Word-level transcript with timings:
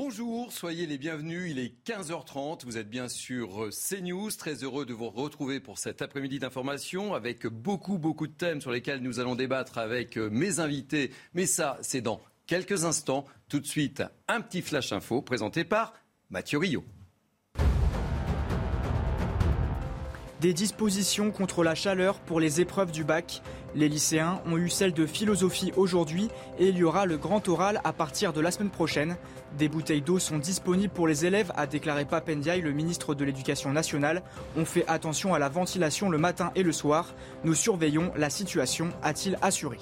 Bonjour, 0.00 0.52
soyez 0.52 0.86
les 0.86 0.96
bienvenus. 0.96 1.50
Il 1.50 1.58
est 1.58 1.74
15h30. 1.84 2.64
Vous 2.64 2.78
êtes 2.78 2.88
bien 2.88 3.08
sur 3.08 3.68
CNews. 3.70 4.30
Très 4.30 4.62
heureux 4.62 4.86
de 4.86 4.94
vous 4.94 5.10
retrouver 5.10 5.58
pour 5.58 5.78
cet 5.78 6.02
après-midi 6.02 6.38
d'information 6.38 7.14
avec 7.14 7.48
beaucoup, 7.48 7.98
beaucoup 7.98 8.28
de 8.28 8.32
thèmes 8.32 8.60
sur 8.60 8.70
lesquels 8.70 9.02
nous 9.02 9.18
allons 9.18 9.34
débattre 9.34 9.76
avec 9.76 10.16
mes 10.16 10.60
invités. 10.60 11.10
Mais 11.34 11.46
ça, 11.46 11.78
c'est 11.82 12.00
dans 12.00 12.20
quelques 12.46 12.84
instants. 12.84 13.24
Tout 13.48 13.58
de 13.58 13.66
suite, 13.66 14.04
un 14.28 14.40
petit 14.40 14.62
flash 14.62 14.92
info 14.92 15.20
présenté 15.20 15.64
par 15.64 15.92
Mathieu 16.30 16.58
Rio. 16.58 16.84
Des 20.40 20.54
dispositions 20.54 21.32
contre 21.32 21.64
la 21.64 21.74
chaleur 21.74 22.20
pour 22.20 22.38
les 22.38 22.60
épreuves 22.60 22.92
du 22.92 23.02
bac. 23.02 23.42
Les 23.74 23.88
lycéens 23.88 24.40
ont 24.46 24.56
eu 24.56 24.70
celle 24.70 24.92
de 24.92 25.06
philosophie 25.06 25.72
aujourd'hui 25.76 26.28
et 26.58 26.68
il 26.68 26.78
y 26.78 26.84
aura 26.84 27.04
le 27.04 27.18
grand 27.18 27.46
oral 27.48 27.80
à 27.84 27.92
partir 27.92 28.32
de 28.32 28.40
la 28.40 28.50
semaine 28.50 28.70
prochaine. 28.70 29.16
Des 29.58 29.68
bouteilles 29.68 30.00
d'eau 30.00 30.18
sont 30.18 30.38
disponibles 30.38 30.92
pour 30.92 31.06
les 31.06 31.26
élèves, 31.26 31.52
a 31.54 31.66
déclaré 31.66 32.04
Papendiaï, 32.04 32.60
le 32.60 32.72
ministre 32.72 33.14
de 33.14 33.24
l'Éducation 33.24 33.72
nationale. 33.72 34.22
On 34.56 34.64
fait 34.64 34.86
attention 34.88 35.34
à 35.34 35.38
la 35.38 35.48
ventilation 35.48 36.08
le 36.08 36.18
matin 36.18 36.50
et 36.54 36.62
le 36.62 36.72
soir. 36.72 37.14
Nous 37.44 37.54
surveillons 37.54 38.10
la 38.16 38.30
situation, 38.30 38.88
a-t-il 39.02 39.38
assuré. 39.42 39.78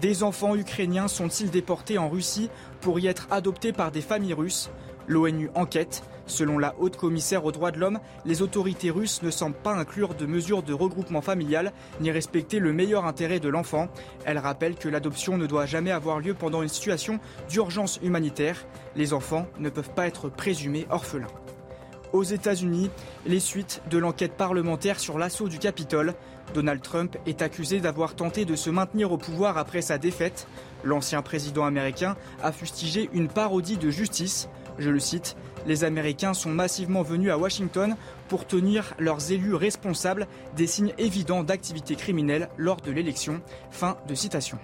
Des 0.00 0.22
enfants 0.22 0.54
ukrainiens 0.54 1.08
sont-ils 1.08 1.50
déportés 1.50 1.96
en 1.96 2.08
Russie 2.10 2.50
pour 2.80 3.00
y 3.00 3.06
être 3.06 3.28
adoptés 3.30 3.72
par 3.72 3.90
des 3.90 4.02
familles 4.02 4.34
russes? 4.34 4.70
L'ONU 5.08 5.50
enquête. 5.54 6.02
Selon 6.26 6.58
la 6.58 6.74
haute 6.80 6.96
commissaire 6.96 7.44
aux 7.44 7.52
droits 7.52 7.70
de 7.70 7.78
l'homme, 7.78 8.00
les 8.24 8.42
autorités 8.42 8.90
russes 8.90 9.22
ne 9.22 9.30
semblent 9.30 9.54
pas 9.54 9.74
inclure 9.74 10.14
de 10.14 10.26
mesures 10.26 10.64
de 10.64 10.72
regroupement 10.72 11.20
familial 11.20 11.72
ni 12.00 12.10
respecter 12.10 12.58
le 12.58 12.72
meilleur 12.72 13.04
intérêt 13.04 13.38
de 13.38 13.48
l'enfant. 13.48 13.88
Elle 14.24 14.38
rappelle 14.38 14.74
que 14.74 14.88
l'adoption 14.88 15.38
ne 15.38 15.46
doit 15.46 15.66
jamais 15.66 15.92
avoir 15.92 16.18
lieu 16.18 16.34
pendant 16.34 16.62
une 16.62 16.68
situation 16.68 17.20
d'urgence 17.48 18.00
humanitaire. 18.02 18.66
Les 18.96 19.12
enfants 19.12 19.46
ne 19.60 19.70
peuvent 19.70 19.94
pas 19.94 20.08
être 20.08 20.28
présumés 20.28 20.86
orphelins. 20.90 21.26
Aux 22.12 22.24
États-Unis, 22.24 22.90
les 23.26 23.40
suites 23.40 23.82
de 23.90 23.98
l'enquête 23.98 24.32
parlementaire 24.32 24.98
sur 24.98 25.18
l'assaut 25.18 25.48
du 25.48 25.58
Capitole. 25.58 26.14
Donald 26.54 26.80
Trump 26.80 27.16
est 27.26 27.42
accusé 27.42 27.80
d'avoir 27.80 28.14
tenté 28.14 28.44
de 28.44 28.56
se 28.56 28.70
maintenir 28.70 29.12
au 29.12 29.18
pouvoir 29.18 29.58
après 29.58 29.82
sa 29.82 29.98
défaite. 29.98 30.46
L'ancien 30.82 31.20
président 31.22 31.64
américain 31.64 32.16
a 32.42 32.52
fustigé 32.52 33.10
une 33.12 33.28
parodie 33.28 33.76
de 33.76 33.90
justice. 33.90 34.48
Je 34.78 34.90
le 34.90 34.98
cite, 35.00 35.36
les 35.66 35.84
Américains 35.84 36.34
sont 36.34 36.50
massivement 36.50 37.02
venus 37.02 37.30
à 37.30 37.38
Washington 37.38 37.96
pour 38.28 38.46
tenir 38.46 38.94
leurs 38.98 39.32
élus 39.32 39.54
responsables 39.54 40.26
des 40.56 40.66
signes 40.66 40.92
évidents 40.98 41.42
d'activité 41.42 41.96
criminelle 41.96 42.48
lors 42.56 42.80
de 42.80 42.90
l'élection. 42.90 43.40
Fin 43.70 43.96
de 44.08 44.14
citation. 44.14 44.58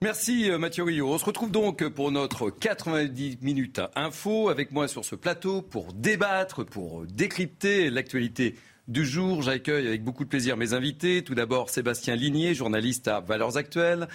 Merci 0.00 0.48
Mathieu 0.60 0.84
Rio. 0.84 1.12
On 1.12 1.18
se 1.18 1.24
retrouve 1.24 1.50
donc 1.50 1.86
pour 1.88 2.12
notre 2.12 2.50
90 2.50 3.38
minutes 3.42 3.80
info 3.96 4.48
avec 4.48 4.70
moi 4.70 4.86
sur 4.86 5.04
ce 5.04 5.16
plateau 5.16 5.60
pour 5.60 5.92
débattre, 5.92 6.64
pour 6.64 7.04
décrypter 7.04 7.90
l'actualité 7.90 8.54
du 8.86 9.04
jour. 9.04 9.42
J'accueille 9.42 9.88
avec 9.88 10.04
beaucoup 10.04 10.22
de 10.24 10.28
plaisir 10.28 10.56
mes 10.56 10.72
invités. 10.72 11.24
Tout 11.24 11.34
d'abord 11.34 11.68
Sébastien 11.68 12.14
Ligné, 12.14 12.54
journaliste 12.54 13.08
à 13.08 13.18
Valeurs 13.18 13.56
Actuelles. 13.56 14.08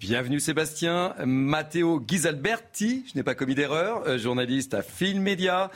Bienvenue 0.00 0.38
Sébastien. 0.38 1.12
Matteo 1.26 1.98
Ghisalberti, 1.98 3.04
je 3.10 3.18
n'ai 3.18 3.24
pas 3.24 3.34
commis 3.34 3.56
d'erreur, 3.56 4.16
journaliste 4.16 4.72
à 4.72 4.82
Film 4.82 5.24
Média. 5.24 5.72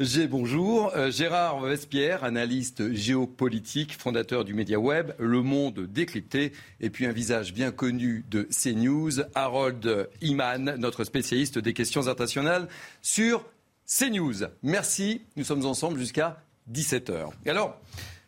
J'ai 0.00 0.26
bonjour. 0.26 0.92
Gérard 1.10 1.60
Vespierre, 1.60 2.24
analyste 2.24 2.92
géopolitique, 2.92 3.96
fondateur 3.96 4.44
du 4.44 4.52
média 4.52 4.80
web 4.80 5.12
Le 5.16 5.42
Monde 5.42 5.86
décrypté. 5.88 6.50
Et 6.80 6.90
puis 6.90 7.06
un 7.06 7.12
visage 7.12 7.54
bien 7.54 7.70
connu 7.70 8.24
de 8.32 8.48
CNews, 8.50 9.20
Harold 9.36 10.08
Iman, 10.22 10.74
notre 10.76 11.04
spécialiste 11.04 11.60
des 11.60 11.72
questions 11.72 12.08
internationales 12.08 12.66
sur 13.00 13.44
CNews. 13.86 14.48
Merci. 14.64 15.22
Nous 15.36 15.44
sommes 15.44 15.66
ensemble 15.66 16.00
jusqu'à 16.00 16.42
17h. 16.72 17.30
Alors, 17.46 17.80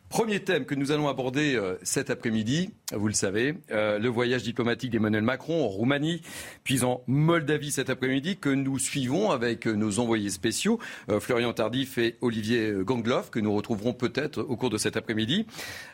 Premier 0.09 0.39
thème 0.39 0.65
que 0.65 0.75
nous 0.75 0.91
allons 0.91 1.07
aborder 1.07 1.55
euh, 1.55 1.77
cet 1.81 2.09
après-midi, 2.09 2.69
vous 2.93 3.07
le 3.07 3.13
savez, 3.13 3.55
euh, 3.71 3.97
le 3.97 4.07
voyage 4.07 4.43
diplomatique 4.43 4.91
d'Emmanuel 4.91 5.23
Macron 5.23 5.65
en 5.65 5.67
Roumanie, 5.67 6.21
puis 6.63 6.83
en 6.83 7.01
Moldavie 7.07 7.71
cet 7.71 7.89
après-midi, 7.89 8.37
que 8.37 8.49
nous 8.49 8.77
suivons 8.77 9.31
avec 9.31 9.65
nos 9.65 9.99
envoyés 9.99 10.29
spéciaux, 10.29 10.79
euh, 11.09 11.19
Florian 11.19 11.53
Tardif 11.53 11.97
et 11.97 12.17
Olivier 12.21 12.71
Gangloff, 12.81 13.31
que 13.31 13.39
nous 13.39 13.53
retrouverons 13.53 13.93
peut-être 13.93 14.41
au 14.41 14.55
cours 14.55 14.69
de 14.69 14.77
cet 14.77 14.95
après-midi, 14.95 15.47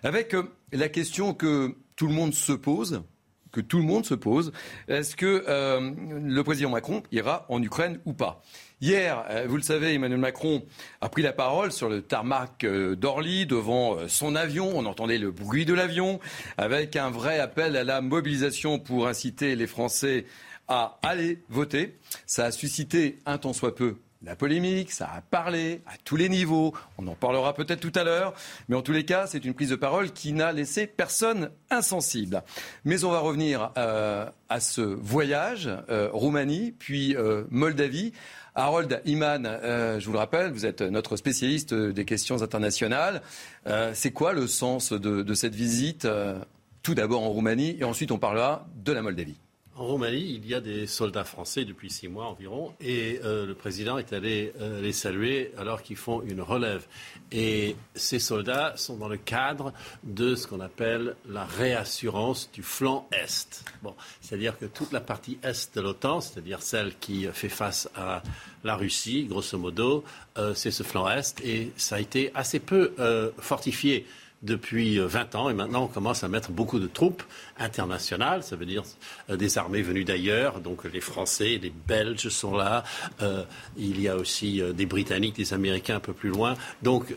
avec 0.04 0.36
la 0.74 0.90
question 0.90 1.34
que 1.34 1.76
tout 1.96 2.08
le 2.08 2.14
monde 2.14 2.34
se 2.34 2.52
pose, 2.52 3.04
que 3.52 3.62
tout 3.62 3.78
le 3.78 3.86
monde 3.86 4.06
se 4.06 4.14
pose, 4.14 4.52
est-ce 4.88 5.16
que 5.16 5.46
le 5.48 6.42
président 6.44 6.70
Macron 6.70 7.04
ira 7.12 7.46
en 7.50 7.62
Ukraine 7.62 8.00
ou 8.06 8.14
pas? 8.14 8.42
Hier, 8.82 9.24
vous 9.48 9.58
le 9.58 9.62
savez, 9.62 9.94
Emmanuel 9.94 10.20
Macron 10.20 10.64
a 11.02 11.10
pris 11.10 11.22
la 11.22 11.34
parole 11.34 11.72
sur 11.72 11.88
le 11.88 12.02
tarmac 12.02 12.66
d'Orly 12.66 13.46
devant 13.46 14.08
son 14.08 14.36
avion. 14.36 14.72
On 14.74 14.88
entendait 14.88 15.20
le 15.20 15.30
bruit 15.30 15.66
de 15.66 15.76
l'avion 15.76 16.20
avec 16.58 16.96
un 16.96 17.12
vrai 17.12 17.38
appel 17.38 17.78
à 17.78 17.84
la 17.84 18.02
mobilisation 18.02 18.80
pour 18.80 19.08
inciter 19.08 19.56
les 19.56 19.68
Français 19.68 20.26
à 20.68 20.98
aller 21.04 21.44
voter. 21.50 21.96
Ça 22.26 22.46
a 22.46 22.52
suscité 22.52 23.20
un 23.28 23.38
tant 23.38 23.54
soit 23.54 23.76
peu 23.76 23.98
la 24.24 24.36
polémique, 24.36 24.92
ça 24.92 25.10
a 25.16 25.22
parlé 25.22 25.82
à 25.88 25.94
tous 26.04 26.16
les 26.16 26.30
niveaux, 26.30 26.74
on 26.98 27.08
en 27.08 27.16
parlera 27.16 27.54
peut-être 27.54 27.80
tout 27.80 27.92
à 27.96 28.04
l'heure, 28.04 28.34
mais 28.70 28.76
en 28.76 28.82
tous 28.82 28.92
les 28.92 29.04
cas, 29.04 29.26
c'est 29.26 29.44
une 29.44 29.54
prise 29.54 29.70
de 29.70 29.76
parole 29.76 30.12
qui 30.12 30.32
n'a 30.32 30.52
laissé 30.52 30.86
personne 30.86 31.50
insensible. 31.72 32.44
Mais 32.86 33.04
on 33.04 33.10
va 33.10 33.20
revenir 33.20 33.72
euh, 33.78 34.30
à 34.50 34.60
ce 34.60 34.82
voyage, 34.82 35.70
euh, 35.90 36.10
Roumanie, 36.14 36.72
puis 36.78 37.16
euh, 37.16 37.46
Moldavie. 37.50 38.14
Harold 38.56 39.02
Iman, 39.06 39.46
euh, 39.46 40.00
je 40.00 40.06
vous 40.06 40.12
le 40.12 40.18
rappelle, 40.18 40.52
vous 40.52 40.66
êtes 40.66 40.82
notre 40.82 41.16
spécialiste 41.16 41.74
des 41.74 42.06
questions 42.06 42.42
internationales. 42.42 43.22
Euh, 43.68 43.92
c'est 43.94 44.12
quoi 44.12 44.34
le 44.34 44.46
sens 44.48 44.92
de, 44.92 45.34
cette 45.34 45.56
visite 45.56 46.06
euh, 46.06 46.38
Tout 46.84 46.94
d'abord 46.94 47.24
en 47.24 47.30
Roumanie 47.30 47.78
et 47.80 47.86
ensuite 47.86 48.12
on 48.12 48.18
parlera 48.18 48.68
de 48.76 48.92
la 48.92 49.02
Moldavie. 49.02 49.38
En 49.78 49.86
Roumanie, 49.86 50.34
il 50.36 50.46
y 50.46 50.54
a 50.54 50.60
des 50.60 50.86
soldats 50.86 51.24
français 51.24 51.64
depuis 51.64 51.90
six 51.90 52.10
mois 52.10 52.26
environ, 52.26 52.74
et 52.82 53.22
euh, 53.24 53.46
le 53.46 53.56
président 53.56 53.98
est 53.98 54.12
allé 54.12 54.52
euh, 54.60 54.82
les 54.82 54.92
saluer 54.92 55.54
alors 55.58 55.82
qu'ils 55.82 55.96
font 55.96 56.22
une 56.24 56.42
relève. 56.42 56.86
Et 57.32 57.78
ces 57.96 58.20
soldats 58.20 58.74
sont 58.76 58.98
dans 58.98 59.08
le 59.08 59.16
cadre 59.16 59.72
de 60.04 60.36
ce 60.36 60.46
qu'on 60.46 60.60
appelle 60.60 61.16
la 61.26 61.46
réassurance 61.46 62.50
du 62.52 62.64
flanc 62.64 63.08
Est. 63.14 63.64
Bon, 63.82 63.96
c'est-à-dire 64.20 64.58
que 64.58 64.66
toute 64.66 64.92
la 64.92 65.00
partie 65.00 65.40
Est 65.42 65.74
de 65.74 65.80
l'OTAN, 65.80 66.20
c'est-à-dire 66.20 66.62
celle 66.62 66.98
qui 66.98 67.26
fait 67.32 67.48
face 67.48 67.90
à 67.96 68.24
la 68.66 68.76
Russie, 68.76 69.24
grosso 69.24 69.58
modo, 69.58 70.04
euh, 70.38 70.54
c'est 70.54 70.72
ce 70.72 70.84
flanc 70.84 71.10
Est, 71.10 71.40
et 71.46 71.72
ça 71.78 71.96
a 71.96 72.00
été 72.02 72.30
assez 72.36 72.60
peu 72.60 72.92
fortifié 73.38 74.06
depuis 74.44 74.98
20 74.98 75.36
ans 75.36 75.50
et 75.50 75.54
maintenant 75.54 75.84
on 75.84 75.88
commence 75.88 76.24
à 76.24 76.28
mettre 76.28 76.52
beaucoup 76.52 76.80
de 76.80 76.88
troupes 76.88 77.24
internationales, 77.58 78.44
ça 78.44 78.56
veut 78.56 78.66
dire 78.66 78.84
euh, 79.30 79.36
des 79.36 79.58
armées 79.58 79.82
venues 79.82 80.04
d'ailleurs, 80.04 80.60
donc 80.60 80.84
les 80.86 81.02
Français, 81.02 81.60
les 81.62 81.72
Belges 81.88 82.30
sont 82.30 82.56
là, 82.56 82.84
euh, 83.22 83.44
il 83.78 84.02
y 84.02 84.08
a 84.08 84.16
aussi 84.16 84.62
euh, 84.62 84.74
des 84.74 84.86
Britanniques, 84.86 85.36
des 85.36 85.54
Américains 85.54 85.98
un 85.98 86.00
peu 86.00 86.14
plus 86.14 86.30
loin. 86.30 86.56
Donc 86.82 87.14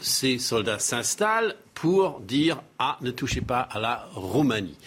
ces 0.00 0.38
soldats 0.38 0.78
s'installent 0.78 1.56
pour 1.74 2.20
dire 2.20 2.62
ah 2.78 2.96
ne 3.02 3.10
touchez 3.10 3.40
pas 3.40 3.60
à 3.60 3.78
la 3.78 4.08
Roumanie. 4.14 4.78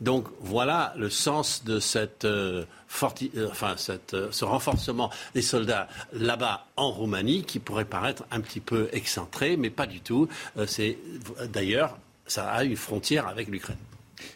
Donc 0.00 0.26
voilà 0.40 0.94
le 0.96 1.10
sens 1.10 1.64
de 1.64 1.80
cette, 1.80 2.24
euh, 2.24 2.64
euh, 3.36 3.48
enfin, 3.50 3.74
cette, 3.76 4.14
euh, 4.14 4.28
ce 4.30 4.44
renforcement 4.44 5.10
des 5.34 5.42
soldats 5.42 5.88
là-bas 6.12 6.66
en 6.76 6.90
Roumanie 6.90 7.42
qui 7.42 7.58
pourrait 7.58 7.84
paraître 7.84 8.24
un 8.30 8.40
petit 8.40 8.60
peu 8.60 8.88
excentré, 8.92 9.56
mais 9.56 9.70
pas 9.70 9.86
du 9.86 10.00
tout. 10.00 10.28
Euh, 10.56 10.66
c'est 10.66 10.98
d'ailleurs 11.52 11.98
ça 12.26 12.50
a 12.50 12.64
une 12.64 12.76
frontière 12.76 13.28
avec 13.28 13.48
l'Ukraine. 13.48 13.76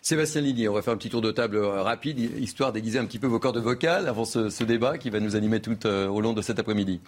Sébastien 0.03 0.43
Ligny, 0.43 0.69
on 0.69 0.75
va 0.75 0.83
faire 0.83 0.95
un 0.95 0.99
petit 0.99 1.11
tour 1.11 1.23
de 1.23 1.33
table 1.33 1.59
rapide, 1.59 2.19
histoire 2.39 2.73
d'aiguiser 2.73 2.99
un 2.99 3.07
petit 3.07 3.19
peu 3.19 3.27
vos 3.27 3.39
cordes 3.39 3.59
vocales 3.59 4.09
avant 4.09 4.25
ce, 4.25 4.63
débat 4.63 4.99
qui 4.99 5.11
va 5.11 5.21
nous 5.21 5.37
animer 5.37 5.61
tout 5.61 5.87
au 5.87 6.21
long 6.21 6.33
de 6.33 6.43
cet 6.43 6.59
après-midi. 6.59 7.01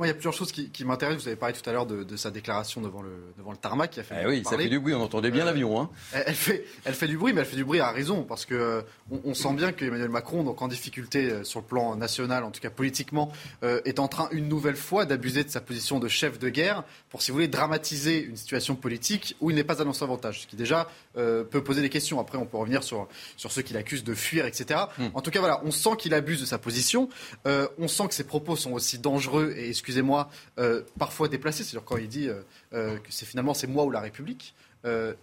Il 0.00 0.06
y 0.06 0.10
a 0.10 0.14
plusieurs 0.14 0.32
choses 0.32 0.52
qui, 0.52 0.84
m'intéressent. 0.84 1.24
Vous 1.24 1.28
avez 1.28 1.36
parlé 1.36 1.54
tout 1.54 1.68
à 1.68 1.72
l'heure 1.72 1.84
de, 1.84 2.16
sa 2.16 2.30
déclaration 2.30 2.80
devant 2.80 3.02
le, 3.02 3.34
devant 3.36 3.50
le 3.50 3.58
tarmac 3.58 3.90
qui 3.90 4.00
a 4.00 4.02
fait. 4.02 4.22
Eh 4.22 4.26
oui, 4.26 4.42
ça 4.44 4.56
fait 4.56 4.68
du 4.68 4.80
bruit. 4.80 4.94
On 4.94 5.02
entendait 5.02 5.30
bien 5.30 5.42
euh, 5.42 5.46
l'avion. 5.46 5.80
Hein. 5.80 5.90
Elle, 6.12 6.34
fait, 6.34 6.64
elle 6.84 6.94
fait 6.94 7.06
du 7.06 7.18
bruit, 7.18 7.34
mais 7.34 7.40
elle 7.40 7.46
fait 7.46 7.56
du 7.56 7.64
bruit 7.64 7.80
à 7.80 7.90
raison 7.90 8.22
parce 8.22 8.46
que 8.46 8.54
euh, 8.54 8.82
on, 9.24 9.34
sent 9.34 9.52
bien 9.52 9.72
qu'Emmanuel 9.72 10.08
Macron, 10.08 10.44
donc 10.44 10.62
en 10.62 10.68
difficulté 10.68 11.30
euh, 11.30 11.44
sur 11.44 11.60
le 11.60 11.66
plan 11.66 11.94
national, 11.96 12.42
en 12.44 12.50
tout 12.50 12.60
cas 12.60 12.70
politiquement, 12.70 13.32
est 13.62 13.98
en 13.98 14.08
train 14.08 14.28
une 14.32 14.48
nouvelle 14.48 14.76
fois 14.76 15.04
d'abuser 15.04 15.44
de 15.44 15.50
sa 15.50 15.60
position 15.60 15.98
de 15.98 16.08
chef 16.08 16.38
de 16.38 16.48
guerre 16.48 16.84
pour, 17.10 17.22
si 17.22 17.30
vous 17.30 17.36
voulez, 17.36 17.48
dramatiser 17.48 18.22
une 18.24 18.36
situation 18.36 18.74
politique 18.74 19.36
où 19.40 19.50
il 19.50 19.56
n'est 19.56 19.64
pas 19.64 19.80
à 19.82 19.92
son 19.92 20.04
avantage, 20.04 20.42
ce 20.42 20.46
qui 20.46 20.56
déjà 20.56 20.88
peut 21.14 21.62
poser 21.64 21.82
des 21.82 21.90
questions. 21.90 22.18
Après, 22.20 22.38
on 22.38 22.46
peut 22.46 22.56
revenir 22.56 22.82
sur 22.82 23.08
sur 23.36 23.52
ceux 23.52 23.62
qui 23.62 23.74
l'accusent 23.74 24.04
de 24.04 24.14
fuir, 24.14 24.46
etc. 24.46 24.80
Hmm. 24.98 25.08
En 25.14 25.20
tout 25.20 25.30
cas, 25.30 25.40
voilà, 25.40 25.60
on 25.64 25.70
sent 25.70 25.96
qu'il 25.98 26.14
abuse 26.14 26.40
de 26.40 26.46
sa 26.46 26.58
position. 26.58 27.08
on 27.44 27.88
sent 27.88 28.08
que 28.08 28.14
ses 28.14 28.24
propos 28.24 28.56
sont 28.56 28.72
aussi 28.72 28.98
dangereux 28.98 29.54
et 29.56 29.68
excusez-moi, 29.82 30.30
euh, 30.60 30.82
parfois 30.96 31.26
déplacé. 31.26 31.64
C'est-à-dire 31.64 31.84
quand 31.84 31.96
il 31.96 32.08
dit 32.08 32.28
euh, 32.28 32.42
euh, 32.72 32.98
que 32.98 33.08
c'est 33.10 33.26
finalement 33.26 33.52
c'est 33.52 33.66
moi 33.66 33.84
ou 33.84 33.90
la 33.90 34.00
République. 34.00 34.54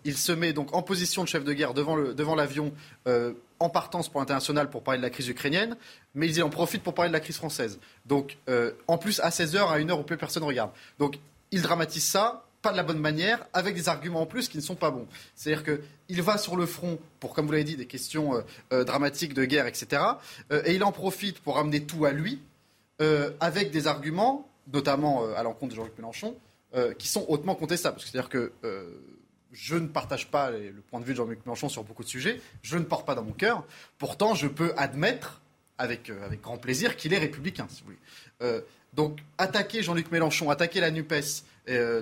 il 0.06 0.17
se 0.17 0.31
met 0.33 0.53
donc 0.53 0.73
en 0.75 0.81
position 0.81 1.23
de 1.23 1.29
chef 1.29 1.44
de 1.44 1.53
guerre 1.53 1.73
devant, 1.73 2.35
l'avion 2.35 2.73
en 3.59 3.69
partance 3.69 4.07
pour 4.07 4.21
l'international 4.21 4.69
pour 4.69 4.83
parler 4.83 5.00
de 5.00 5.03
la 5.03 5.09
crise 5.09 5.27
ukrainienne, 5.27 5.75
mais 6.13 6.27
il 6.27 6.44
en 6.44 6.50
profite 6.50 6.81
pour 6.81 6.94
parler 6.94 7.09
de 7.09 7.13
la 7.13 7.19
crise 7.19 7.38
française. 7.38 7.79
Donc, 8.06 8.38
en 8.88 8.97
plus, 8.97 9.19
à 9.19 9.29
16h, 9.29 9.69
à 9.69 9.79
une 9.79 9.91
heure 9.91 10.00
où 10.00 10.03
plus 10.03 10.15
personne 10.15 10.44
regarde. 10.44 10.71
Donc, 10.97 11.19
il 11.51 11.61
dramatise 11.61 12.06
ça, 12.06 12.45
pas 12.61 12.71
de 12.71 12.77
la 12.77 12.83
bonne 12.83 13.00
manière, 13.00 13.45
avec 13.51 13.75
des 13.75 13.89
arguments 13.89 14.21
en 14.21 14.25
plus 14.25 14.47
qui 14.47 14.56
ne 14.56 14.61
sont 14.61 14.75
pas 14.75 14.91
bons. 14.91 15.07
C'est-à-dire 15.35 15.65
qu'il 15.65 16.21
va 16.21 16.38
sur 16.38 16.56
le 16.56 16.65
front 16.65 16.97
pour, 17.19 17.33
comme 17.33 17.45
vous 17.45 17.51
l'avez 17.51 17.65
dit, 17.65 17.75
des 17.75 17.88
questions 17.88 18.41
dramatiques 18.71 19.33
de 19.33 19.44
guerre, 19.44 19.67
etc. 19.67 20.01
et 20.51 20.73
il 20.73 20.85
en 20.85 20.94
profite 20.94 21.39
pour 21.39 21.57
amener 21.57 21.83
tout 21.83 22.06
à 22.06 22.13
lui, 22.13 22.39
avec 23.41 23.71
des 23.71 23.88
arguments 23.88 24.48
notamment 24.74 25.24
euh, 25.24 25.36
à 25.36 25.44
l'encontre 25.44 25.71
de 25.71 25.75
Jean-Luc 25.75 25.98
Mélenchon, 25.98 26.36
euh, 26.75 26.94
qui 26.94 27.07
sont 27.07 27.25
hautement 27.27 27.56
contestables. 27.56 28.00
C'est-à-dire 28.00 28.30
que 28.30 28.51
euh, 28.63 28.89
je 29.51 29.75
ne 29.75 29.88
partage 29.88 30.27
pas 30.27 30.51
le 30.51 30.81
point 30.89 31.00
de 31.00 31.06
vue 31.06 31.13
de 31.13 31.18
Jean-Luc 31.18 31.45
Mélenchon 31.45 31.69
sur 31.69 31.83
beaucoup 31.83 32.04
de 32.04 32.10
sujets, 32.10 32.39
je 32.62 32.77
ne 32.77 32.83
porte 32.83 33.06
pas 33.06 33.16
dans 33.16 33.24
mon 33.24 33.33
cœur. 33.33 33.63
Pourtant, 33.98 34.36
je 34.36 34.48
peux 34.48 34.74
admettre, 34.77 35.42
avec, 35.77 36.10
avec 36.10 36.42
grand 36.42 36.57
plaisir, 36.57 36.95
qu'il 36.95 37.13
est 37.13 37.18
républicain, 37.18 37.66
si 37.69 37.81
vous 37.81 37.94
voulez. 38.42 38.62
donc, 38.94 39.19
attaquer 39.39 39.81
Jean-Luc 39.81 40.12
Mélenchon, 40.12 40.51
attaquer 40.51 40.81
la 40.81 40.92
NUPES 40.92 41.44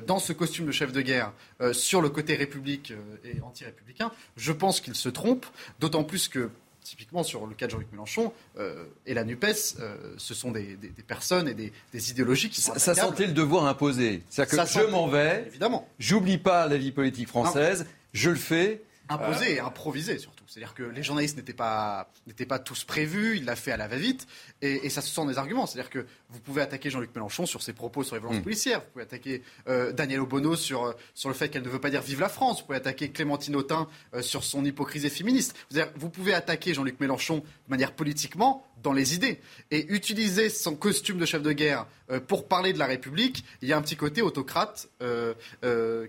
dans 0.05 0.19
ce 0.19 0.33
costume 0.33 0.65
de 0.65 0.71
chef 0.73 0.91
de 0.91 0.99
guerre 0.99 1.31
sur 1.71 2.01
le 2.01 2.09
côté 2.09 2.35
république 2.35 2.91
et 3.23 3.39
anti-républicain, 3.39 4.11
je 4.35 4.51
pense 4.51 4.81
qu'il 4.81 4.95
se 4.95 5.07
trompe, 5.07 5.45
d'autant 5.79 6.03
plus 6.03 6.27
que 6.27 6.49
typiquement 6.87 7.23
sur 7.23 7.45
le 7.45 7.53
cas 7.53 7.65
de 7.65 7.71
Jean-Luc 7.71 7.91
Mélenchon 7.91 8.31
euh, 8.57 8.85
et 9.05 9.13
la 9.13 9.25
NUPES, 9.25 9.77
euh, 9.79 9.97
ce 10.17 10.33
sont 10.33 10.51
des, 10.51 10.77
personnes 11.05 11.49
et 11.49 11.53
des, 11.53 12.11
idéologies 12.11 12.49
qui 12.49 12.61
sont 12.61 12.73
Ça, 12.77 12.95
sentait 12.95 13.27
le 13.27 13.33
devoir 13.33 13.65
imposé. 13.65 14.23
C'est-à-dire 14.29 14.63
que 14.63 14.69
je 14.69 14.91
m'en 14.91 15.07
vais, 15.07 15.43
évidemment. 15.47 15.87
j'oublie 15.99 16.37
pas 16.37 16.67
la 16.67 16.77
vie 16.77 16.91
politique 16.91 17.27
française, 17.27 17.85
je 18.13 18.29
le 18.29 18.35
fais. 18.35 18.81
Imposé 19.09 19.55
et 19.55 19.59
improvisé 19.59 20.17
surtout. 20.17 20.43
C'est-à-dire 20.47 20.73
que 20.73 20.83
les 20.83 21.03
journalistes 21.03 21.37
n'étaient 21.37 21.53
pas, 21.53 22.09
n'étaient 22.25 22.45
pas 22.45 22.59
tous 22.59 22.83
prévus, 22.83 23.37
il 23.37 23.45
l'a 23.45 23.55
fait 23.55 23.71
à 23.71 23.77
la 23.77 23.87
va-vite, 23.87 24.27
et, 24.61 24.89
ça 24.89 25.01
se 25.01 25.13
sent 25.13 25.25
des 25.27 25.37
arguments. 25.37 25.65
C'est-à-dire 25.65 25.89
que 25.89 26.05
vous 26.29 26.39
pouvez 26.39 26.61
attaquer 26.61 26.89
Jean-Luc 26.89 27.13
Mélenchon 27.13 27.45
sur 27.45 27.61
ses 27.61 27.73
propos 27.73 28.03
sur 28.03 28.15
les 28.15 28.21
violences 28.21 28.39
hmm. 28.39 28.43
policières, 28.43 28.79
vous 28.79 28.91
pouvez 28.93 29.03
attaquer 29.03 29.43
euh, 29.67 29.91
Daniel 29.91 30.21
Obono 30.21 30.55
sur, 30.55 30.85
euh, 30.85 30.93
sur 31.13 31.29
le 31.29 31.35
fait 31.35 31.49
qu'elle 31.49 31.63
ne 31.63 31.69
veut 31.69 31.79
pas 31.79 31.89
dire 31.89 32.01
vive 32.01 32.21
la 32.21 32.29
France, 32.29 32.61
vous 32.61 32.65
pouvez 32.65 32.77
attaquer 32.77 33.09
Clémentine 33.09 33.55
Autain 33.55 33.87
euh, 34.13 34.21
sur 34.21 34.43
son 34.43 34.63
hypocrisie 34.63 35.09
féministe. 35.09 35.55
Vous, 35.95 36.09
pouvez 36.09 36.33
attaquer 36.33 36.73
Jean-Luc 36.73 36.99
Mélenchon 36.99 37.37
de 37.37 37.69
manière 37.69 37.91
politiquement 37.91 38.65
dans 38.83 38.93
les 38.93 39.15
idées. 39.15 39.41
Et 39.71 39.91
utiliser 39.91 40.49
son 40.49 40.75
costume 40.75 41.17
de 41.17 41.25
chef 41.25 41.41
de 41.41 41.51
guerre 41.51 41.87
pour 42.27 42.47
parler 42.47 42.73
de 42.73 42.79
la 42.79 42.85
République, 42.85 43.43
il 43.61 43.67
y 43.67 43.73
a 43.73 43.77
un 43.77 43.81
petit 43.81 43.95
côté 43.95 44.21
autocrate 44.21 44.87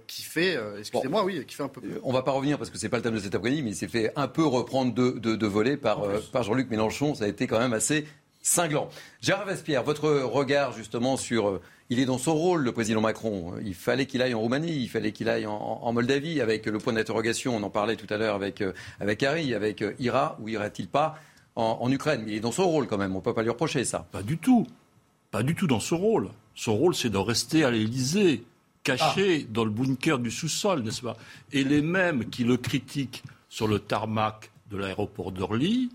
qui 0.07 0.23
fait, 0.23 0.59
excusez-moi, 0.79 1.25
oui, 1.25 1.45
qui 1.47 1.55
fait 1.55 1.63
un 1.63 1.69
peu. 1.69 1.81
On 2.03 2.13
va 2.13 2.23
pas 2.23 2.31
revenir 2.33 2.59
parce 2.59 2.71
que 2.71 2.79
c'est 2.79 2.88
pas 2.89 2.97
le 2.99 3.03
thème 3.03 3.15
de 3.15 3.21
cet 3.21 3.35
après-midi, 3.35 3.63
mais 3.63 3.71
il 3.71 3.77
s'est 3.77 3.89
fait 3.89 4.13
un 4.17 4.29
peu 4.29 4.45
reprendre 4.45 4.95
de, 4.95 5.11
de, 5.11 5.37
de 5.37 5.47
voler 5.47 5.77
par, 5.77 6.03
par 6.33 6.43
Jean-Luc 6.43 6.71
Mélenchon. 6.71 7.15
Ça 7.15 7.25
a 7.25 7.29
été 7.29 7.47
quand 7.47 7.59
même 7.59 7.73
assez 7.73 8.07
cinglant. 8.43 8.89
Gérard 9.21 9.47
Vespierre, 9.47 9.83
votre 9.83 10.09
regard 10.09 10.73
justement 10.73 11.17
sur... 11.17 11.49
Euh, 11.49 11.61
il 11.91 11.99
est 11.99 12.05
dans 12.05 12.19
son 12.19 12.35
rôle, 12.35 12.63
le 12.65 12.73
président 12.73 13.01
Macron. 13.01 13.55
Il 13.65 13.75
fallait 13.75 14.05
qu'il 14.05 14.21
aille 14.21 14.35
en 14.35 14.41
Roumanie, 14.41 14.77
il 14.77 14.89
fallait 14.89 15.13
qu'il 15.13 15.29
aille 15.31 15.47
en, 15.47 15.91
Moldavie, 15.91 16.43
avec 16.43 16.67
le 16.67 16.77
point 16.79 16.93
d'interrogation, 16.93 17.57
on 17.57 17.63
en 17.63 17.71
parlait 17.71 17.97
tout 17.97 18.13
à 18.13 18.19
l'heure 18.19 18.35
avec, 18.35 18.61
euh, 18.61 18.75
avec 19.01 19.23
Harry, 19.23 19.55
avec 19.55 19.81
euh, 19.81 19.95
ira 19.99 20.37
ou 20.41 20.51
ira-t-il 20.51 20.87
pas 20.87 21.19
en, 21.57 21.91
Ukraine 21.91 22.23
Mais 22.27 22.33
il 22.33 22.37
est 22.37 22.41
dans 22.41 22.53
son 22.53 22.69
rôle 22.69 22.87
quand 22.87 22.99
même, 22.99 23.15
on 23.15 23.21
ne 23.21 23.23
peut 23.23 23.33
pas 23.33 23.43
lui 23.43 23.49
reprocher 23.49 23.85
ça. 23.85 24.07
Pas 24.13 24.23
du 24.23 24.37
tout. 24.37 24.67
Pas 25.31 25.43
du 25.43 25.55
tout 25.55 25.67
dans 25.67 25.81
son 25.81 25.97
rôle. 25.97 26.29
Son 26.55 26.77
rôle, 26.77 26.95
c'est 26.95 27.09
de 27.09 27.17
rester 27.17 27.65
à 27.65 27.71
l'Élysée, 27.71 28.45
caché 28.97 29.45
ah. 29.45 29.51
dans 29.53 29.65
le 29.65 29.71
bunker 29.71 30.19
du 30.19 30.31
sous-sol, 30.31 30.83
n'est-ce 30.83 31.03
pas? 31.03 31.17
Et 31.53 31.65
les 31.65 31.83
mêmes 31.83 32.29
qui 32.31 32.45
le 32.45 32.57
critiquent 32.57 33.23
sur 33.49 33.69
le 33.69 33.79
tarmac 33.79 34.51
de 34.71 34.77
l'aéroport 34.77 35.33
d'Orly, 35.33 35.91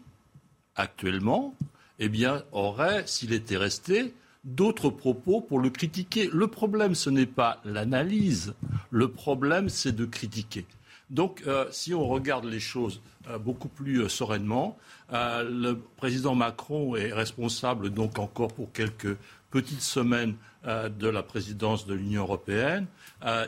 actuellement, 0.75 1.55
eh 1.99 2.09
bien, 2.09 2.43
aurait, 2.51 3.03
s'il 3.05 3.33
était 3.33 3.57
resté, 3.57 4.13
d'autres 4.43 4.89
propos 4.89 5.41
pour 5.41 5.59
le 5.59 5.69
critiquer. 5.69 6.29
Le 6.31 6.47
problème, 6.47 6.95
ce 6.95 7.09
n'est 7.09 7.25
pas 7.25 7.61
l'analyse, 7.65 8.53
le 8.91 9.07
problème, 9.07 9.69
c'est 9.69 9.95
de 9.95 10.05
critiquer. 10.05 10.65
Donc, 11.09 11.43
euh, 11.47 11.65
si 11.71 11.93
on 11.93 12.07
regarde 12.07 12.45
les 12.45 12.59
choses 12.59 13.01
euh, 13.29 13.37
beaucoup 13.37 13.67
plus 13.67 14.01
euh, 14.01 14.09
sereinement, 14.09 14.77
le 15.11 15.73
président 15.97 16.33
Macron 16.33 16.95
est 16.95 17.13
responsable 17.13 17.91
donc 17.91 18.17
encore 18.17 18.51
pour 18.51 18.71
quelques 18.71 19.15
petites 19.53 19.81
semaines 19.81 20.35
de 20.65 21.07
la 21.07 21.23
présidence 21.23 21.85
de 21.85 21.93
l'Union 21.93 22.23
européenne. 22.23 22.87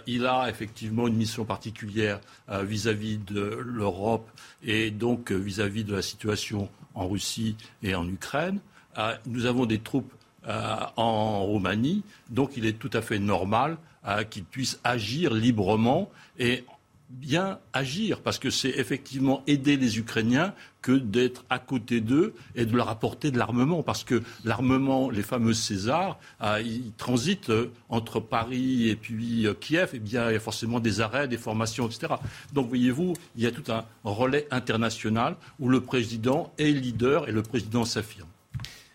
il 0.06 0.26
a 0.26 0.50
effectivement 0.50 1.08
une 1.08 1.16
mission 1.16 1.46
particulière 1.46 2.20
vis-à-vis 2.50 3.18
de 3.18 3.60
l'Europe 3.66 4.30
et 4.62 4.92
donc 4.92 5.32
vis-à-vis 5.32 5.84
-vis 5.84 5.88
de 5.88 5.96
la 5.96 6.02
situation 6.02 6.70
en 6.96 7.08
Russie 7.08 7.56
et 7.84 7.94
en 7.96 8.08
Ukraine. 8.08 8.60
Euh, 8.98 9.16
nous 9.26 9.46
avons 9.46 9.66
des 9.66 9.80
troupes 9.80 10.12
euh, 10.48 10.76
en 10.96 11.44
Roumanie, 11.44 12.04
donc 12.30 12.52
il 12.56 12.66
est 12.66 12.80
tout 12.80 12.90
à 12.94 13.02
fait 13.02 13.20
normal 13.20 13.78
euh, 14.08 14.24
qu'ils 14.24 14.46
puissent 14.46 14.80
agir 14.84 15.34
librement 15.34 16.10
et 16.40 16.64
bien 17.10 17.60
agir, 17.74 18.22
parce 18.22 18.40
que 18.40 18.50
c'est 18.50 18.70
effectivement 18.70 19.44
aider 19.48 19.78
les 19.78 20.00
Ukrainiens 20.00 20.54
que 20.82 20.92
d'être 20.92 21.46
à 21.50 21.60
côté 21.60 22.02
d'eux 22.02 22.34
et 22.56 22.66
de 22.66 22.76
leur 22.76 22.90
apporter 22.90 23.32
de 23.32 23.38
l'armement, 23.38 23.84
parce 23.84 24.04
que 24.04 24.22
l'armement, 24.44 25.10
les 25.10 25.24
fameux 25.24 25.54
Césars, 25.54 26.20
euh, 26.42 26.62
ils 26.64 26.92
transitent 26.94 27.50
euh, 27.50 27.72
entre 27.90 28.20
Paris 28.20 28.90
et 28.90 28.96
puis 28.96 29.48
euh, 29.48 29.54
Kiev, 29.54 29.92
et 29.94 30.00
bien 30.00 30.30
il 30.30 30.34
y 30.34 30.38
a 30.38 30.40
forcément 30.40 30.80
des 30.80 31.02
arrêts, 31.02 31.28
des 31.28 31.38
formations, 31.38 31.88
etc. 31.88 32.16
Donc 32.54 32.68
voyez-vous, 32.68 33.14
il 33.36 33.44
y 33.44 33.48
a 33.48 33.52
tout 33.52 33.72
un 33.72 33.86
relais 34.04 34.48
international 34.52 35.36
où 35.60 35.70
le 35.70 35.82
président 35.82 36.54
est 36.58 36.72
leader 36.72 37.30
et 37.30 37.32
le 37.32 37.44
président 37.44 37.86
s'affirme. 37.86 38.30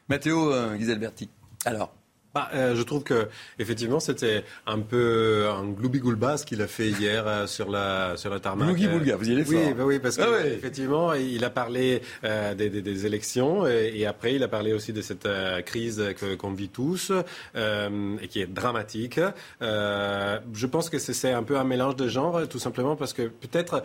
Matteo 0.09 0.53
Ghisalberti. 0.77 1.29
Alors, 1.65 1.93
bah, 2.35 2.49
euh, 2.55 2.77
je 2.77 2.83
trouve 2.83 3.03
que 3.03 3.29
effectivement 3.59 3.99
c'était 3.99 4.45
un 4.67 4.79
peu 4.79 5.49
un 5.49 5.69
gloubi-goulba 5.69 6.37
ce 6.37 6.47
qu'il 6.47 6.63
a 6.63 6.69
fait 6.69 6.89
hier 6.89 7.27
euh, 7.27 7.47
sur 7.49 7.71
la 7.71 8.17
sur 8.17 8.31
la 8.31 8.39
tarmac. 8.39 8.69
Gloubi-goulga, 8.69 9.17
vous 9.17 9.29
y 9.29 9.33
allez 9.33 9.45
fort. 9.45 9.61
Oui, 9.67 9.75
bah 9.75 9.85
oui 9.85 9.99
parce 9.99 10.17
que 10.17 10.23
ah 10.23 10.47
effectivement 10.47 11.13
il 11.15 11.45
a 11.45 11.51
parlé 11.51 12.03
euh, 12.23 12.55
des, 12.55 12.71
des, 12.71 12.83
des, 12.83 13.07
élections 13.07 13.67
et, 13.67 13.93
et, 13.97 14.07
après 14.07 14.35
il 14.35 14.43
a 14.45 14.49
parlé 14.49 14.73
aussi 14.73 14.93
de 14.93 15.03
cette 15.03 15.29
crise 15.67 16.03
que 16.21 16.37
qu'on 16.37 16.53
vit 16.53 16.69
tous 16.69 17.11
et 17.57 18.29
qui 18.29 18.41
est 18.41 18.47
dramatique. 18.47 19.21
je 19.61 20.67
pense 20.67 20.89
que 20.89 20.99
c'est 20.99 21.33
un 21.33 21.43
peu 21.43 21.59
un 21.59 21.65
mélange 21.65 21.97
de 21.97 22.07
genres 22.07 22.47
tout 22.49 22.61
simplement 22.61 22.95
parce 22.95 23.13
que 23.13 23.23
peut-être 23.23 23.83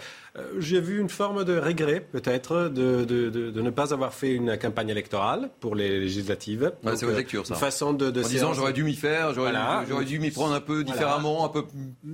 j'ai 0.59 0.81
vu 0.81 0.99
une 0.99 1.09
forme 1.09 1.45
de 1.45 1.57
regret 1.57 1.99
peut-être 1.99 2.69
de, 2.69 3.05
de, 3.05 3.29
de, 3.29 3.51
de, 3.51 3.61
ne 3.61 3.69
pas 3.69 3.93
avoir 3.93 4.13
fait 4.13 4.31
une 4.33 4.57
campagne 4.57 4.89
électorale 4.89 5.49
pour 5.59 5.75
les 5.75 5.99
législatives. 5.99 6.71
Ouais, 6.83 6.95
c'est 6.95 7.05
votre 7.05 7.17
lecture 7.17 7.45
ça. 7.45 7.55
Une 7.55 7.59
façon 7.59 7.93
de, 7.93 8.11
de 8.11 8.21
disant 8.35 8.53
j'aurais 8.53 8.73
dû 8.73 8.83
m'y 8.83 8.95
faire, 8.95 9.33
j'aurais 9.33 10.05
dû 10.05 10.19
m'y 10.19 10.31
prendre 10.31 10.53
un 10.53 10.61
peu 10.61 10.83
différemment, 10.83 11.45
un 11.45 11.49
peu. 11.49 11.63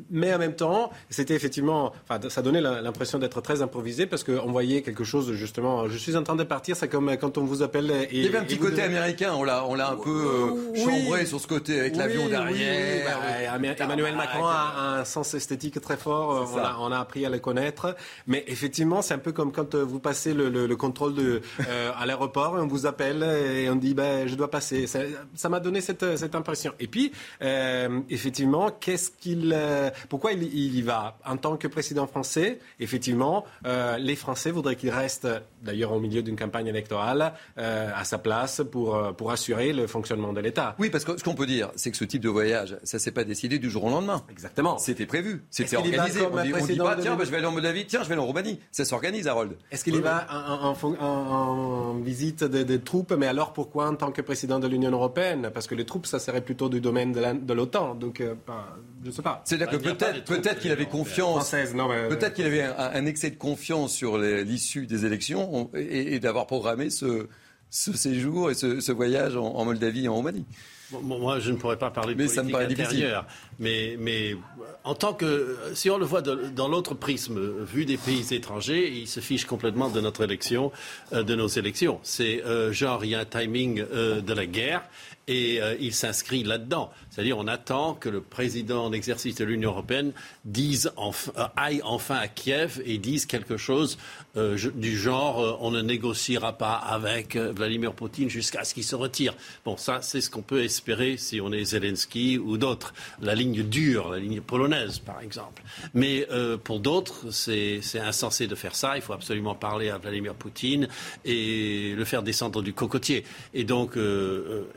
Mais 0.10 0.34
en 0.34 0.40
même 0.40 0.56
temps, 0.56 0.92
c'était 1.10 1.36
effectivement, 1.36 1.94
enfin, 2.08 2.20
ça 2.30 2.42
donnait 2.42 2.62
l'impression 2.62 3.20
d'être 3.20 3.42
très 3.42 3.62
improvisé 3.62 4.06
parce 4.06 4.24
qu'on 4.24 4.52
voyait 4.52 4.82
quelque 4.82 5.04
chose 5.04 5.34
justement. 5.34 5.88
Je 5.88 5.98
suis 5.98 6.16
en 6.16 6.24
train 6.24 6.36
de 6.36 6.44
partir, 6.44 6.76
c'est 6.76 6.88
comme 6.88 7.16
quand 7.18 7.38
on 7.38 7.44
vous 7.44 7.64
appelle. 7.64 7.92
Et, 7.92 8.18
Il 8.18 8.26
y 8.26 8.28
avait 8.28 8.38
un 8.38 8.44
petit 8.44 8.58
côté 8.58 8.82
américain, 8.82 9.34
on 9.36 9.44
l'a, 9.44 9.66
on 9.66 9.76
l'a 9.76 9.90
un 9.90 9.96
peu 9.96 10.10
euh, 10.10 10.76
chambré 10.76 11.26
sur 11.26 11.40
ce 11.40 11.48
côté 11.48 11.80
avec 11.80 11.96
l'avion 11.96 12.28
derrière. 12.28 13.06
Bah, 13.06 13.58
Emmanuel 13.80 14.16
Macron 14.16 14.46
a 14.46 15.00
un 15.00 15.06
sens 15.06 15.34
esthétique 15.34 15.80
très 15.82 15.98
fort. 15.98 16.50
On 16.54 16.58
a, 16.58 16.78
on 16.80 16.92
a, 16.92 17.00
appris 17.00 17.26
à 17.26 17.30
le 17.30 17.40
connaître, 17.40 17.96
mais 18.28 18.44
effectivement, 18.48 19.02
c'est 19.02 19.14
un 19.14 19.20
peu 19.20 19.32
comme 19.32 19.52
quand 19.52 19.76
euh, 19.76 19.84
vous 19.84 20.00
passez 20.00 20.34
le, 20.34 20.50
le, 20.50 20.76
contrôle 20.76 21.16
de, 21.16 21.42
euh, 21.68 21.92
à 21.98 22.06
l'aéroport 22.06 22.58
et 22.58 22.62
on 22.62 22.68
vous 22.68 22.86
appelle 22.86 23.24
et 23.24 23.70
on 23.70 23.76
dit 23.76 23.94
ben 23.94 24.28
je 24.28 24.36
dois 24.36 24.50
passer. 24.50 24.88
Ça 24.88 25.50
m'a 25.50 25.60
donné 25.60 25.82
cette 25.82 26.11
cette 26.18 26.36
impression. 26.36 26.74
Et 26.80 26.88
puis, 26.88 27.12
euh, 27.42 28.00
effectivement, 28.10 28.72
qu'est-ce 28.72 29.12
qu'il, 29.12 29.54
euh, 29.56 29.90
pourquoi 30.10 30.34
il, 30.34 30.44
il, 30.44 30.76
y 30.76 30.82
va? 30.82 31.18
En 31.26 31.38
tant 31.38 31.58
que 31.58 31.68
président 31.68 32.08
français, 32.08 32.60
effectivement, 32.80 33.46
euh, 33.66 33.98
les 33.98 34.16
Français 34.16 34.52
voudraient 34.52 34.76
qu'il 34.76 34.90
reste, 34.90 35.28
d'ailleurs 35.62 35.92
au 35.92 36.00
milieu 36.00 36.22
d'une 36.22 36.36
campagne 36.36 36.68
électorale, 36.68 37.34
à 37.58 38.04
sa 38.04 38.18
place 38.18 38.62
pour, 38.72 39.16
pour 39.16 39.32
assurer 39.32 39.74
le 39.74 39.88
fonctionnement 39.88 40.34
de 40.34 40.40
l'État. 40.40 40.76
Oui, 40.80 40.90
parce 40.90 41.04
que 41.04 41.18
ce 41.18 41.24
qu'on 41.24 41.36
peut 41.36 41.46
dire, 41.46 41.72
c'est 41.76 41.92
que 41.92 41.98
ce 41.98 42.06
type 42.06 42.22
de 42.22 42.30
voyage, 42.30 42.78
ça 42.84 43.00
s'est 43.00 43.12
pas 43.12 43.24
décidé 43.24 43.60
du 43.60 43.70
jour 43.70 43.84
au 43.86 43.90
lendemain. 43.90 44.24
Exactement. 44.30 44.78
C'était 44.78 45.06
prévu, 45.06 45.44
c'était 45.50 45.78
organisé. 45.78 46.22
On 46.22 46.42
dit, 46.42 46.54
on 46.54 46.66
dit 46.66 46.78
pas, 46.78 46.96
tiens, 46.96 47.16
bah, 47.16 47.24
je 47.26 47.32
vais 47.32 47.38
aller 47.38 47.46
en 47.46 47.52
Moldavie, 47.52 47.86
tiens, 47.86 48.04
je 48.04 48.08
vais 48.08 48.14
aller 48.14 48.22
en 48.22 48.26
Roumanie. 48.26 48.60
Ça 48.72 48.86
s'organise, 48.86 49.28
Harold. 49.28 49.54
Est-ce 49.72 49.84
qu'il 49.84 49.96
y 49.96 50.00
va 50.00 50.26
en, 50.30 50.76
en, 50.82 51.06
en, 51.06 51.94
visite 51.96 52.44
des, 52.44 52.66
des, 52.66 52.80
troupes 52.80 53.14
Mais 53.14 53.28
alors 53.28 53.54
pourquoi 53.54 53.90
en 53.90 53.96
tant 53.96 54.12
que 54.12 54.22
président 54.22 54.60
de 54.60 54.68
l'Union 54.68 54.92
européenne? 54.92 55.52
Parce 55.54 55.68
que 55.68 55.76
les 55.76 55.86
troupes, 55.86 56.01
ça 56.08 56.20
serait 56.20 56.42
plutôt 56.42 56.70
du 56.70 56.82
domaine 56.82 57.12
de 57.12 57.54
l'OTAN. 57.54 57.96
Donc, 57.96 58.22
euh, 58.22 58.36
bah, 58.48 58.78
je 59.04 59.08
ne 59.08 59.12
sais 59.12 59.22
pas. 59.22 59.42
C'est-à-dire 59.46 59.70
que 59.70 59.78
peut-être 59.78 60.24
peut 60.26 60.42
qu'il 60.60 60.72
avait 60.72 60.86
confiance. 60.86 61.52
Peut-être 61.52 62.34
qu'il 62.34 62.46
avait 62.46 62.64
un, 62.64 62.76
un, 62.78 63.06
excès 63.06 63.32
de 63.32 63.38
confiance 63.38 63.94
sur 63.94 64.18
l'issue 64.18 64.88
des 64.88 65.06
élections 65.06 65.70
et, 65.76 66.16
et 66.16 66.20
d'avoir 66.20 66.48
programmé 66.48 66.90
ce, 66.90 67.28
ce, 67.70 67.94
séjour 67.94 68.52
et 68.52 68.54
ce, 68.54 68.80
ce 68.80 68.92
voyage 68.92 69.36
en, 69.36 69.46
en, 69.56 69.66
Moldavie 69.66 70.06
et 70.06 70.08
en 70.08 70.16
Roumanie. 70.16 70.46
Bon, 70.92 71.20
moi, 71.20 71.40
je 71.40 71.52
ne 71.52 71.58
pourrais 71.58 71.78
pas 71.78 71.90
parler 71.90 72.16
de 72.16 72.20
mais 72.20 72.28
politique 72.28 72.54
ça 72.54 72.64
me 72.64 72.72
intérieure. 72.72 73.26
Mais, 73.60 73.96
mais 73.98 74.36
en 74.84 74.94
tant 74.94 75.14
que, 75.14 75.58
si 75.74 75.90
on 75.90 75.98
le 75.98 76.06
voit 76.06 76.22
de, 76.22 76.50
dans 76.50 76.68
l'autre 76.68 76.96
prisme, 76.96 77.40
vu 77.64 77.86
des 77.86 77.98
pays 77.98 78.26
étrangers, 78.32 78.92
il 78.92 79.08
se 79.08 79.20
fiche 79.20 79.46
complètement 79.46 79.90
de 79.90 80.02
notre 80.02 80.24
élection, 80.24 80.72
euh, 81.14 81.24
de 81.24 81.36
nos 81.36 81.48
élections. 81.48 82.00
C'est 82.04 82.44
euh, 82.44 82.74
genre, 82.74 83.06
il 83.06 83.12
y 83.12 83.16
a 83.16 83.20
un 83.20 83.26
timing 83.26 83.84
euh, 83.94 84.22
de 84.22 84.34
la 84.34 84.46
guerre 84.46 84.84
et 85.28 85.62
euh, 85.62 85.76
il 85.80 85.94
s'inscrit 85.94 86.44
là-dedans. 86.44 86.92
C'est-à-dire 87.12 87.38
on 87.38 87.48
attend 87.48 87.94
que 87.94 88.08
le 88.08 88.22
président 88.22 88.86
en 88.86 88.94
exercice 88.94 89.36
de 89.36 89.44
l'Union 89.44 89.72
européenne 89.72 90.14
euh, 90.48 91.48
aille 91.58 91.82
enfin 91.84 92.16
à 92.16 92.30
Kiev 92.30 92.82
et 92.86 92.98
dise 92.98 93.26
quelque 93.26 93.58
chose 93.58 93.98
euh, 94.38 94.58
du 94.76 94.98
genre 94.98 95.42
euh, 95.42 95.58
on 95.60 95.72
ne 95.72 95.82
négociera 95.82 96.58
pas 96.58 96.76
avec 96.76 97.36
Vladimir 97.36 97.94
Poutine 97.94 98.30
jusqu'à 98.30 98.64
ce 98.64 98.74
qu'il 98.74 98.86
se 98.86 98.96
retire. 98.96 99.36
Bon, 99.66 99.76
ça 99.76 100.02
c'est 100.02 100.22
ce 100.22 100.30
qu'on 100.30 100.42
peut 100.42 100.64
espérer 100.64 101.18
si 101.18 101.42
on 101.42 101.52
est 101.52 101.66
Zelensky 101.66 102.38
ou 102.38 102.58
d'autres. 102.58 102.94
La 103.22 103.36
ligne 103.36 103.64
dure, 103.64 104.10
la 104.10 104.20
ligne 104.20 104.40
polonaise 104.40 105.00
par 105.00 105.20
exemple. 105.22 105.64
Mais 105.94 106.26
pour 106.64 106.80
d'autres, 106.80 107.30
c'est 107.32 107.82
insensé 108.00 108.48
de 108.48 108.56
faire 108.56 108.76
ça. 108.76 108.96
Il 108.96 109.02
faut 109.02 109.14
absolument 109.14 109.56
parler 109.56 109.90
à 109.90 109.98
Vladimir 109.98 110.34
Poutine 110.34 110.88
et 111.26 111.94
le 111.96 112.06
faire 112.06 112.24
descendre 112.24 112.62
du 112.62 112.74
cocotier. 112.74 113.26
Et 113.54 113.64
donc 113.64 113.98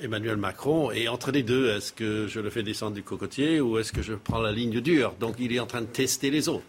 Emmanuel 0.00 0.36
Macron 0.36 0.90
est 0.90 1.08
entre 1.08 1.30
les 1.30 1.42
deux. 1.42 1.70
Est-ce 1.70 1.92
que 1.92 2.23
je 2.26 2.40
le 2.40 2.50
fais 2.50 2.62
descendre 2.62 2.94
du 2.94 3.02
cocotier 3.02 3.60
ou 3.60 3.78
est-ce 3.78 3.92
que 3.92 4.02
je 4.02 4.14
prends 4.14 4.40
la 4.40 4.52
ligne 4.52 4.80
dure? 4.80 5.14
Donc 5.20 5.36
il 5.38 5.52
est 5.52 5.60
en 5.60 5.66
train 5.66 5.80
de 5.82 5.86
tester 5.86 6.30
les 6.30 6.48
autres. 6.48 6.64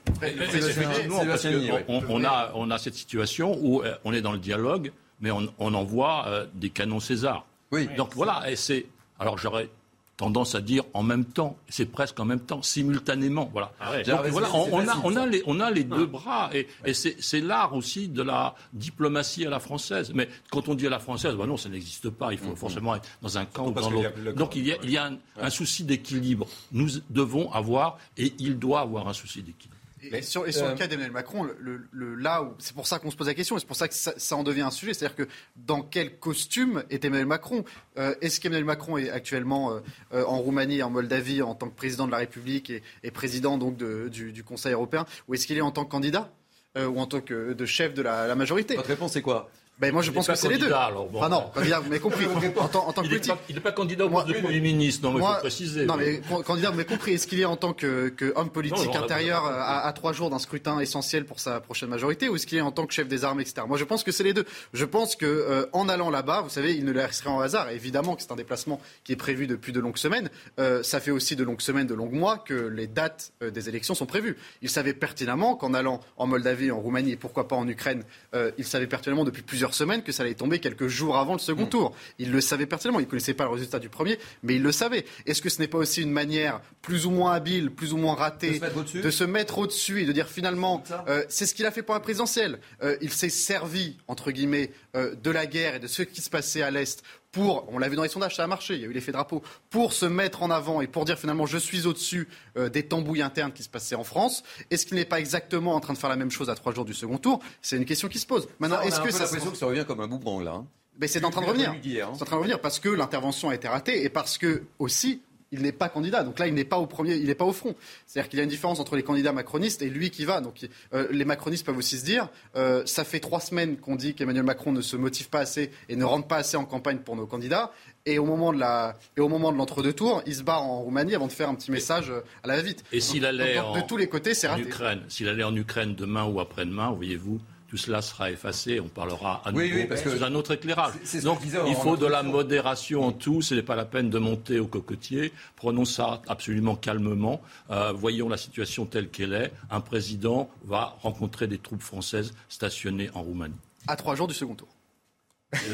On, 1.88 2.02
on, 2.10 2.24
a, 2.24 2.52
on 2.56 2.72
a 2.72 2.78
cette 2.78 2.96
situation 2.96 3.58
où 3.62 3.82
euh, 3.82 3.96
on 4.04 4.14
est 4.14 4.22
dans 4.22 4.32
le 4.32 4.40
dialogue, 4.40 4.92
mais 5.22 5.32
on, 5.32 5.48
on 5.60 5.74
envoie 5.74 6.26
euh, 6.28 6.46
des 6.54 6.70
canons 6.70 7.00
César. 7.00 7.46
Oui. 7.72 7.88
Donc 7.98 8.14
voilà, 8.14 8.50
et 8.50 8.56
c'est. 8.56 8.86
Alors 9.20 9.38
j'aurais 9.38 9.70
tendance 10.18 10.56
à 10.56 10.62
dire 10.62 10.84
en 10.94 11.04
même 11.04 11.26
temps, 11.26 11.58
c'est 11.70 11.86
presque 11.86 12.20
en 12.20 12.26
même 12.26 12.40
temps, 12.40 12.62
simultanément. 12.62 13.50
Voilà. 13.52 13.72
Ah 13.80 13.92
ouais. 13.92 14.04
Donc, 14.04 14.26
voilà 14.28 14.50
on, 14.54 14.70
on, 14.72 14.88
a, 14.88 14.98
on, 15.04 15.16
a 15.16 15.26
les, 15.26 15.44
on 15.46 15.60
a 15.60 15.70
les 15.72 15.84
deux 15.84 16.06
bras 16.06 16.50
et, 16.54 16.68
et 16.86 16.94
c'est 16.94 17.42
l'art 17.42 17.74
aussi 17.76 18.08
de 18.08 18.22
la 18.22 18.56
diplomatie 18.74 19.46
à 19.46 19.50
la 19.50 19.60
française. 19.60 20.12
Mais 20.14 20.30
quand 20.52 20.70
on 20.70 20.76
dit 20.76 20.88
à 20.88 20.90
la 20.90 21.00
française, 21.00 21.36
bah 21.36 21.46
non, 21.46 21.58
ça 21.58 21.70
n'existe 21.70 22.10
pas. 22.10 22.32
Il 22.32 22.38
faut 22.38 22.50
mm 22.50 22.54
-hmm. 22.54 22.56
forcément 22.66 22.96
être 22.96 23.08
dans 23.22 23.38
un 23.38 23.46
camp 23.46 23.68
ou 23.68 23.72
dans 23.72 23.90
l'autre. 23.90 24.12
Donc 24.36 24.56
il 24.56 24.66
y 24.68 24.72
a, 24.72 24.78
il 24.84 24.92
y 24.92 24.98
a 24.98 25.06
un, 25.06 25.18
un 25.48 25.50
souci 25.50 25.84
d'équilibre. 25.84 26.46
Nous 26.72 26.90
devons 27.10 27.52
avoir 27.52 27.98
et 28.18 28.34
il 28.40 28.58
doit 28.58 28.82
avoir 28.88 29.08
un 29.08 29.14
souci 29.14 29.42
d'équilibre. 29.42 29.75
Et, 30.02 30.22
sur, 30.22 30.48
et 30.48 30.52
sur 30.52 30.66
euh, 30.66 30.72
le 30.72 30.78
cas 30.78 30.88
d'Emmanuel 30.88 31.12
Macron, 31.12 31.44
le, 31.44 31.56
le, 31.60 31.88
le, 31.92 32.16
là 32.16 32.44
où 32.44 32.54
c'est 32.60 32.76
pour 32.76 32.86
ça 32.86 33.00
qu'on 33.00 33.12
se 33.12 33.16
pose 33.16 33.28
la 33.28 33.34
question, 33.34 33.58
et 33.58 33.60
c'est 33.60 33.66
pour 33.66 33.78
ça 33.78 33.88
que 33.88 33.94
ça, 33.94 34.14
ça, 34.18 34.36
en 34.36 34.44
devient 34.44 34.62
un 34.62 34.72
sujet, 34.72 34.94
c'est-à-dire 34.94 35.16
que 35.16 35.28
dans 35.56 35.82
quel 35.82 36.20
costume 36.20 36.84
est 36.90 37.04
Emmanuel 37.06 37.26
Macron 37.26 37.64
euh, 37.98 38.14
Est-ce 38.22 38.40
qu'Emmanuel 38.40 38.66
Macron 38.66 38.98
est 38.98 39.10
actuellement 39.10 39.72
euh, 40.14 40.24
en 40.26 40.40
Roumanie, 40.40 40.84
en 40.84 40.90
Moldavie, 40.90 41.42
en 41.42 41.56
tant 41.56 41.70
que 41.70 41.76
président 41.76 42.06
de 42.06 42.12
la 42.12 42.18
République 42.18 42.70
et, 42.70 42.84
et 43.04 43.12
président 43.12 43.58
donc 43.58 43.78
de, 43.78 44.10
du, 44.10 44.32
du, 44.32 44.44
Conseil 44.44 44.74
européen, 44.74 45.06
ou 45.28 45.34
est-ce 45.34 45.48
qu'il 45.48 45.58
est 45.58 45.62
en 45.62 45.72
tant 45.72 45.86
que 45.86 45.92
candidat 45.92 46.32
ou 46.78 47.00
en 47.00 47.06
tant 47.06 47.22
que 47.22 47.54
de 47.54 47.66
chef 47.66 47.94
de 47.94 48.02
la, 48.02 48.28
la 48.28 48.36
majorité? 48.36 48.76
Votre 48.76 48.90
réponse 48.90 49.16
est 49.16 49.22
quoi? 49.22 49.50
Ben 49.80 49.92
moi 49.92 50.02
je 50.02 50.12
pense 50.12 50.28
que 50.28 50.36
c'est 50.36 50.50
les 50.50 50.58
deux. 50.58 50.72
Alors, 50.72 51.08
bon. 51.08 51.22
Ah 51.22 51.30
non, 51.30 51.52
candidat, 51.54 51.80
vous 51.80 51.90
m'avez 51.90 52.00
compris. 52.00 52.26
En 52.58 52.68
tant, 52.68 52.88
en 52.88 52.94
tant 52.94 53.02
que 53.02 53.08
il 53.08 53.12
politique. 53.12 53.34
il 53.50 53.56
n'est 53.56 53.62
pas 53.62 53.72
candidat 53.72 54.06
au 54.06 54.10
poste 54.10 54.28
de 54.28 54.34
Premier 54.34 54.60
ministre, 54.60 55.04
non, 55.04 55.14
mais 55.14 55.20
il 55.22 55.28
faut 55.28 55.40
préciser. 55.40 55.86
Non, 55.86 55.98
mais 55.98 56.22
candidat, 56.46 56.70
vous 56.70 56.78
m'avez 56.78 56.88
compris. 56.88 57.14
Est-ce 57.14 57.28
qu'il 57.28 57.40
est 57.40 57.46
en 57.46 57.58
tant 57.58 57.74
que, 57.74 58.10
que 58.10 58.34
homme 58.36 58.50
politique 58.50 58.94
non, 58.94 59.04
intérieur 59.04 59.46
à, 59.46 59.86
à, 59.86 59.94
trois 59.94 60.14
jours 60.14 60.30
d'un 60.30 60.40
scrutin 60.40 60.80
essentiel 60.80 61.26
pour 61.26 61.40
sa 61.40 61.60
prochaine 61.60 61.90
majorité 61.90 62.30
ou 62.30 62.36
est-ce 62.36 62.48
qu'il 62.48 62.58
est 62.58 62.62
en 62.62 62.72
tant 62.72 62.86
que 62.86 62.94
chef 62.94 63.08
des 63.08 63.26
armées, 63.26 63.42
etc. 63.42 63.66
Moi 63.68 63.78
je 63.78 63.84
pense 63.84 64.04
que 64.04 64.12
c'est 64.12 64.24
les 64.24 64.34
deux. 64.34 64.46
Je 64.74 64.86
pense 64.86 65.16
que 65.16 65.26
euh, 65.26 65.66
en 65.74 65.90
allant 65.90 66.10
là-bas, 66.10 66.42
vous 66.42 66.50
savez, 66.50 66.76
il 66.76 66.86
ne 66.86 66.92
laisserait 66.92 67.30
en 67.30 67.40
hasard. 67.40 67.70
Évidemment 67.70 68.16
que 68.16 68.22
c'est 68.22 68.32
un 68.32 68.38
déplacement 68.38 68.80
qui 69.04 69.12
est 69.12 69.18
prévu 69.18 69.48
depuis 69.48 69.72
de 69.72 69.80
longues 69.80 69.98
semaines. 69.98 70.30
Euh, 70.60 70.84
ça 70.84 71.00
fait 71.00 71.12
aussi 71.12 71.36
de 71.36 71.44
longues 71.44 71.62
semaines, 71.62 71.88
de 71.88 71.94
longues 71.94 72.14
mois 72.14 72.38
que 72.38 72.54
les 72.54 72.88
dates 72.88 73.34
euh, 73.42 73.52
des 73.52 73.70
élections 73.70 73.96
sont 73.96 74.06
prévues. 74.06 74.38
Il 74.62 74.70
savait 74.70 74.94
pertinemment 74.94 75.56
qu'en 75.56 75.74
allant 75.74 76.00
en 76.18 76.28
Moldavie, 76.28 76.72
en 76.72 76.80
Roumanie 76.80 77.14
et 77.14 77.18
pourquoi 77.18 77.48
pas 77.48 77.56
en 77.56 77.68
Ukraine, 77.68 78.04
euh, 78.34 78.52
il 78.58 78.66
savait 78.66 78.88
pertinemment 78.88 79.24
depuis 79.24 79.42
plusieurs 79.42 79.65
semaines 79.74 80.04
que 80.04 80.12
ça 80.12 80.24
allait 80.24 80.36
tomber 80.36 80.60
quelques 80.60 80.88
jours 80.88 81.18
avant 81.18 81.34
le 81.34 81.40
second 81.40 81.66
mmh. 81.66 81.70
tour. 81.70 81.96
Il 82.20 82.32
le 82.32 82.42
savait 82.42 82.66
personnellement. 82.66 83.00
Il 83.00 83.06
ne 83.06 83.10
connaissait 83.10 83.34
pas 83.34 83.46
le 83.46 83.52
résultat 83.52 83.80
du 83.80 83.90
premier, 83.90 84.20
mais 84.44 84.56
il 84.56 84.64
le 84.64 84.72
savait. 84.72 85.06
Est-ce 85.26 85.42
que 85.42 85.50
ce 85.50 85.60
n'est 85.60 85.68
pas 85.68 85.78
aussi 85.78 86.02
une 86.02 86.12
manière 86.12 86.62
plus 86.82 87.06
ou 87.06 87.12
moins 87.12 87.34
habile, 87.34 87.72
plus 87.72 87.94
ou 87.94 87.98
moins 87.98 88.16
ratée, 88.16 88.60
de 88.60 88.86
se, 88.86 88.98
de 89.00 89.10
se 89.10 89.24
mettre 89.24 89.58
au-dessus 89.58 90.02
et 90.02 90.06
de 90.06 90.12
dire 90.12 90.28
finalement, 90.28 90.84
euh, 91.08 91.24
c'est 91.30 91.46
ce 91.46 91.56
qu'il 91.56 91.66
a 91.66 91.72
fait 91.72 91.82
pour 91.82 91.96
la 91.96 92.00
présidentielle. 92.00 92.60
Euh, 92.84 92.98
il 93.02 93.12
s'est 93.12 93.30
servi, 93.30 93.98
entre 94.08 94.32
guillemets, 94.32 94.72
euh, 94.96 95.16
de 95.16 95.32
la 95.32 95.46
guerre 95.46 95.76
et 95.76 95.80
de 95.80 95.88
ce 95.88 96.04
qui 96.04 96.22
se 96.22 96.30
passait 96.30 96.62
à 96.62 96.72
l'Est 96.72 97.04
pour, 97.36 97.68
on 97.68 97.80
l'a 97.80 97.90
vu 97.90 97.98
dans 97.98 98.04
les 98.04 98.08
sondages, 98.08 98.38
ça 98.38 98.46
a 98.46 98.48
marché, 98.48 98.76
il 98.76 98.82
y 98.82 98.86
a 98.86 98.88
eu 98.88 98.94
l'effet 98.94 99.12
drapeau, 99.12 99.44
pour 99.70 99.92
se 99.92 100.06
mettre 100.06 100.42
en 100.42 100.50
avant 100.50 100.80
et 100.80 100.88
pour 100.88 101.04
dire 101.04 101.20
finalement 101.20 101.46
je 101.46 101.58
suis 101.58 101.86
au-dessus 101.86 102.30
euh, 102.56 102.70
des 102.70 102.84
tambouilles 102.84 103.22
internes 103.22 103.52
qui 103.52 103.62
se 103.62 103.68
passaient 103.68 103.96
en 103.96 104.06
France. 104.06 104.42
Est-ce 104.72 104.86
qu'il 104.86 104.96
n'est 104.96 105.04
pas 105.04 105.20
exactement 105.20 105.76
en 105.76 105.82
train 105.82 105.92
de 105.92 105.98
faire 105.98 106.10
la 106.10 106.16
même 106.16 106.32
chose 106.32 106.50
à 106.50 106.56
trois 106.56 106.74
jours 106.74 106.86
du 106.86 106.94
second 106.94 107.18
tour? 107.18 107.42
C'est 107.62 107.76
une 107.76 107.84
question 107.84 108.08
qui 108.08 108.20
se 108.20 108.26
pose. 108.26 108.48
Maintenant, 108.60 108.80
est-ce 108.80 109.02
que 109.02 109.12
ça 109.12 109.26
l'impression 109.26 109.52
que 109.52 109.58
ça 109.58 109.66
revient 109.66 109.84
comme 109.86 110.00
un 110.00 110.08
boomerang 110.08 110.44
là 110.44 110.52
hein 110.52 110.66
mais 110.98 111.10
c'est 111.10 111.26
en 111.26 111.30
train 111.30 111.42
de 111.42 111.48
revenir. 111.48 111.72
Hein. 111.72 111.82
C'est 111.84 112.22
en 112.22 112.26
train 112.26 112.38
de 112.38 112.40
revenir 112.40 112.62
parce 112.62 112.80
que 112.80 112.88
l'intervention 112.88 113.50
a 113.50 113.56
été 113.56 113.68
ratée 113.68 114.06
et 114.06 114.10
parce 114.10 114.38
que 114.38 114.64
aussi 114.80 115.22
il 115.56 115.62
n'est 115.62 115.72
pas 115.72 115.90
candidat. 115.90 116.24
Donc 116.24 116.40
là, 116.40 116.48
il 116.48 116.54
n'est 116.54 116.66
pas 116.66 116.78
au 116.78 116.86
premier, 116.86 117.16
il 117.16 117.28
n'est 117.28 117.36
pas 117.36 117.46
au 117.46 117.54
front. 117.54 117.76
C'est-à-dire 118.06 118.30
qu'il 118.30 118.38
y 118.38 118.42
a 118.42 118.44
une 118.44 118.50
différence 118.50 118.80
entre 118.80 118.96
les 118.96 119.04
candidats 119.04 119.32
macronistes 119.32 119.82
et 119.82 119.90
lui 119.90 120.10
qui 120.10 120.26
va. 120.26 120.42
Donc 120.42 120.68
euh, 120.94 121.08
les 121.12 121.26
macronistes 121.26 121.66
peuvent 121.66 121.78
aussi 121.78 121.98
se 121.98 122.06
dire, 122.06 122.30
euh, 122.56 122.84
ça 122.86 123.04
fait 123.04 123.20
trois 123.20 123.40
semaines 123.40 123.78
qu'on 123.78 123.96
dit 123.96 124.14
qu'Emmanuel 124.14 124.44
Macron 124.44 124.72
ne 124.72 124.82
se 124.82 124.96
motive 124.96 125.30
pas 125.30 125.40
assez 125.40 125.72
et 125.90 125.96
ne 125.96 126.06
rentre 126.06 126.28
pas 126.28 126.38
assez 126.38 126.58
en 126.58 126.66
campagne 126.66 127.00
pour 127.00 127.16
nos 127.16 127.26
candidats. 127.26 127.72
Et 128.06 128.20
au 128.20 128.26
moment 128.26 128.54
de 128.54 128.60
la, 128.60 128.98
et 129.18 129.22
au 129.22 129.30
moment 129.30 129.52
de 129.52 129.58
l'entre-deux 129.58 129.94
tours, 129.94 130.22
il 130.28 130.36
se 130.36 130.44
barre 130.44 130.64
en 130.64 130.82
Roumanie 130.82 131.16
avant 131.16 131.28
de 131.28 131.32
faire 131.32 131.50
un 131.50 131.56
petit 131.56 131.72
message 131.72 132.12
à 132.44 132.48
la 132.48 132.62
vite. 132.62 132.84
Et 132.92 133.00
s'il 133.00 133.26
allait 133.26 133.56
donc, 133.56 133.76
de 133.78 133.82
tous 133.82 133.98
les 133.98 134.08
côtés, 134.08 134.36
c'est 134.36 134.48
raté. 134.48 134.62
Ukraine, 134.62 135.02
s'il 135.08 135.28
allait 135.28 135.44
en 135.44 135.56
Ukraine 135.56 135.96
demain 135.96 136.26
ou 136.26 136.40
après-demain, 136.40 136.92
voyez-vous, 136.92 137.40
tout 137.76 137.82
cela 137.82 138.02
sera 138.02 138.32
effacé. 138.32 138.80
On 138.80 138.88
parlera 138.88 139.42
à 139.44 139.52
nouveau 139.52 139.66
oui, 139.66 139.72
oui, 139.76 139.86
parce 139.86 140.02
que 140.02 140.24
un 140.24 140.34
autre 140.34 140.52
éclairage. 140.52 140.94
C 140.94 141.00
est, 141.02 141.06
c 141.06 141.18
est 141.18 141.22
Donc, 141.24 141.40
il 141.44 141.76
faut 141.76 141.98
de 141.98 142.06
la 142.06 142.24
modération 142.24 143.04
en 143.04 143.12
tout. 143.12 143.42
Ce 143.42 143.54
n'est 143.54 143.64
pas 143.64 143.76
la 143.76 143.84
peine 143.84 144.10
de 144.10 144.18
monter 144.18 144.60
au 144.60 144.68
cocotier. 144.68 145.34
Prenons 145.58 145.84
ça 145.84 146.22
absolument 146.28 146.78
calmement. 146.78 147.42
Euh, 147.72 147.92
voyons 147.92 148.30
la 148.30 148.38
situation 148.38 148.86
telle 148.86 149.10
qu'elle 149.10 149.34
est. 149.34 149.52
Un 149.70 149.82
président 149.82 150.50
va 150.64 150.96
rencontrer 151.02 151.48
des 151.48 151.58
troupes 151.58 151.82
françaises 151.82 152.34
stationnées 152.48 153.10
en 153.14 153.24
Roumanie. 153.24 153.56
À 153.88 153.98
trois 153.98 154.16
jours 154.16 154.28
du 154.28 154.34
second 154.34 154.56
tour. 154.56 154.70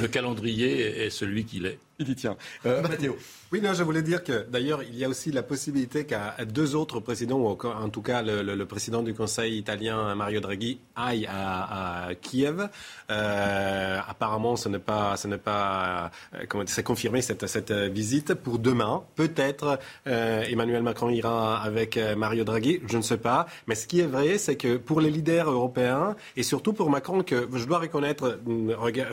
Le 0.01 0.07
calendrier 0.07 1.05
est 1.05 1.11
celui 1.11 1.45
qu'il 1.45 1.67
est. 1.67 1.77
Il 2.01 2.09
y 2.09 2.15
tient. 2.15 2.35
Euh, 2.65 2.81
Mathéo. 2.81 3.15
Oui, 3.51 3.59
non, 3.61 3.73
je 3.73 3.83
voulais 3.83 4.01
dire 4.01 4.23
que 4.23 4.45
d'ailleurs, 4.49 4.81
il 4.81 4.95
y 4.95 5.03
a 5.03 5.09
aussi 5.09 5.29
la 5.29 5.43
possibilité 5.43 6.05
qu'à 6.05 6.35
deux 6.45 6.73
autres 6.73 7.01
présidents, 7.01 7.37
ou 7.37 7.47
en 7.49 7.89
tout 7.89 8.01
cas 8.01 8.21
le, 8.21 8.41
le, 8.41 8.55
le, 8.55 8.65
président 8.65 9.03
du 9.03 9.13
Conseil 9.13 9.57
italien, 9.57 10.15
Mario 10.15 10.39
Draghi, 10.39 10.79
aille 10.95 11.27
à, 11.29 12.07
à 12.07 12.15
Kiev. 12.15 12.69
Euh, 13.09 13.99
apparemment, 14.07 14.55
ce 14.55 14.69
n'est 14.69 14.79
pas, 14.79 15.17
ce 15.17 15.27
n'est 15.27 15.37
pas, 15.37 16.11
euh, 16.33 16.45
comment 16.47 16.63
c'est 16.65 16.81
confirmé 16.81 17.21
cette, 17.21 17.45
cette 17.45 17.73
visite 17.73 18.35
pour 18.35 18.57
demain. 18.57 19.03
Peut-être 19.15 19.79
euh, 20.07 20.43
Emmanuel 20.43 20.81
Macron 20.81 21.09
ira 21.09 21.61
avec 21.61 21.99
Mario 22.15 22.45
Draghi, 22.45 22.79
je 22.87 22.95
ne 22.95 23.03
sais 23.03 23.17
pas. 23.17 23.47
Mais 23.67 23.75
ce 23.75 23.85
qui 23.85 23.99
est 23.99 24.07
vrai, 24.07 24.37
c'est 24.37 24.55
que 24.55 24.77
pour 24.77 25.01
les 25.01 25.11
leaders 25.11 25.51
européens 25.51 26.15
et 26.37 26.43
surtout 26.43 26.71
pour 26.71 26.89
Macron, 26.89 27.21
que 27.21 27.49
je 27.53 27.65
dois 27.65 27.79
reconnaître, 27.79 28.39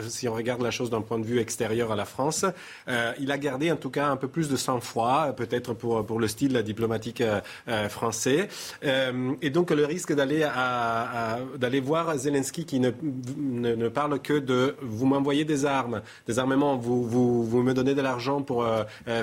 si 0.07 0.29
on 0.29 0.33
regarde 0.33 0.61
la 0.61 0.71
chose 0.71 0.89
d'un 0.89 1.01
point 1.01 1.19
de 1.19 1.25
vue 1.25 1.39
extérieur 1.39 1.91
à 1.91 1.97
la 1.97 2.05
France, 2.05 2.45
Euh, 2.87 3.13
il 3.19 3.31
a 3.31 3.37
gardé 3.37 3.71
en 3.71 3.75
tout 3.75 3.89
cas 3.89 4.07
un 4.07 4.17
peu 4.17 4.27
plus 4.27 4.49
de 4.49 4.55
sang-froid, 4.55 5.33
peut-être 5.33 5.73
pour, 5.73 6.05
pour 6.05 6.19
le 6.19 6.27
style 6.27 6.61
diplomatique 6.63 7.23
français. 7.89 8.47
et 8.83 9.49
donc 9.49 9.71
le 9.71 9.85
risque 9.85 10.13
d'aller 10.13 10.47
d'aller 11.57 11.79
voir 11.79 12.17
Zelensky 12.17 12.65
qui 12.65 12.79
ne, 12.79 12.91
ne, 13.37 13.89
parle 13.89 14.19
que 14.19 14.33
de 14.39 14.75
vous 14.81 15.05
m'envoyez 15.05 15.45
des 15.45 15.65
armes, 15.65 16.01
des 16.27 16.39
armements, 16.39 16.77
vous, 16.77 17.03
vous, 17.03 17.43
vous 17.43 17.63
me 17.63 17.73
donnez 17.73 17.95
de 17.95 18.01
l'argent 18.01 18.41
pour 18.41 18.65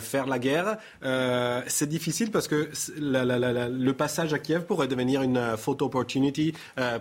faire 0.00 0.26
la 0.26 0.38
guerre. 0.38 0.78
c'est 1.66 1.88
difficile 1.88 2.30
parce 2.30 2.48
que 2.48 2.70
le 2.98 3.92
passage 3.92 4.32
à 4.32 4.38
Kiev 4.38 4.64
pourrait 4.64 4.88
devenir 4.88 5.22
une 5.22 5.56
photo 5.56 5.86
opportunity 5.86 6.54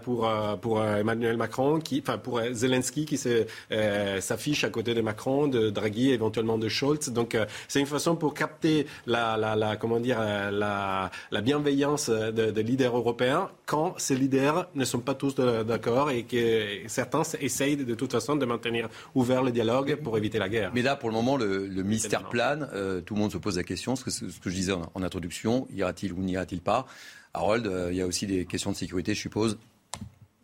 pour, 0.03 0.29
pour 0.61 0.83
Emmanuel 0.83 1.37
Macron, 1.37 1.79
qui, 1.79 2.01
enfin 2.01 2.17
pour 2.17 2.41
Zelensky 2.51 3.05
qui 3.05 3.17
s'affiche 3.17 4.63
à 4.63 4.69
côté 4.69 4.93
de 4.93 5.01
Macron, 5.01 5.47
de 5.47 5.69
Draghi, 5.69 6.11
éventuellement 6.11 6.34
de 6.43 6.69
Scholz. 6.69 7.09
Donc 7.09 7.35
euh, 7.35 7.45
c'est 7.67 7.79
une 7.79 7.85
façon 7.85 8.15
pour 8.15 8.33
capter 8.33 8.85
la, 9.05 9.37
la, 9.37 9.75
comment 9.77 9.99
dire, 9.99 10.17
euh, 10.19 10.51
la, 10.51 11.11
la 11.31 11.41
bienveillance 11.41 12.09
des 12.09 12.63
leaders 12.63 12.95
européens 12.95 13.49
quand 13.65 13.95
ces 13.97 14.15
leaders 14.15 14.67
ne 14.75 14.85
sont 14.85 14.99
pas 14.99 15.15
tous 15.15 15.35
d'accord 15.35 16.11
et 16.11 16.23
que 16.23 16.87
certains 16.87 17.23
essayent 17.39 17.77
de 17.77 17.95
toute 17.95 18.11
façon 18.11 18.35
de 18.35 18.45
maintenir 18.45 18.89
ouvert 19.15 19.43
le 19.43 19.51
dialogue 19.51 19.95
pour 19.95 20.17
éviter 20.17 20.39
la 20.39 20.49
guerre. 20.49 20.71
Mais 20.73 20.81
là, 20.81 20.95
pour 20.95 21.09
le 21.09 21.15
moment, 21.15 21.37
le, 21.37 21.67
mystère 21.83 22.29
plane. 22.29 22.69
Euh, 22.73 23.01
tout 23.01 23.13
le 23.13 23.19
monde 23.19 23.31
se 23.31 23.37
pose 23.37 23.57
la 23.57 23.63
question, 23.63 23.95
ce 23.95 24.03
que, 24.03 24.11
ce 24.11 24.25
que 24.25 24.49
je 24.49 24.55
disais 24.55 24.73
en, 24.73 25.03
introduction, 25.03 25.67
ira-t-il 25.73 26.13
ou 26.13 26.19
n'ira-t-il 26.19 26.61
pas? 26.61 26.85
Harold, 27.33 27.69
il 27.91 27.97
y 27.97 28.01
a 28.01 28.07
aussi 28.07 28.27
des 28.27 28.45
questions 28.45 28.71
de 28.71 28.75
sécurité, 28.75 29.13
je 29.13 29.19
suppose. 29.19 29.57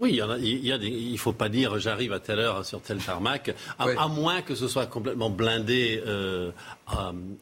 Oui, 0.01 0.19
il 0.39 1.13
y, 1.13 1.17
faut 1.17 1.31
pas 1.31 1.47
dire 1.47 1.77
j'arrive 1.77 2.11
à 2.11 2.19
telle 2.19 2.39
heure 2.39 2.65
sur 2.65 2.81
tel 2.81 2.97
tarmac, 2.97 3.53
à, 3.77 4.07
moins 4.07 4.41
que 4.41 4.55
ce 4.55 4.67
soit 4.67 4.87
complètement 4.87 5.29
blindé 5.29 6.01
euh, 6.07 6.49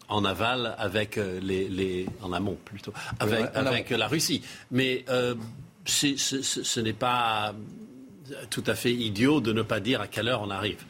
en 0.10 0.26
aval 0.26 0.76
avec 0.78 1.18
euh, 1.18 1.40
les, 1.42 2.06
en 2.22 2.34
amont 2.34 2.58
plutôt 2.66 2.92
avec, 3.22 3.90
la 3.92 4.08
Russie. 4.10 4.44
Mais 4.72 5.06
euh, 5.08 5.36
ce 5.86 6.80
n'est 6.82 6.92
pas 6.92 7.56
tout 8.50 8.64
à 8.68 8.76
fait 8.76 8.92
idiot 8.92 9.40
de 9.40 9.54
ne 9.54 9.62
pas 9.62 9.80
dire 9.80 10.02
à 10.02 10.08
quelle 10.08 10.28
heure 10.28 10.42
on 10.42 10.52
arrive. 10.52 10.84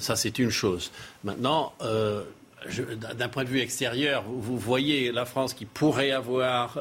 ça, 0.00 0.16
c'est 0.16 0.38
une 0.38 0.50
chose. 0.50 0.90
Maintenant. 1.22 1.74
d'un 3.18 3.28
point 3.28 3.44
de 3.44 3.50
vue 3.50 3.60
extérieur, 3.60 4.24
vous, 4.26 4.56
voyez 4.56 5.12
la 5.12 5.26
France 5.26 5.52
qui 5.52 5.66
pourrait 5.66 6.12
avoir 6.12 6.78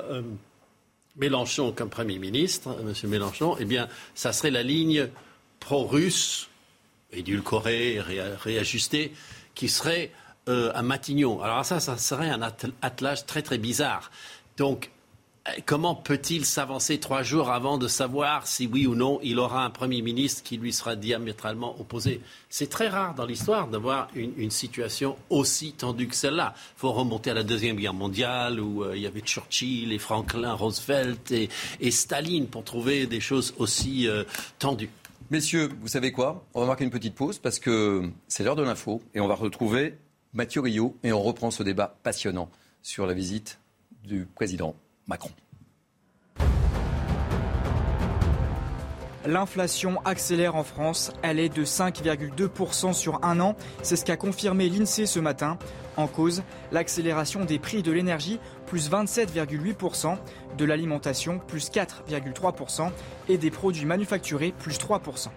Mélenchon 1.16 1.72
comme 1.72 1.90
Premier 1.90 2.20
ministre, 2.20 2.70
euh, 2.70 2.94
M. 3.04 3.10
Mélenchon, 3.10 3.56
eh 3.60 3.66
bien, 3.66 3.88
ça 4.16 4.34
serait 4.34 4.52
la 4.52 4.64
ligne 4.64 5.10
pro-russe, 5.60 6.50
édulcorée, 7.12 8.00
réajustée, 8.02 9.14
qui 9.56 9.70
serait 9.70 10.12
euh, 10.50 10.72
à 10.74 10.82
Matignon. 10.82 11.42
Alors 11.42 11.64
ça, 11.64 11.80
ça 11.80 11.98
serait 11.98 12.30
un 12.30 12.42
attelage 12.82 13.26
très 13.26 13.42
très 13.42 13.58
bizarre. 13.58 14.12
Donc, 14.58 14.92
Comment 15.66 15.94
peut-il 15.94 16.46
s'avancer 16.46 17.02
trois 17.02 17.22
jours 17.22 17.52
avant 17.52 17.78
de 17.78 17.90
savoir 17.90 18.48
si 18.48 18.66
oui 18.66 18.88
ou 18.88 18.96
non 18.96 19.20
il 19.24 19.40
aura 19.40 19.66
un 19.66 19.70
Premier 19.70 20.02
ministre 20.02 20.42
qui 20.42 20.56
lui 20.56 20.72
sera 20.72 20.96
diamétralement 20.96 21.78
opposé? 21.82 22.22
C'est 22.50 22.70
très 22.70 22.88
rare 22.88 23.14
dans 23.14 23.26
l'histoire 23.26 23.68
d'avoir 23.68 24.08
une, 24.16 24.50
situation 24.50 25.18
aussi 25.30 25.74
tendue 25.74 26.08
que 26.08 26.16
celle-là. 26.16 26.54
Il 26.56 26.80
faut 26.80 26.94
remonter 26.94 27.32
à 27.32 27.34
la 27.34 27.44
Deuxième 27.44 27.76
Guerre 27.76 27.94
mondiale 27.94 28.62
où 28.62 28.84
euh, 28.84 28.96
il 28.96 29.02
y 29.02 29.08
avait 29.08 29.20
Churchill 29.20 29.92
et 29.92 29.98
Franklin 29.98 30.54
Roosevelt 30.54 31.32
et, 31.32 31.50
Staline 31.92 32.48
pour 32.48 32.64
trouver 32.64 33.06
des 33.06 33.20
choses 33.20 33.54
aussi 33.58 34.08
euh, 34.08 34.24
tendues. 34.60 34.92
Messieurs, 35.30 35.70
vous 35.82 35.90
savez 35.90 36.14
quoi? 36.14 36.46
On 36.54 36.62
va 36.62 36.68
marquer 36.68 36.86
une 36.86 36.90
petite 36.90 37.16
pause 37.16 37.40
parce 37.40 37.60
que 37.60 38.10
c'est 38.30 38.46
l'heure 38.46 38.56
de 38.56 38.64
l'info 38.64 39.02
et 39.14 39.20
on 39.20 39.28
va 39.28 39.36
retrouver 39.36 39.98
Mathieu 40.32 40.62
Rio 40.62 40.96
et 41.04 41.12
on 41.12 41.22
reprend 41.22 41.52
ce 41.52 41.64
débat 41.64 41.98
passionnant 42.02 42.50
sur 42.82 43.06
la 43.06 43.14
visite 43.14 43.60
du 44.06 44.26
président 44.26 44.76
Macron. 45.08 45.32
L'inflation 49.26 50.02
accélère 50.04 50.56
en 50.56 50.64
France. 50.64 51.14
Elle 51.22 51.40
est 51.40 51.50
de 51.50 51.64
5,2% 51.64 52.92
sur 52.92 53.24
un 53.24 53.40
an. 53.40 53.56
C'est 53.82 53.96
ce 53.96 54.04
qu'a 54.04 54.18
confirmé 54.18 54.68
l'INSEE 54.68 55.06
ce 55.06 55.20
matin. 55.20 55.58
En 55.96 56.08
cause, 56.08 56.44
l'accélération 56.72 57.46
des 57.46 57.60
prix 57.60 57.84
de 57.84 57.92
l'énergie, 57.92 58.40
plus 58.66 58.90
27,8%, 58.90 60.18
de 60.58 60.66
l'alimentation, 60.66 61.40
plus 61.40 61.70
4,3%, 61.70 62.92
et 63.30 63.38
des 63.38 63.52
produits 63.52 63.86
manufacturés, 63.86 64.54
plus 64.58 64.78
3%. 64.78 65.30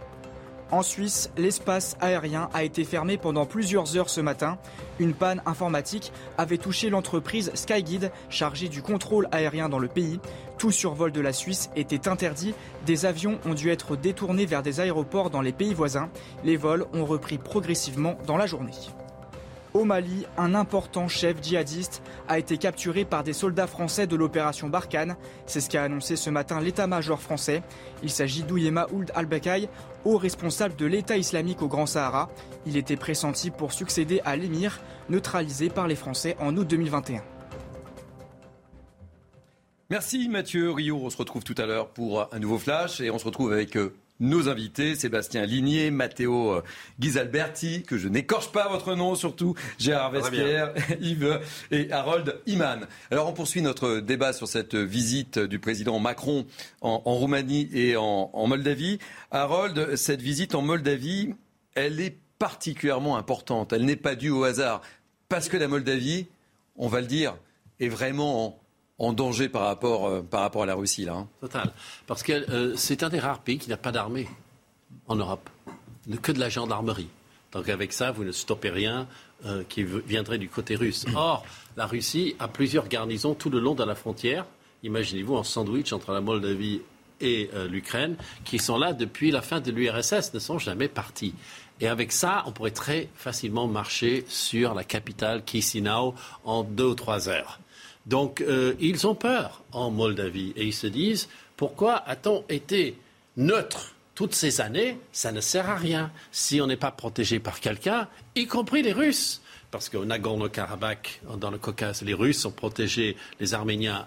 En 0.73 0.83
Suisse, 0.83 1.31
l'espace 1.37 1.97
aérien 2.01 2.49
a 2.53 2.65
été 2.65 2.85
fermé 2.85 3.19
pendant 3.19 3.47
plusieurs 3.47 3.97
heures 3.97 4.11
ce 4.11 4.21
matin. 4.21 4.59
Une 4.99 5.15
panne 5.15 5.41
informatique 5.47 6.13
avait 6.39 6.59
touché 6.59 6.91
l'entreprise 6.91 7.53
Skyguide, 7.55 8.11
chargée 8.31 8.69
du 8.69 8.83
contrôle 8.83 9.29
aérien 9.31 9.69
dans 9.69 9.79
le 9.79 9.87
pays. 9.87 10.19
Tout 10.59 10.73
survol 10.73 11.13
de 11.13 11.21
la 11.21 11.33
Suisse 11.33 11.71
était 11.77 12.09
interdit. 12.09 12.55
Des 12.85 13.07
avions 13.07 13.39
ont 13.47 13.55
dû 13.55 13.71
être 13.71 13.95
détournés 13.95 14.47
vers 14.47 14.63
des 14.63 14.81
aéroports 14.81 15.31
dans 15.31 15.43
les 15.43 15.53
pays 15.53 15.75
voisins. 15.75 16.11
Les 16.43 16.57
vols 16.57 16.87
ont 16.93 17.05
repris 17.05 17.39
progressivement 17.39 18.19
dans 18.27 18.37
la 18.37 18.47
journée. 18.47 18.73
Au 19.76 19.85
Mali, 19.85 20.25
un 20.39 20.54
important 20.54 21.06
chef 21.06 21.36
djihadiste 21.43 22.02
a 22.28 22.39
été 22.39 22.56
capturé 22.56 23.04
par 23.04 23.23
des 23.23 23.34
soldats 23.34 23.67
français 23.67 24.06
de 24.06 24.17
l'opération 24.17 24.71
Barkhane. 24.71 25.17
C'est 25.45 25.60
ce 25.60 25.69
qu'a 25.69 25.82
annoncé 25.82 26.17
ce 26.17 26.30
matin 26.30 26.62
l'état-major 26.62 27.21
français. 27.21 27.62
Il 28.02 28.08
s'agit 28.08 28.43
d'Ouyema 28.43 28.86
Ould 28.95 29.12
al-Bakay, 29.15 29.69
haut 30.06 30.17
responsable 30.17 30.76
de 30.76 30.86
l'État 30.86 31.19
islamique 31.19 31.60
au 31.60 31.69
Grand 31.69 31.84
Sahara. 31.84 32.30
Il 32.65 32.78
était 32.78 32.97
pressenti 32.97 33.50
pour 33.50 33.75
succéder 33.75 34.23
à 34.25 34.34
l'émir, 34.34 34.80
neutralisé 35.10 35.69
par 35.69 35.89
les 35.89 35.95
Français 35.95 36.36
en 36.41 36.56
août 36.56 36.67
2021. 36.67 37.23
Merci 39.91 40.30
Mathieu 40.30 40.71
Rio. 40.71 41.00
On 41.02 41.10
se 41.10 41.19
retrouve 41.19 41.45
tout 41.45 41.54
à 41.58 41.67
l'heure 41.67 41.91
pour 41.91 42.32
un 42.32 42.39
nouveau 42.39 42.56
flash 42.56 43.02
et 43.02 43.10
on 43.10 43.19
se 43.19 43.26
retrouve 43.26 43.52
avec 43.52 43.76
euh, 43.76 43.95
nos 44.21 44.49
invités, 44.49 44.95
Sébastien 44.95 45.45
Ligné, 45.47 45.91
Matteo 45.91 46.52
euh, 46.52 46.63
Ghisalberti, 47.00 47.83
que 47.83 47.99
je 47.99 48.09
n'écorche 48.09 48.52
pas 48.52 48.69
votre 48.69 48.95
nom 48.95 49.15
surtout, 49.15 49.55
Gérard 49.79 50.11
Vespierre, 50.11 50.73
Yves 51.00 51.41
et 51.71 51.91
Harold 51.93 52.41
Iman. 52.47 52.87
Alors 53.11 53.29
on 53.29 53.33
poursuit 53.33 53.63
notre 53.63 53.99
débat 53.99 54.33
sur 54.33 54.49
cette 54.49 54.75
visite 54.75 55.39
du 55.39 55.59
président 55.59 55.99
Macron 55.99 56.47
en, 56.81 56.99
Roumanie 56.99 57.69
et 57.73 57.97
en, 57.97 58.31
en, 58.33 58.47
Moldavie. 58.47 58.99
Harold, 59.31 59.97
cette 59.97 60.23
visite 60.23 60.55
en 60.55 60.63
Moldavie, 60.63 61.35
elle 61.75 62.00
est 62.00 62.17
particulièrement 62.39 63.17
importante. 63.17 63.73
Elle 63.73 63.85
n'est 63.85 63.97
pas 63.97 64.15
due 64.15 64.31
au 64.31 64.45
hasard. 64.45 64.83
Parce 65.29 65.49
que 65.49 65.57
la 65.57 65.69
Moldavie, 65.69 66.26
on 66.76 66.89
va 66.89 67.00
le 67.00 67.07
dire, 67.07 67.37
est 67.81 67.89
vraiment 67.89 68.59
en 68.99 69.13
danger 69.13 69.49
par 69.49 69.63
rapport, 69.63 70.06
euh, 70.06 70.23
par 70.23 70.41
rapport 70.41 70.63
à 70.63 70.67
la 70.67 70.75
Russie. 70.75 71.04
Là, 71.04 71.15
hein. 71.15 71.28
Total. 71.41 71.73
Parce 72.06 72.23
que 72.23 72.32
euh, 72.32 72.75
c'est 72.76 73.02
un 73.02 73.09
des 73.09 73.19
rares 73.19 73.41
pays 73.41 73.59
qui 73.59 73.69
n'a 73.69 73.76
pas 73.76 73.93
d'armée 73.93 74.28
en 75.09 75.17
Europe, 75.17 75.49
que 76.23 76.32
de 76.32 76.41
la 76.41 76.49
gendarmerie. 76.49 77.09
Donc 77.52 77.69
avec 77.69 77.93
ça, 77.93 78.11
vous 78.11 78.25
ne 78.25 78.32
stoppez 78.32 78.71
rien 78.71 79.06
euh, 79.45 79.63
qui 79.69 79.85
viendrait 79.85 80.39
du 80.39 80.49
côté 80.49 80.76
russe. 80.76 81.04
Or, 81.15 81.45
la 81.76 81.87
Russie 81.87 82.37
a 82.39 82.49
plusieurs 82.49 82.89
garnisons 82.89 83.35
tout 83.35 83.50
le 83.50 83.61
long 83.61 83.75
de 83.75 83.85
la 83.85 83.95
frontière. 83.95 84.47
Imaginez-vous 84.82 85.35
en 85.35 85.43
sandwich 85.43 85.93
entre 85.93 86.13
la 86.13 86.21
Moldavie 86.21 86.82
et 87.19 87.49
l'Ukraine, 87.71 88.17
qui 88.45 88.59
sont 88.59 88.76
là 88.76 88.93
depuis 88.93 89.30
la 89.30 89.41
fin 89.41 89.59
de 89.61 89.71
l'URSS, 89.71 90.35
ne 90.35 90.39
sont 90.39 90.59
jamais 90.59 90.87
partis. 90.87 91.35
Et 91.80 91.89
avec 91.89 92.13
ça, 92.13 92.45
on 92.47 92.52
pourrait 92.52 92.73
très 92.73 93.09
facilement 93.15 93.67
marcher 93.67 94.26
sur 94.28 94.75
la 94.75 94.85
capitale 94.85 95.43
Chisinau 95.47 96.15
en 96.45 96.63
deux 96.63 96.89
ou 96.89 96.95
trois 96.95 97.30
heures. 97.30 97.59
Donc 98.06 98.40
euh, 98.40 98.75
ils 98.80 99.06
ont 99.06 99.14
peur 99.14 99.62
en 99.73 99.90
Moldavie 99.90 100.52
et 100.56 100.64
ils 100.64 100.75
se 100.75 100.86
disent 100.86 101.28
pourquoi 101.56 101.97
a-t-on 102.08 102.45
été 102.49 102.97
neutre 103.36 103.95
toutes 104.14 104.34
ces 104.34 104.60
années? 104.60 104.99
Ça 105.12 105.32
ne 105.32 105.40
sert 105.40 105.69
à 105.69 105.76
rien 105.76 106.10
si 106.30 106.60
on 106.60 106.66
n'est 106.66 106.76
pas 106.76 106.90
protégé 106.90 107.38
par 107.38 107.60
quelqu'un, 107.60 108.08
y 108.34 108.47
compris 108.47 108.82
les 108.82 108.92
Russes. 108.92 109.42
Parce 109.71 109.88
qu'au 109.88 110.04
Nagorno-Karabakh, 110.04 111.21
dans 111.38 111.50
le 111.50 111.58
Caucase, 111.58 112.02
les 112.02 112.14
Russes 112.14 112.45
ont 112.45 112.52
protégé 112.52 113.16
les 113.40 113.52
Arméniens 113.52 114.06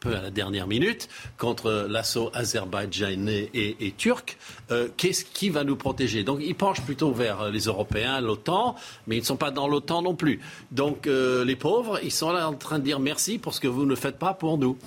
peu 0.00 0.14
à 0.14 0.22
la 0.22 0.30
dernière 0.30 0.66
minute 0.66 1.08
contre 1.36 1.86
l'assaut 1.88 2.30
azerbaïdjanais 2.34 3.50
et, 3.54 3.94
turc. 3.96 4.36
Euh, 4.70 4.88
qu'est-ce 4.96 5.24
qui 5.24 5.50
va 5.50 5.64
nous 5.64 5.76
protéger? 5.76 6.22
Donc 6.22 6.40
ils 6.42 6.54
penchent 6.54 6.82
plutôt 6.82 7.12
vers 7.12 7.50
les 7.50 7.62
Européens, 7.62 8.20
l'OTAN, 8.20 8.76
mais 9.06 9.16
ils 9.16 9.20
ne 9.20 9.24
sont 9.24 9.36
pas 9.36 9.50
dans 9.50 9.68
l'OTAN 9.68 10.02
non 10.02 10.14
plus. 10.14 10.40
Donc 10.70 11.06
euh, 11.06 11.44
les 11.44 11.56
pauvres, 11.56 12.00
ils 12.02 12.12
sont 12.12 12.30
là 12.32 12.48
en 12.48 12.54
train 12.54 12.78
de 12.78 12.84
dire 12.84 13.00
merci 13.00 13.38
pour 13.38 13.54
ce 13.54 13.60
que 13.60 13.68
vous 13.68 13.86
ne 13.86 13.94
faites 13.94 14.18
pas 14.18 14.34
pour 14.34 14.58
nous. 14.58 14.78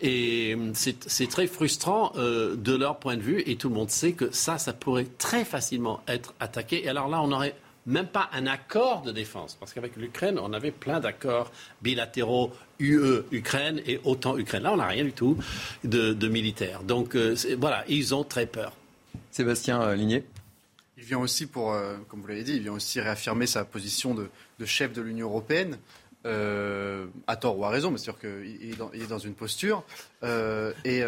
Et 0.00 0.54
euh, 0.56 0.72
c'est 0.74 1.28
très 1.28 1.46
frustrant 1.46 2.12
de 2.16 2.76
leur 2.76 2.98
point 2.98 3.16
de 3.16 3.22
vue, 3.22 3.42
et 3.46 3.56
tout 3.56 3.68
le 3.68 3.74
monde 3.74 3.90
sait 3.90 4.12
que 4.12 4.30
ça, 4.32 4.58
ça 4.58 4.72
pourrait 4.72 5.06
très 5.18 5.44
facilement 5.44 6.00
être 6.06 6.34
attaqué. 6.40 6.84
Et 6.84 6.88
alors 6.88 7.08
là, 7.08 7.20
on 7.22 7.32
aurait 7.32 7.54
même 7.88 8.06
pas 8.06 8.28
un 8.32 8.46
accord 8.46 9.02
de 9.02 9.10
défense. 9.10 9.56
Parce 9.58 9.72
qu'avec 9.72 9.96
l'Ukraine, 9.96 10.38
on 10.38 10.52
avait 10.52 10.70
plein 10.70 11.00
d'accords 11.00 11.50
bilatéraux 11.82 12.52
UE-Ukraine 12.78 13.80
et 13.86 13.98
OTAN-Ukraine. 14.04 14.62
Là, 14.62 14.72
on 14.72 14.76
n'a 14.76 14.86
rien 14.86 15.04
du 15.04 15.12
tout 15.12 15.36
de, 15.84 16.28
militaire. 16.28 16.82
Donc 16.82 17.16
euh, 17.16 17.34
voilà, 17.58 17.84
ils 17.88 18.14
ont 18.14 18.24
très 18.24 18.46
peur. 18.46 18.76
Sébastien 19.30 19.80
euh, 19.80 19.94
Ligné 19.94 20.24
Il 20.98 21.04
vient 21.04 21.18
aussi 21.18 21.46
pour, 21.46 21.72
euh, 21.72 21.96
comme 22.08 22.20
vous 22.20 22.26
l'avez 22.26 22.44
dit, 22.44 22.56
il 22.56 22.62
vient 22.62 22.74
aussi 22.74 23.00
réaffirmer 23.00 23.46
sa 23.46 23.64
position 23.64 24.14
de, 24.14 24.28
chef 24.66 24.92
de 24.92 25.00
l'Union 25.00 25.28
européenne. 25.28 25.78
Euh, 26.26 27.06
à 27.28 27.36
tort 27.36 27.56
ou 27.56 27.64
à 27.64 27.70
raison, 27.70 27.92
mais 27.92 27.96
c'est 27.96 28.04
sûr 28.04 28.18
qu'il 28.18 28.76
est, 28.92 29.06
dans 29.06 29.18
une 29.18 29.34
posture. 29.34 29.84
Euh, 30.24 30.74
et, 30.84 31.02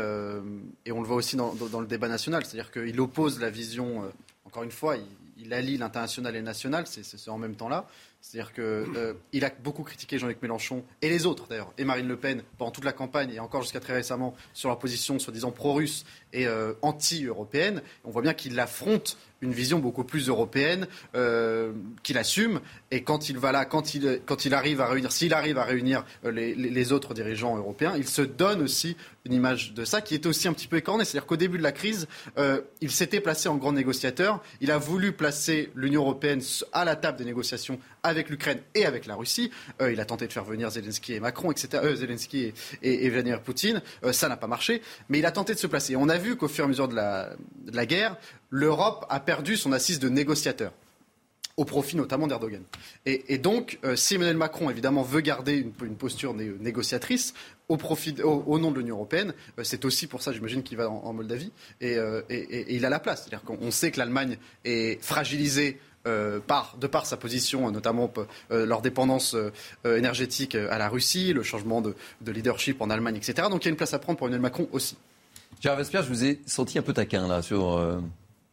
on 0.91 1.01
le 1.01 1.07
voit 1.07 1.17
aussi 1.17 1.37
dans, 1.37 1.53
le 1.81 1.87
débat 1.87 2.09
national, 2.09 2.47
c'est-à-dire 2.47 2.71
qu'il 2.71 2.99
oppose 3.01 3.41
la 3.41 3.51
vision, 3.51 4.11
encore 4.47 4.63
une 4.63 4.71
fois, 4.71 4.97
il, 4.97 5.05
il 5.41 5.53
allie 5.53 5.77
l'international 5.77 6.35
et 6.35 6.39
le 6.39 6.45
national, 6.45 6.85
c'est 6.87 7.31
en 7.31 7.39
même 7.39 7.57
temps 7.57 7.69
là. 7.69 7.87
C'est-à-dire 8.21 8.53
qu'il 8.53 8.63
euh, 8.65 9.15
a 9.41 9.51
beaucoup 9.63 9.83
critiqué 9.83 10.19
Jean-Luc 10.19 10.43
Mélenchon 10.43 10.85
et 11.01 11.09
les 11.09 11.25
autres 11.25 11.47
d'ailleurs, 11.49 11.73
et 11.79 11.85
Marine 11.85 12.07
Le 12.07 12.19
Pen 12.19 12.43
pendant 12.59 12.71
toute 12.71 12.85
la 12.85 12.93
campagne 12.93 13.33
et 13.33 13.41
encore 13.41 13.63
jusqu'à 13.63 13.81
très 13.81 13.95
récemment 13.95 14.35
sur 14.53 14.69
leur 14.69 14.79
position 14.79 15.19
soi-disant 15.19 15.53
pro-russe 15.53 16.05
et 16.35 16.47
euh, 16.47 16.75
anti-européenne. 16.83 17.83
On 18.05 18.11
voit 18.11 18.21
bien 18.21 18.35
qu'il 18.35 18.61
affronte 18.61 19.17
une 19.41 19.53
vision 19.53 19.79
beaucoup 19.79 20.05
plus 20.05 20.29
européenne 20.29 20.87
euh, 21.15 21.73
qu'il 22.03 22.19
assume. 22.19 22.61
Et 22.91 23.03
quand 23.03 23.31
il 23.31 23.39
va 23.39 23.53
là, 23.53 23.65
quand 23.65 23.95
il, 23.95 24.55
arrive 24.55 24.83
à 24.83 24.87
réunir, 24.87 25.13
s'il 25.13 25.33
arrive 25.33 25.57
à 25.57 25.65
réunir 25.65 26.05
les, 26.25 26.93
autres 26.93 27.15
dirigeants 27.15 27.57
européens, 27.57 27.95
il 27.97 28.07
se 28.07 28.21
donne 28.21 28.61
aussi 28.61 28.99
une 29.25 29.33
image 29.35 29.75
de 29.75 29.85
ça 29.85 30.01
qui 30.01 30.15
est 30.15 30.27
aussi 30.27 30.49
un 30.49 30.53
petit 30.53 30.67
peu 30.67 30.77
écornée. 30.77 31.05
C'est-à-dire 31.05 31.27
qu'au 31.27 31.37
début 31.37 31.59
de 31.59 31.63
la 31.63 31.73
crise, 31.73 32.09
euh, 32.39 32.63
il 32.81 32.91
s'était 32.91 33.21
placé 33.21 33.49
en 33.49 33.57
grand 33.57 33.73
négociateur. 33.73 34.43
Il 34.61 34.71
a 34.71 34.79
voulu 34.79 35.13
placer 35.13 35.71
l'Union 35.75 36.03
européenne 36.03 36.41
à 36.73 36.85
la 36.85 36.97
table 36.97 37.19
des 37.19 37.25
négociations 37.25 37.79
avec 38.03 38.31
l'Ukraine 38.31 38.61
et 38.75 38.87
avec 38.87 39.07
la 39.07 39.15
Russie. 39.15 39.51
Euh, 39.83 39.93
il 39.93 40.01
a 40.01 40.05
tenté 40.05 40.27
de 40.27 40.33
faire 40.33 40.45
venir 40.45 40.71
Zelensky 40.71 41.15
et 41.15 41.21
Macron, 41.21 41.51
etc. 41.51 41.83
Euh, 41.85 41.97
Zelensky 41.97 42.53
et, 42.83 43.07
et, 43.07 43.11
Vladimir 43.11 43.43
Poutine. 43.43 43.83
ça 44.13 44.29
n'a 44.29 44.37
pas 44.37 44.47
marché. 44.47 44.81
Mais 45.09 45.19
il 45.19 45.27
a 45.27 45.33
tenté 45.33 45.55
de 45.55 45.59
se 45.59 45.67
placer. 45.67 45.97
on 45.97 46.09
a 46.09 46.17
vu 46.17 46.37
qu'au 46.37 46.49
fur 46.49 46.65
et 46.65 46.67
à 46.67 46.69
mesure 46.69 46.89
de 46.89 46.95
la, 46.95 47.87
guerre, 47.87 48.17
l'Europe 48.49 49.05
a 49.11 49.21
perdu 49.21 49.57
son 49.57 49.73
assise 49.73 49.99
de 49.99 50.09
négociateur 50.09 50.73
au 51.57 51.65
profit 51.65 51.97
notamment 51.97 52.27
d'Erdogan. 52.27 52.63
Et, 53.05 53.37
donc, 53.37 53.79
si 53.95 54.15
Emmanuel 54.15 54.37
Macron, 54.37 54.71
évidemment, 54.71 55.03
veut 55.03 55.21
garder 55.21 55.57
une, 55.57 55.97
posture 55.97 56.33
négociatrice 56.33 57.35
au, 57.71 57.77
profit, 57.77 58.17
au, 58.23 58.59
nom 58.59 58.71
de 58.71 58.79
l'Union 58.79 58.97
européenne, 58.97 59.33
euh, 59.59 59.65
c'est 59.65 59.85
aussi 59.85 60.07
pour 60.07 60.23
ça, 60.23 60.33
j'imagine, 60.33 60.63
qu'il 60.63 60.77
va 60.77 60.91
en, 60.91 61.13
Moldavie. 61.13 61.53
Euh, 61.83 62.23
et, 62.29 62.75
il 62.75 62.85
a 62.85 62.91
la 62.91 62.99
place. 62.99 63.23
C'est-à-dire 63.23 63.45
qu'on 63.45 63.71
sait 63.71 63.91
que 63.91 63.99
l'Allemagne 63.99 64.37
est 64.65 65.03
fragilisée 65.03 65.79
par, 66.47 66.77
de 66.81 66.87
par 66.87 67.05
sa 67.05 67.19
position, 67.19 67.71
notamment 67.71 68.11
leur 68.49 68.81
dépendance 68.81 69.37
énergétique 69.85 70.55
à 70.55 70.79
la 70.79 70.89
Russie, 70.89 71.35
le 71.35 71.43
changement 71.43 71.83
de, 71.83 71.95
leadership 72.27 72.81
en 72.81 72.89
Allemagne, 72.89 73.17
etc. 73.17 73.49
Donc 73.51 73.65
il 73.65 73.67
y 73.67 73.69
a 73.69 73.73
une 73.73 73.77
place 73.77 73.93
à 73.93 73.99
prendre 73.99 74.19
pour 74.19 74.27
Emmanuel 74.27 74.41
Macron 74.41 74.67
aussi. 74.73 74.97
Gérard 75.61 75.77
Vespierre, 75.77 76.03
je 76.03 76.09
vous 76.09 76.25
ai 76.25 76.41
senti 76.47 76.79
un 76.79 76.83
peu 76.83 76.95
taquin 76.95 77.29
là 77.29 77.43
sur 77.43 77.79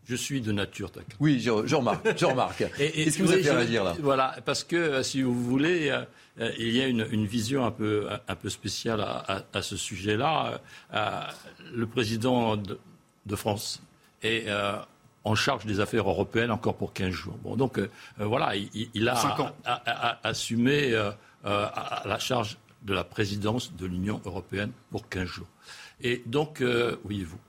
je 0.07 0.15
suis 0.15 0.39
de 0.41 0.51
nature 0.53 0.89
taquin. 0.89 1.15
Oui, 1.19 1.39
je, 1.39 1.49
remarque. 1.51 2.17
Je 2.17 2.25
remarque. 2.25 2.63
Qu'est-ce 2.77 3.17
qui 3.17 3.21
vous 3.23 3.33
a 3.33 3.37
fait 3.37 3.51
réagir 3.51 3.83
là? 3.83 3.95
Voilà, 3.99 4.35
parce 4.45 4.63
que 4.63 4.75
euh, 4.75 5.03
si 5.03 5.21
vous 5.21 5.33
voulez, 5.33 5.89
euh, 5.89 6.03
euh, 6.39 6.51
il 6.57 6.75
y 6.75 6.81
a 6.81 6.87
une, 6.87 7.25
vision 7.25 7.65
un 7.65 7.71
peu, 7.71 8.07
un 8.27 8.35
peu 8.35 8.49
spéciale 8.49 9.01
à, 9.01 9.61
ce 9.61 9.75
sujet-là. 9.75 10.61
le 11.73 11.87
président 11.87 12.55
de, 12.55 13.35
France 13.35 13.81
est 14.23 14.45
en 15.23 15.35
charge 15.35 15.65
des 15.65 15.81
affaires 15.81 16.07
européennes 16.07 16.51
encore 16.51 16.77
pour 16.77 16.93
15 16.93 17.09
jours. 17.09 17.37
Bon, 17.43 17.57
donc 17.57 17.79
voilà, 18.17 18.53
il, 18.55 19.09
a 19.09 19.53
assumé 20.23 20.91
la 21.43 22.19
charge 22.19 22.57
de 22.83 22.93
la 22.93 23.03
présidence 23.03 23.75
de 23.75 23.85
l'Union 23.85 24.21
européenne 24.25 24.71
pour 24.91 25.09
15 25.09 25.25
jours. 25.25 25.47
Et 26.01 26.21
donc, 26.27 26.63
oui, 27.03 27.23
vous. 27.23 27.39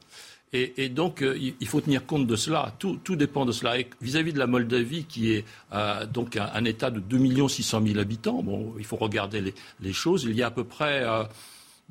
Et, 0.54 0.88
donc, 0.88 1.20
euh, 1.20 1.38
il 1.38 1.66
faut 1.66 1.80
tenir 1.80 2.06
compte 2.06 2.26
de 2.26 2.36
cela. 2.36 2.72
Tout, 2.78 2.98
dépend 3.16 3.44
de 3.44 3.52
cela. 3.52 3.76
vis-à-vis 4.00 4.32
de 4.32 4.38
la 4.38 4.46
Moldavie, 4.46 5.04
qui 5.04 5.32
est 5.32 5.44
euh, 5.74 6.06
donc 6.06 6.36
un, 6.36 6.64
État 6.64 6.90
de 6.90 7.00
2 7.00 7.48
600 7.48 7.82
000 7.86 7.98
habitants, 7.98 8.42
bon, 8.42 8.74
il 8.78 8.84
faut 8.86 8.96
regarder 8.96 9.54
les, 9.80 9.92
choses. 9.92 10.24
Il 10.24 10.36
y 10.36 10.42
a 10.42 10.46
à 10.46 10.50
peu 10.50 10.64
près 10.64 11.04
1 11.04 11.28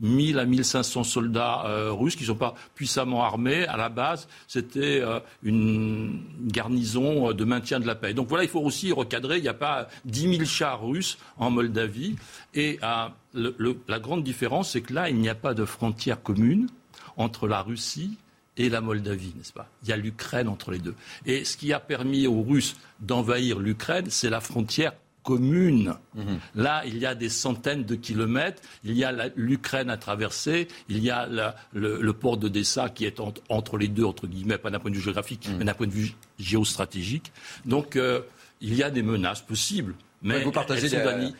000 0.02 0.40
à 0.40 0.44
1 0.44 0.64
500 0.64 1.04
soldats 1.04 1.66
euh, 1.68 1.92
russes 1.92 2.16
qui 2.16 2.24
ne 2.24 2.28
sont 2.28 2.36
pas 2.36 2.56
puissamment 2.74 3.24
armés. 3.24 3.68
À 3.68 3.78
la 3.78 3.90
base, 3.90 4.28
c'était 4.48 5.04
une 5.44 6.24
garnison 6.42 7.34
de 7.34 7.46
maintien 7.46 7.80
de 7.80 7.86
la 7.86 7.94
paix. 7.94 8.16
Donc 8.16 8.28
voilà, 8.28 8.44
il 8.44 8.50
faut 8.50 8.62
aussi 8.62 8.92
recadrer. 8.92 9.38
Il 9.38 9.44
n'y 9.44 9.50
a 9.50 9.54
pas 9.54 9.88
10 10.06 10.36
000 10.38 10.46
chars 10.46 10.84
russes 10.84 11.20
en 11.38 11.52
Moldavie. 11.52 12.16
Et 12.56 12.80
la 12.82 14.00
grande 14.00 14.24
différence, 14.24 14.72
c'est 14.72 14.82
que 14.82 14.94
là, 14.94 15.10
il 15.10 15.18
n'y 15.18 15.30
a 15.30 15.36
pas 15.36 15.54
de 15.54 15.64
frontière 15.64 16.24
commune 16.24 16.70
entre 17.18 17.48
la 17.48 17.62
Russie 17.62 18.18
et 18.58 18.70
la 18.70 18.82
Moldavie, 18.82 19.34
n'est-ce 19.38 19.54
pas? 19.54 19.70
Il 19.84 19.90
y 19.90 19.94
a 19.94 19.98
l'Ukraine 19.98 20.48
entre 20.48 20.72
les 20.72 20.80
deux. 20.80 20.96
Et 21.26 21.46
ce 21.46 21.58
qui 21.58 21.72
a 21.74 21.80
permis 21.80 22.28
aux 22.28 22.42
Russes 22.42 22.76
d'envahir 23.00 23.60
l'Ukraine, 23.60 24.08
c'est 24.10 24.30
la 24.30 24.42
frontière 24.42 24.94
commune. 25.24 25.94
Mhm. 26.16 26.40
Là, 26.56 26.84
il 26.86 26.98
y 26.98 27.06
a 27.06 27.14
des 27.14 27.28
centaines 27.28 27.84
de 27.84 27.96
kilomètres, 27.96 28.62
il 28.86 28.94
y 28.94 29.04
a 29.04 29.12
l'Ukraine 29.36 29.90
à 29.90 29.98
traverser, 29.98 30.70
il 30.88 31.04
y 31.04 31.10
a 31.10 31.28
le, 31.74 32.14
port 32.14 32.38
d'Odessa 32.38 32.90
qui 32.90 33.04
est 33.04 33.20
entre 33.50 33.78
les 33.78 33.90
deux, 33.90 34.06
entre 34.06 34.26
guillemets, 34.26 34.58
pas 34.58 34.70
d'un 34.72 34.80
point 34.80 34.90
de 34.90 34.96
vue 34.96 35.02
géographique, 35.02 35.50
mhm. 35.50 35.58
mais 35.58 35.66
d'un 35.66 35.74
point 35.74 35.88
de 35.88 35.92
vue 35.92 36.14
géostratégique. 36.40 37.34
Donc, 37.66 37.98
euh, 37.98 38.22
il 38.62 38.74
y 38.74 38.84
a 38.84 38.90
des 38.90 39.04
menaces 39.04 39.42
possibles. 39.42 39.96
Mais 40.24 40.42
vous 40.42 40.52
partagez 40.52 40.90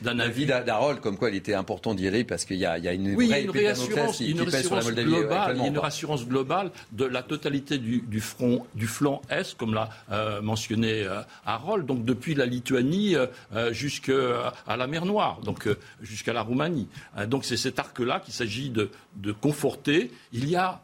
d'un 0.02 0.20
avis 0.20 0.46
d'Harold 0.46 1.00
comme 1.00 1.18
quoi 1.18 1.30
il 1.30 1.36
était 1.36 1.56
important 1.56 1.96
d'y 1.96 2.08
aller 2.08 2.24
parce 2.24 2.46
qu'il 2.46 2.58
y, 2.58 2.66
a 2.66 2.78
une 2.94 3.16
vraie 3.16 3.44
une 3.44 3.50
réassurance, 3.50 4.20
une 4.20 4.44
globale, 4.44 5.56
il 5.58 5.62
y 5.62 5.66
a 5.66 5.68
une 5.68 5.80
rassurance 5.80 6.26
globale 6.28 6.72
de 6.92 7.06
la 7.06 7.24
totalité 7.24 7.80
du, 7.80 8.22
front, 8.22 8.66
du 8.76 8.88
flanc 8.88 9.22
est, 9.30 9.56
comme 9.58 9.74
l'a 9.74 9.90
euh, 10.12 10.42
mentionné 10.42 11.04
euh, 11.04 11.22
Harold, 11.46 11.86
donc 11.86 12.06
depuis 12.06 12.36
la 12.36 12.46
Lituanie 12.46 13.16
euh, 13.16 13.74
jusqu'à 13.74 14.54
la 14.68 14.88
mer 14.88 15.06
Noire, 15.06 15.40
donc 15.44 15.68
jusqu'à 16.02 16.34
la 16.34 16.42
Roumanie. 16.42 16.88
donc 17.28 17.46
c'est 17.46 17.58
cet 17.58 17.80
arc-là 17.80 18.20
qu'il 18.20 18.34
s'agit 18.34 18.70
de, 18.70 18.90
de 19.16 19.32
conforter. 19.32 20.12
Il 20.34 20.50
y 20.50 20.56
a 20.56 20.82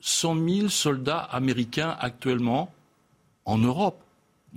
100 0.00 0.48
000 0.48 0.68
soldats 0.68 1.18
américains 1.18 1.96
actuellement 1.98 2.72
en 3.44 3.58
Europe. 3.58 4.00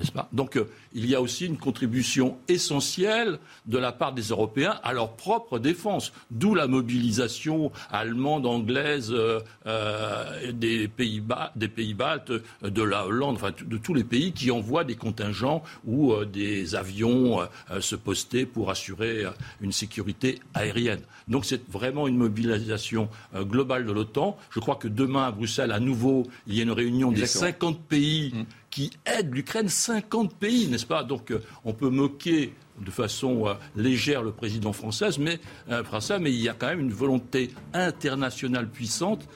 N'est-ce 0.01 0.11
pas? 0.11 0.27
Donc 0.33 0.59
il 0.93 1.05
y 1.05 1.13
a 1.13 1.21
aussi 1.21 1.45
une 1.45 1.57
contribution 1.57 2.37
essentielle 2.47 3.37
de 3.67 3.77
la 3.77 3.91
part 3.91 4.13
des 4.13 4.23
Européens 4.23 4.79
à 4.83 4.93
leur 4.93 5.15
propre 5.15 5.59
défense, 5.59 6.11
d'où 6.31 6.55
la 6.55 6.65
mobilisation 6.65 7.71
allemande, 7.91 8.47
anglaise, 8.47 9.11
euh, 9.11 9.41
euh, 9.67 10.51
des 10.51 10.87
pays 10.87 11.21
des 11.55 11.67
pays 11.67 11.93
baltes, 11.93 12.31
de 12.63 12.81
la 12.81 13.05
Hollande, 13.05 13.35
enfin 13.35 13.51
de 13.63 13.77
tous 13.77 13.93
les 13.93 14.03
pays 14.03 14.31
qui 14.31 14.49
envoient 14.49 14.83
des 14.83 14.95
contingents 14.95 15.61
ou 15.85 16.13
euh, 16.13 16.25
des 16.25 16.73
avions 16.73 17.39
se 17.79 17.95
poster 17.95 18.47
pour 18.47 18.71
assurer 18.71 19.25
une 19.61 19.71
sécurité 19.71 20.39
aérienne. 20.55 21.01
Donc 21.27 21.45
c'est 21.45 21.69
vraiment 21.69 22.07
une 22.07 22.17
mobilisation 22.17 23.07
globale 23.35 23.85
de 23.85 23.91
l'OTAN. 23.91 24.35
Je 24.49 24.59
crois 24.59 24.75
que 24.75 24.87
demain 24.87 25.25
à 25.27 25.31
Bruxelles, 25.31 25.71
à 25.71 25.79
nouveau, 25.79 26.25
il 26.47 26.55
y 26.55 26.59
a 26.59 26.63
une 26.63 26.71
réunion 26.71 27.11
des 27.11 27.27
50 27.27 27.79
pays. 27.81 28.31
Mmh. 28.33 28.45
Qui 28.71 28.89
aident 29.05 29.35
l'Ukraine, 29.35 29.69
50 29.69 30.33
pays, 30.33 30.67
n'est-ce 30.67 30.85
pas? 30.85 31.03
Donc 31.03 31.29
euh, 31.29 31.43
on 31.65 31.73
peut 31.73 31.89
moquer 31.89 32.55
de 32.79 32.89
façon 32.89 33.47
euh, 33.47 33.53
légère 33.75 34.23
le 34.23 34.31
président 34.31 34.73
français, 34.73 35.09
mais, 35.19 35.39
euh, 35.69 35.83
français, 35.83 36.17
mais 36.17 36.31
il 36.31 36.41
y 36.41 36.49
a 36.49 36.53
quand 36.53 36.67
même 36.67 36.79
une 36.79 36.93
volonté 36.93 37.51
internationale 37.73 38.67
puissante 38.69 39.27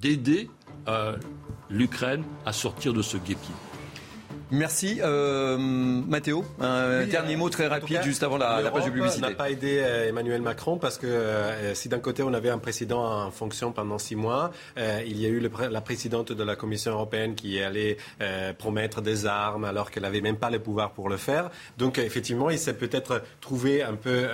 d'aider 0.00 0.50
l'Ukraine 1.70 2.22
à 2.44 2.52
sortir 2.52 2.92
de 2.92 3.02
ce 3.02 3.16
guépier. 3.16 3.54
Merci. 4.50 5.00
Euh, 5.02 5.56
Mathéo, 5.58 6.44
un 6.60 7.06
dernier 7.06 7.36
mot 7.36 7.48
très 7.50 7.68
rapide 7.68 8.02
juste 8.02 8.22
avant 8.22 8.36
la, 8.36 8.70
page 8.70 8.86
de 8.86 8.90
publicité. 8.90 9.22
n'a 9.22 9.30
pas 9.30 9.50
aidé 9.50 9.78
euh, 9.80 10.08
Emmanuel 10.08 10.42
Macron 10.42 10.76
parce 10.76 10.98
que 10.98 11.06
euh, 11.06 11.74
si 11.74 11.88
d'un 11.88 12.00
côté 12.00 12.22
on 12.22 12.34
avait 12.34 12.50
un 12.50 12.58
président 12.58 13.04
en 13.04 13.30
fonction 13.30 13.70
pendant 13.72 13.98
six 13.98 14.16
mois, 14.16 14.50
il 14.76 15.20
y 15.20 15.26
a 15.26 15.28
eu 15.28 15.40
la 15.70 15.80
présidente 15.80 16.32
de 16.32 16.42
la 16.44 16.56
Commission 16.56 16.92
européenne 16.92 17.34
qui 17.34 17.60
allait 17.60 17.96
promettre 18.58 19.00
des 19.02 19.26
armes 19.26 19.64
alors 19.64 19.90
qu'elle 19.90 20.02
n'avait 20.02 20.20
même 20.20 20.36
pas 20.36 20.50
le 20.50 20.58
pouvoir 20.58 20.92
pour 20.92 21.08
le 21.08 21.16
faire. 21.16 21.50
Donc 21.78 21.98
effectivement, 21.98 22.50
il 22.50 22.58
s'est 22.58 22.74
peut-être 22.74 23.22
trouvé 23.40 23.82
un 23.82 23.94
peu 23.94 24.26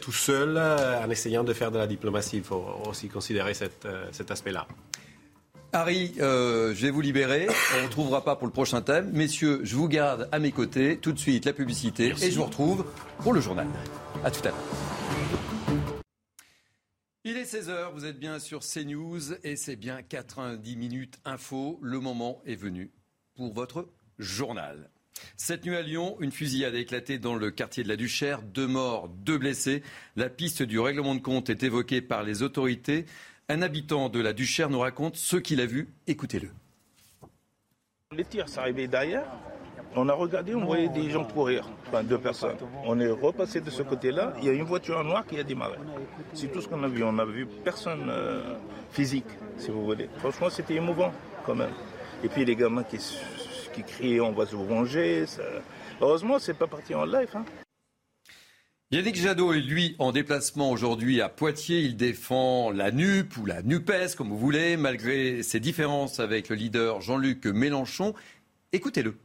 tout 0.00 0.12
seul 0.12 0.58
en 0.58 1.10
essayant 1.10 1.44
de 1.44 1.52
faire 1.52 1.70
de 1.70 1.78
la 1.78 1.86
diplomatie. 1.86 2.36
Il 2.36 2.44
faut 2.44 2.64
aussi 2.88 3.08
considérer 3.08 3.54
cet 3.54 4.30
aspect-là. 4.30 4.66
Harry, 5.72 6.14
euh, 6.18 6.74
je 6.74 6.82
vais 6.82 6.90
vous 6.90 7.02
libérer. 7.02 7.46
On 7.74 7.76
ne 7.76 7.82
vous 7.82 7.88
trouvera 7.88 8.24
pas 8.24 8.36
pour 8.36 8.46
le 8.46 8.52
prochain 8.52 8.80
thème. 8.80 9.10
Messieurs, 9.12 9.60
je 9.64 9.76
vous 9.76 9.86
garde 9.86 10.26
à 10.32 10.38
mes 10.38 10.50
côtés. 10.50 10.96
Tout 10.96 11.12
de 11.12 11.18
suite, 11.18 11.44
la 11.44 11.52
publicité. 11.52 12.14
Et 12.22 12.30
je 12.30 12.36
vous 12.36 12.46
retrouve 12.46 12.86
pour 13.18 13.34
le 13.34 13.40
journal. 13.40 13.66
À 14.24 14.30
tout 14.30 14.40
à 14.44 14.48
l'heure. 14.48 16.02
Il 17.24 17.36
est 17.36 17.44
16h, 17.44 17.92
vous 17.92 18.06
êtes 18.06 18.18
bien 18.18 18.38
sur 18.38 18.60
CNews 18.60 19.34
et 19.44 19.56
c'est 19.56 19.76
bien 19.76 20.00
90 20.00 20.76
minutes 20.76 21.20
info. 21.26 21.78
Le 21.82 22.00
moment 22.00 22.40
est 22.46 22.56
venu 22.56 22.90
pour 23.34 23.52
votre 23.52 23.88
journal. 24.18 24.88
Cette 25.36 25.66
nuit 25.66 25.76
à 25.76 25.82
Lyon, 25.82 26.16
une 26.20 26.32
fusillade 26.32 26.74
a 26.74 26.78
éclaté 26.78 27.18
dans 27.18 27.34
le 27.34 27.50
quartier 27.50 27.82
de 27.82 27.88
la 27.88 27.96
Duchère. 27.96 28.40
Deux 28.40 28.66
morts, 28.66 29.10
deux 29.10 29.36
blessés. 29.36 29.82
La 30.16 30.30
piste 30.30 30.62
du 30.62 30.78
règlement 30.78 31.14
de 31.14 31.20
compte 31.20 31.50
est 31.50 31.62
évoquée 31.62 32.00
par 32.00 32.22
les 32.22 32.42
autorités. 32.42 33.04
Un 33.50 33.62
habitant 33.62 34.10
de 34.10 34.20
la 34.20 34.34
Duchère 34.34 34.68
nous 34.68 34.80
raconte 34.80 35.16
ce 35.16 35.38
qu'il 35.38 35.62
a 35.62 35.66
vu. 35.66 35.88
Écoutez-le. 36.06 36.50
Les 38.14 38.24
tirs 38.24 38.46
s'arrivaient 38.46 38.88
derrière. 38.88 39.24
On 39.96 40.06
a 40.10 40.12
regardé, 40.12 40.54
on 40.54 40.66
voyait 40.66 40.90
des 40.90 41.08
gens 41.08 41.24
courir, 41.24 41.66
enfin 41.86 42.04
deux 42.04 42.18
personnes. 42.18 42.58
On 42.84 43.00
est 43.00 43.08
repassé 43.08 43.62
de 43.62 43.70
ce 43.70 43.82
côté-là, 43.82 44.34
il 44.38 44.44
y 44.44 44.50
a 44.50 44.52
une 44.52 44.64
voiture 44.64 45.02
noire 45.02 45.24
qui 45.26 45.40
a 45.40 45.42
démarré. 45.44 45.78
C'est 46.34 46.52
tout 46.52 46.60
ce 46.60 46.68
qu'on 46.68 46.84
a 46.84 46.88
vu. 46.88 47.02
On 47.02 47.12
n'a 47.12 47.24
vu 47.24 47.46
personne 47.64 48.10
euh, 48.10 48.54
physique, 48.90 49.24
si 49.56 49.70
vous 49.70 49.82
voulez. 49.82 50.10
Franchement, 50.18 50.50
c'était 50.50 50.74
émouvant 50.74 51.10
quand 51.46 51.54
même. 51.54 51.72
Et 52.22 52.28
puis 52.28 52.44
les 52.44 52.54
gamins 52.54 52.84
qui, 52.84 52.98
qui 53.72 53.82
criaient 53.82 54.20
on 54.20 54.32
va 54.32 54.44
se 54.44 54.56
venger. 54.56 55.24
Ça... 55.24 55.42
Heureusement, 56.02 56.38
c'est 56.38 56.52
pas 56.54 56.66
parti 56.66 56.94
en 56.94 57.06
live. 57.06 57.30
Hein. 57.34 57.44
Yannick 58.90 59.16
Jadot 59.16 59.52
est 59.52 59.60
lui 59.60 59.94
en 59.98 60.12
déplacement 60.12 60.70
aujourd'hui 60.70 61.20
à 61.20 61.28
Poitiers. 61.28 61.80
Il 61.80 61.98
défend 61.98 62.70
la 62.70 62.90
NUP 62.90 63.36
ou 63.36 63.44
la 63.44 63.60
NUPES, 63.62 64.14
comme 64.16 64.30
vous 64.30 64.38
voulez, 64.38 64.78
malgré 64.78 65.42
ses 65.42 65.60
différences 65.60 66.20
avec 66.20 66.48
le 66.48 66.56
leader 66.56 67.02
Jean-Luc 67.02 67.44
Mélenchon. 67.44 68.14
Écoutez-le. 68.72 69.18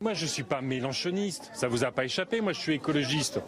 Moi, 0.00 0.14
je 0.14 0.22
ne 0.22 0.28
suis 0.28 0.44
pas 0.44 0.60
mélanchoniste, 0.60 1.50
ça 1.52 1.66
vous 1.66 1.82
a 1.82 1.90
pas 1.90 2.04
échappé. 2.04 2.40
Moi, 2.40 2.52
je 2.52 2.60
suis 2.60 2.74
écologiste. 2.74 3.40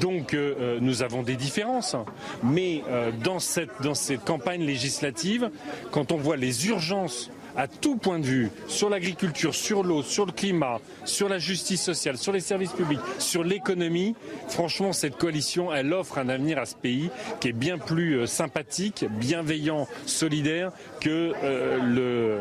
Donc, 0.00 0.32
euh, 0.32 0.54
euh, 0.60 0.78
nous 0.80 1.02
avons 1.02 1.24
des 1.24 1.34
différences. 1.34 1.96
Mais 2.44 2.84
euh, 2.88 3.10
dans, 3.10 3.40
cette, 3.40 3.82
dans 3.82 3.94
cette 3.94 4.24
campagne 4.24 4.62
législative, 4.64 5.50
quand 5.90 6.12
on 6.12 6.16
voit 6.18 6.36
les 6.36 6.68
urgences 6.68 7.32
à 7.58 7.66
tout 7.66 7.96
point 7.96 8.20
de 8.20 8.24
vue, 8.24 8.50
sur 8.68 8.88
l'agriculture, 8.88 9.54
sur 9.54 9.82
l'eau, 9.82 10.02
sur 10.02 10.24
le 10.24 10.32
climat, 10.32 10.80
sur 11.04 11.28
la 11.28 11.38
justice 11.38 11.82
sociale, 11.82 12.16
sur 12.16 12.32
les 12.32 12.40
services 12.40 12.72
publics, 12.72 13.00
sur 13.18 13.42
l'économie, 13.42 14.14
franchement, 14.48 14.92
cette 14.92 15.18
coalition, 15.18 15.74
elle 15.74 15.92
offre 15.92 16.18
un 16.18 16.28
avenir 16.28 16.58
à 16.58 16.66
ce 16.66 16.76
pays 16.76 17.10
qui 17.40 17.48
est 17.48 17.52
bien 17.52 17.76
plus 17.76 18.26
sympathique, 18.28 19.04
bienveillant, 19.18 19.88
solidaire 20.06 20.70
que 21.00 21.32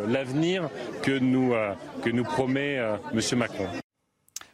l'avenir 0.08 0.70
que, 1.02 1.18
nous 1.18 1.54
que 2.04 2.10
nous 2.12 2.24
promet 2.24 2.76
M. 2.76 3.38
Macron. 3.38 3.68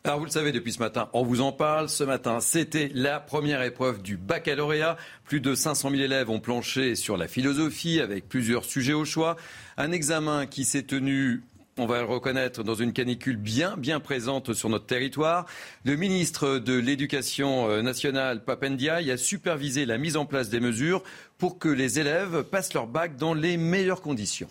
Alors 0.06 0.20
vous 0.20 0.26
le 0.26 0.32
savez 0.32 0.52
depuis 0.52 0.74
ce 0.74 0.80
matin, 0.80 1.08
on 1.14 1.24
vous 1.24 1.40
en 1.40 1.54
parle. 1.54 1.88
Ce 1.88 2.04
matin, 2.04 2.42
c'était 2.42 2.92
la 2.94 3.22
première 3.22 3.62
épreuve 3.62 4.02
du 4.02 4.18
baccalauréat. 4.18 4.98
Plus 5.24 5.40
de 5.40 5.56
500 5.56 5.92
000 5.92 6.02
élèves 6.02 6.30
ont 6.30 6.42
planché 6.42 6.96
sur 6.96 7.16
la 7.16 7.30
philosophie 7.30 8.02
avec 8.02 8.28
plusieurs 8.28 8.66
sujets 8.66 8.92
au 8.92 9.06
choix. 9.06 9.38
Un 9.78 9.94
examen 9.94 10.46
qui 10.46 10.66
s'est 10.66 10.84
tenu 10.84 11.42
on 11.78 11.86
va 11.86 12.00
le 12.00 12.06
reconnaître, 12.06 12.64
dans 12.64 12.76
une 12.76 12.92
canicule 12.94 13.38
bien, 13.38 13.78
présente 14.02 14.54
sur 14.54 14.70
notre 14.70 14.86
territoire. 14.86 15.46
Le 15.86 15.96
ministre 15.96 16.60
de 16.60 16.74
l'Éducation 16.74 17.70
euh, 17.70 17.82
nationale, 17.82 18.44
Papendiaï, 18.44 19.10
a 19.10 19.18
supervisé 19.18 19.86
la 19.86 19.98
mise 19.98 20.18
en 20.18 20.26
place 20.26 20.50
des 20.50 20.60
mesures 20.60 21.02
pour 21.38 21.58
que 21.58 21.70
les 21.70 22.00
élèves 22.00 22.44
passent 22.44 22.74
leur 22.74 22.88
bac 22.88 23.16
dans 23.16 23.34
les 23.34 23.58
meilleures 23.58 24.02
conditions 24.02 24.50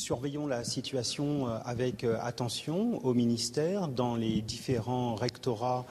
surveillons 0.00 0.46
la 0.46 0.64
situation 0.64 1.46
euh, 1.46 1.58
avec 1.64 2.04
euh, 2.04 2.16
attention 2.22 3.04
au 3.04 3.14
ministère, 3.14 3.86
dans 3.86 4.16
les 4.16 4.40
différents 4.40 5.14
rectorats 5.14 5.84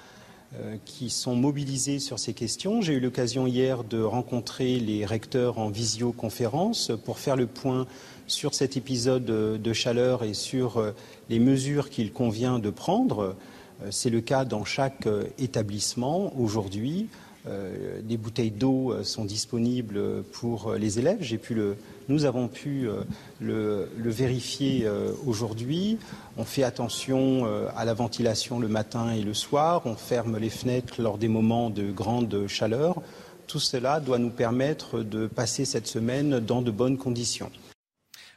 euh, 0.55 0.77
qui 0.83 1.11
sont 1.11 1.35
mobilisés 1.35 1.99
sur 1.99 2.17
ces 2.17 2.33
questions. 2.33 2.81
J'ai 2.81 2.93
eu 2.93 2.99
l'occasion 2.99 3.45
hier 3.45 3.83
de 3.83 4.01
rencontrer 4.01 4.79
les 4.79 5.05
recteurs 5.05 5.59
en 5.59 5.69
visioconférence 5.69 6.91
pour 7.05 7.19
faire 7.19 7.35
le 7.35 7.45
point 7.45 7.85
sur 8.25 8.55
cet 8.55 8.77
épisode 8.77 9.25
de 9.25 9.73
chaleur 9.73 10.23
et 10.23 10.35
sur 10.35 10.93
les 11.29 11.39
mesures 11.39 11.89
qu'il 11.89 12.13
convient 12.13 12.59
de 12.59 12.69
prendre. 12.69 13.35
C'est 13.89 14.11
le 14.11 14.21
cas 14.21 14.45
dans 14.45 14.65
chaque 14.65 15.07
établissement 15.39 16.31
aujourd'hui. 16.39 17.09
Des 18.03 18.17
bouteilles 18.17 18.51
d'eau 18.51 18.93
sont 19.03 19.25
disponibles 19.25 20.23
pour 20.31 20.73
les 20.73 20.99
élèves. 20.99 21.23
Nous 22.09 22.25
avons 22.25 22.47
pu 22.47 22.89
euh, 22.89 23.03
le, 23.39 24.09
vérifier 24.09 24.81
euh, 24.85 25.11
aujourd'hui. 25.27 25.99
On 26.37 26.43
fait 26.43 26.63
attention 26.63 27.45
euh, 27.45 27.67
à 27.77 27.85
la 27.85 27.93
ventilation 27.93 28.59
le 28.59 28.67
matin 28.67 29.13
et 29.13 29.21
le 29.21 29.35
soir. 29.35 29.83
On 29.85 29.93
ferme 29.93 30.39
les 30.39 30.49
fenêtres 30.49 31.03
lors 31.03 31.19
des 31.19 31.27
moments 31.27 31.69
de 31.69 31.91
grande 31.91 32.47
chaleur. 32.47 32.95
Tout 33.45 33.59
cela 33.59 33.99
doit 33.99 34.17
nous 34.17 34.31
permettre 34.31 35.03
de 35.03 35.27
passer 35.27 35.65
cette 35.65 35.85
semaine 35.85 36.39
dans 36.39 36.63
de 36.63 36.71
bonnes 36.71 36.97
conditions. 36.97 37.51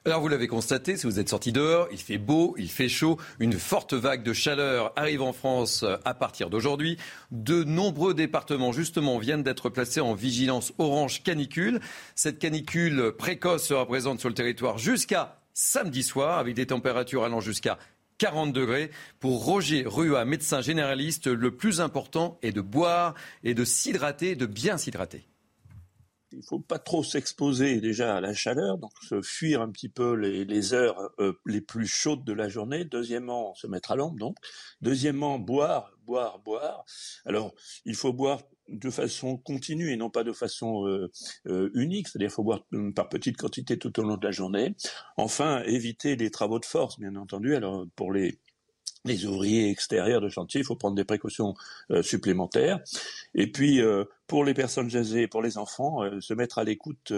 Alors 0.04 0.20
vous 0.20 0.26
l'avez 0.26 0.48
constaté, 0.48 0.96
si 0.96 1.06
vous 1.06 1.20
êtes 1.20 1.28
sorti 1.28 1.52
dehors, 1.52 1.86
il 1.92 1.98
fait 1.98 2.18
beau, 2.18 2.56
il 2.58 2.68
fait 2.68 2.88
chaud. 2.88 3.18
Une 3.38 3.52
forte 3.52 3.94
vague 3.94 4.24
de 4.24 4.32
chaleur 4.32 4.92
arrive 4.96 5.22
en 5.22 5.32
France 5.32 5.84
euh, 5.84 5.96
à 6.04 6.12
partir 6.12 6.50
d'aujourd'hui. 6.50 6.98
De 7.30 7.62
nombreux 7.62 8.12
départements, 8.12 8.72
justement, 8.72 9.18
viennent 9.18 9.44
d'être 9.44 9.68
placés 9.68 10.00
en 10.00 10.14
vigilance 10.14 10.72
orange 10.78 11.22
canicule. 11.22 11.78
Cette 12.16 12.40
canicule 12.40 13.12
précoce 13.16 13.68
se 13.68 13.74
représente 13.74 14.18
sur 14.18 14.28
le 14.28 14.34
territoire 14.34 14.76
jusqu'à 14.76 15.38
samedi 15.54 16.02
soir, 16.02 16.38
avec 16.38 16.56
des 16.56 16.66
températures 16.66 17.22
allant 17.22 17.40
jusqu'à 17.40 17.78
40 18.18 18.52
degrés. 18.52 18.90
Pour 19.20 19.44
Roger 19.44 19.84
Rua, 19.86 20.24
médecin 20.24 20.62
généraliste, 20.62 21.28
le 21.28 21.54
plus 21.54 21.80
important 21.80 22.40
est 22.42 22.50
de 22.50 22.60
boire 22.60 23.14
et 23.44 23.54
de 23.54 23.64
s'hydrater, 23.64 24.34
de 24.34 24.46
bien 24.46 24.78
s'hydrater 24.78 25.28
il 26.32 26.42
faut 26.42 26.60
pas 26.60 26.78
trop 26.78 27.02
s'exposer 27.02 27.80
déjà 27.80 28.16
à 28.16 28.20
la 28.20 28.34
chaleur, 28.34 28.78
donc 28.78 28.92
se 29.02 29.20
fuir 29.22 29.60
un 29.62 29.70
petit 29.70 29.88
peu 29.88 30.14
les, 30.14 30.74
heures 30.74 31.10
euh, 31.18 31.32
les 31.46 31.60
plus 31.60 31.86
chaudes 31.86 32.24
de 32.24 32.32
la 32.32 32.48
journée. 32.48 32.84
Deuxièmement, 32.84 33.54
se 33.54 33.66
mettre 33.66 33.92
à 33.92 33.96
l'ombre, 33.96 34.18
donc. 34.18 34.36
Deuxièmement, 34.80 35.38
boire, 35.38 35.92
boire, 36.04 36.38
boire. 36.40 36.84
Alors, 37.24 37.54
il 37.84 37.94
faut 37.94 38.12
boire 38.12 38.42
de 38.68 38.90
façon 38.90 39.36
continue 39.36 39.92
et 39.92 39.96
non 39.96 40.08
pas 40.08 40.24
de 40.24 40.32
façon 40.32 40.86
euh, 40.86 41.10
euh, 41.46 41.70
unique, 41.74 42.08
c'est-à-dire 42.08 42.28
qu'il 42.28 42.34
faut 42.34 42.44
boire 42.44 42.64
par 42.94 43.08
petites 43.08 43.36
quantités 43.36 43.78
tout 43.78 43.98
au 44.00 44.02
long 44.02 44.16
de 44.16 44.24
la 44.24 44.32
journée. 44.32 44.74
Enfin, 45.16 45.62
éviter 45.64 46.16
les 46.16 46.30
travaux 46.30 46.58
de 46.58 46.64
force, 46.64 46.98
bien 46.98 47.16
entendu. 47.16 47.54
Alors, 47.54 47.86
pour 47.96 48.12
les 48.12 48.38
les 49.04 49.26
ouvriers 49.26 49.70
extérieurs 49.70 50.20
de 50.20 50.28
chantier, 50.28 50.60
il 50.60 50.64
faut 50.64 50.76
prendre 50.76 50.96
des 50.96 51.04
précautions 51.04 51.54
euh, 51.90 52.02
supplémentaires. 52.02 52.80
Et 53.34 53.50
puis, 53.50 53.80
euh, 53.80 54.04
pour 54.26 54.44
les 54.44 54.54
personnes 54.54 54.94
âgées 54.96 55.22
et 55.22 55.28
pour 55.28 55.42
les 55.42 55.58
enfants, 55.58 56.02
euh, 56.02 56.20
se 56.20 56.34
mettre 56.34 56.58
à 56.58 56.64
l'écoute 56.64 57.12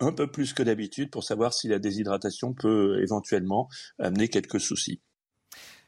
un 0.00 0.12
peu 0.12 0.26
plus 0.26 0.52
que 0.52 0.62
d'habitude 0.62 1.10
pour 1.10 1.24
savoir 1.24 1.52
si 1.52 1.68
la 1.68 1.78
déshydratation 1.78 2.54
peut 2.54 3.00
éventuellement 3.02 3.68
amener 3.98 4.28
quelques 4.28 4.60
soucis. 4.60 5.00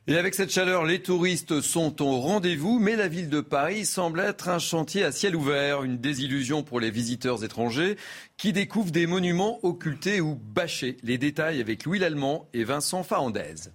Et 0.07 0.17
avec 0.17 0.35
cette 0.35 0.51
chaleur, 0.51 0.85
les 0.85 1.03
touristes 1.03 1.61
sont 1.61 2.03
au 2.03 2.21
rendez-vous, 2.21 2.79
mais 2.79 2.97
la 2.97 3.07
ville 3.07 3.29
de 3.29 3.41
Paris 3.41 3.85
semble 3.85 4.21
être 4.21 4.49
un 4.49 4.59
chantier 4.59 5.05
à 5.05 5.13
ciel 5.13 5.37
ouvert, 5.37 5.85
une 5.85 5.99
désillusion 5.99 6.63
pour 6.63 6.81
les 6.81 6.91
visiteurs 6.91 7.45
étrangers 7.45 7.97
qui 8.37 8.53
découvrent 8.53 8.91
des 8.91 9.07
monuments 9.07 9.59
occultés 9.63 10.21
ou 10.21 10.35
bâchés. 10.35 10.97
Les 11.03 11.19
détails 11.19 11.61
avec 11.61 11.85
Louis 11.85 11.99
Lallemand 11.99 12.49
et 12.55 12.65
Vincent 12.65 13.03
Fahandez. 13.03 13.71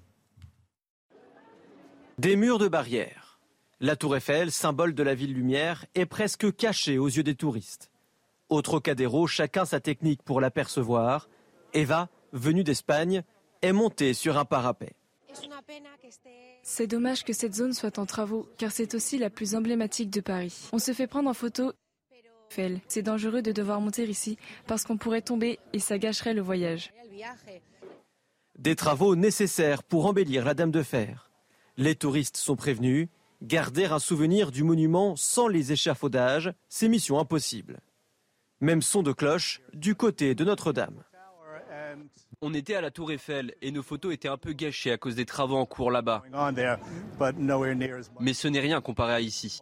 Des 2.18 2.38
murs 2.38 2.60
de 2.60 2.70
barrière. 2.70 3.40
La 3.82 3.98
tour 3.98 4.16
Eiffel, 4.16 4.50
symbole 4.50 4.96
de 4.96 5.04
la 5.04 5.16
ville 5.16 5.34
lumière, 5.34 5.86
est 5.96 6.06
presque 6.06 6.56
cachée 6.56 6.98
aux 6.98 7.10
yeux 7.10 7.24
des 7.24 7.36
touristes. 7.36 7.92
Au 8.48 8.62
Trocadéro, 8.62 9.28
chacun 9.28 9.66
sa 9.66 9.82
technique 9.82 10.24
pour 10.24 10.40
l'apercevoir. 10.40 11.28
Eva, 11.74 12.08
venue 12.32 12.64
d'Espagne, 12.64 13.24
est 13.62 13.74
montée 13.74 14.14
sur 14.14 14.38
un 14.38 14.46
parapet. 14.46 14.94
C'est 16.64 16.88
dommage 16.88 17.26
que 17.26 17.34
cette 17.34 17.54
zone 17.54 17.74
soit 17.74 18.00
en 18.00 18.06
travaux, 18.06 18.48
car 18.58 18.72
c'est 18.72 18.96
aussi 18.96 19.18
la 19.18 19.30
plus 19.30 19.54
emblématique 19.54 20.10
de 20.10 20.22
Paris. 20.22 20.70
On 20.72 20.80
se 20.80 20.94
fait 20.94 21.08
prendre 21.08 21.30
en 21.30 21.34
photo. 21.34 21.74
C'est 22.88 23.02
dangereux 23.02 23.42
de 23.42 23.52
devoir 23.52 23.82
monter 23.82 24.06
ici, 24.06 24.38
parce 24.68 24.86
qu'on 24.86 24.96
pourrait 24.96 25.22
tomber 25.22 25.60
et 25.74 25.80
ça 25.80 25.98
gâcherait 25.98 26.34
le 26.34 26.42
voyage. 26.42 26.94
Des 28.58 28.78
travaux 28.78 29.18
nécessaires 29.18 29.84
pour 29.84 30.06
embellir 30.06 30.46
la 30.46 30.54
Dame 30.54 30.72
de 30.72 30.82
Fer. 30.82 31.30
Les 31.78 31.96
touristes 31.96 32.38
sont 32.38 32.56
prévenus. 32.56 33.10
Garder 33.42 33.86
un 33.86 34.00
souvenir 34.00 34.52
du 34.52 34.64
monument 34.64 35.16
sans 35.16 35.48
les 35.48 35.74
échafaudages, 35.74 36.54
c'est 36.70 36.88
mission 36.88 37.20
impossible. 37.20 37.80
Même 38.62 38.82
son 38.82 39.04
de 39.04 39.12
cloche 39.12 39.62
du 39.74 39.94
côté 39.94 40.36
de 40.36 40.46
Notre-Dame. 40.46 41.04
On 42.42 42.54
était 42.54 42.76
à 42.76 42.82
la 42.82 42.92
Tour 42.92 43.12
Eiffel 43.12 43.56
et 43.62 43.72
nos 43.72 43.84
photos 43.84 44.14
étaient 44.14 44.30
un 44.30 44.38
peu 44.38 44.54
gâchées 44.54 44.92
à 44.92 44.98
cause 44.98 45.16
des 45.16 45.26
travaux 45.26 45.58
en 45.58 45.66
cours 45.66 45.92
là-bas. 45.92 46.24
Mais 48.20 48.34
ce 48.34 48.48
n'est 48.48 48.60
rien 48.60 48.82
comparé 48.82 49.14
à 49.14 49.20
ici. 49.20 49.60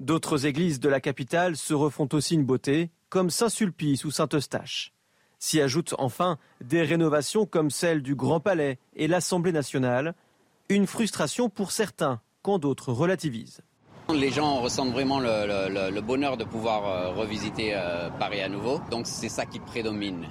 D'autres 0.00 0.46
églises 0.46 0.80
de 0.80 0.88
la 0.88 1.00
capitale 1.00 1.56
se 1.56 1.74
refont 1.74 2.08
aussi 2.12 2.34
une 2.34 2.44
beauté, 2.44 2.90
comme 3.08 3.30
Saint-Sulpice 3.30 4.04
ou 4.04 4.10
Saint-Eustache. 4.10 4.92
S'y 5.38 5.60
ajoutent 5.60 5.94
enfin 5.98 6.38
des 6.60 6.82
rénovations 6.82 7.46
comme 7.46 7.70
celle 7.70 8.02
du 8.02 8.14
Grand 8.14 8.40
Palais 8.40 8.78
et 8.96 9.06
l'Assemblée 9.06 9.52
nationale, 9.52 10.14
une 10.68 10.86
frustration 10.86 11.48
pour 11.48 11.72
certains, 11.72 12.20
quand 12.42 12.58
d'autres 12.58 12.92
relativisent. 12.92 13.60
Les 14.12 14.30
gens 14.30 14.60
ressentent 14.60 14.92
vraiment 14.92 15.18
le, 15.20 16.00
bonheur 16.00 16.36
de 16.36 16.44
pouvoir 16.44 16.86
euh, 16.86 17.10
revisiter 17.10 17.72
euh, 17.74 18.10
Paris 18.10 18.42
à 18.42 18.48
nouveau, 18.48 18.80
donc 18.90 19.06
c'est 19.06 19.28
ça 19.28 19.46
qui 19.46 19.58
prédomine. 19.60 20.26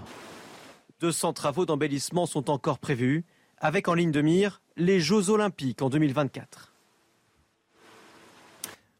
200 0.99 1.33
travaux 1.33 1.65
d'embellissement 1.65 2.25
sont 2.25 2.49
encore 2.49 2.79
prévus, 2.79 3.25
avec 3.57 3.87
en 3.87 3.93
ligne 3.93 4.11
de 4.11 4.21
mire 4.21 4.61
les 4.77 4.99
Jeux 4.99 5.29
olympiques 5.29 5.81
en 5.81 5.89
2024. 5.89 6.73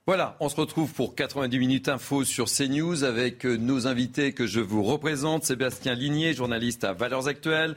Voilà, 0.05 0.35
on 0.41 0.49
se 0.49 0.57
retrouve 0.57 0.91
pour 0.91 1.15
90 1.15 1.59
minutes 1.59 1.87
info 1.87 2.25
sur 2.25 2.47
CNews 2.47 3.05
avec 3.05 3.45
euh, 3.45 3.55
nos 3.55 3.87
invités 3.87 4.33
que 4.33 4.45
je 4.45 4.59
vous 4.59 4.83
représente. 4.83 5.45
Sébastien 5.45 5.93
Ligné, 5.93 6.33
journaliste 6.33 6.83
à 6.83 6.91
Valeurs 6.91 7.27
Actuelles. 7.27 7.75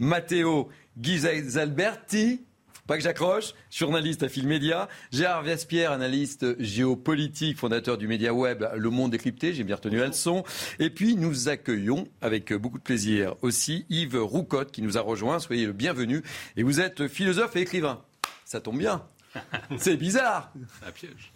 Matteo 0.00 0.70
Ghisalberti, 0.98 2.40
pas 2.88 2.96
que 2.96 3.02
j'accroche, 3.02 3.52
journaliste 3.70 4.22
à 4.22 4.30
Filmédia. 4.30 4.88
Gérard 5.12 5.42
Vespierre, 5.42 5.92
analyste 5.92 6.58
géopolitique, 6.58 7.58
fondateur 7.58 7.98
du 7.98 8.08
média 8.08 8.32
web 8.32 8.64
Le 8.74 8.88
Monde 8.88 9.10
décrypté, 9.10 9.52
j'ai 9.52 9.62
bien 9.62 9.76
retenu 9.76 9.98
la 9.98 10.06
leçon. 10.06 10.42
Et 10.78 10.88
puis 10.88 11.14
nous 11.14 11.50
accueillons 11.50 12.08
avec 12.22 12.50
beaucoup 12.54 12.78
de 12.78 12.82
plaisir 12.82 13.34
aussi 13.42 13.84
Yves 13.90 14.16
Roucotte 14.16 14.72
qui 14.72 14.80
nous 14.80 14.96
a 14.96 15.02
rejoint. 15.02 15.38
Soyez 15.38 15.66
le 15.66 15.74
bienvenu. 15.74 16.22
Et 16.56 16.62
vous 16.62 16.80
êtes 16.80 17.08
philosophe 17.08 17.56
et 17.56 17.60
écrivain. 17.60 18.02
Ça 18.46 18.62
tombe 18.62 18.78
bien. 18.78 19.04
C'est 19.76 19.98
bizarre. 19.98 20.50
Un 20.86 20.90
piège. 20.90 21.32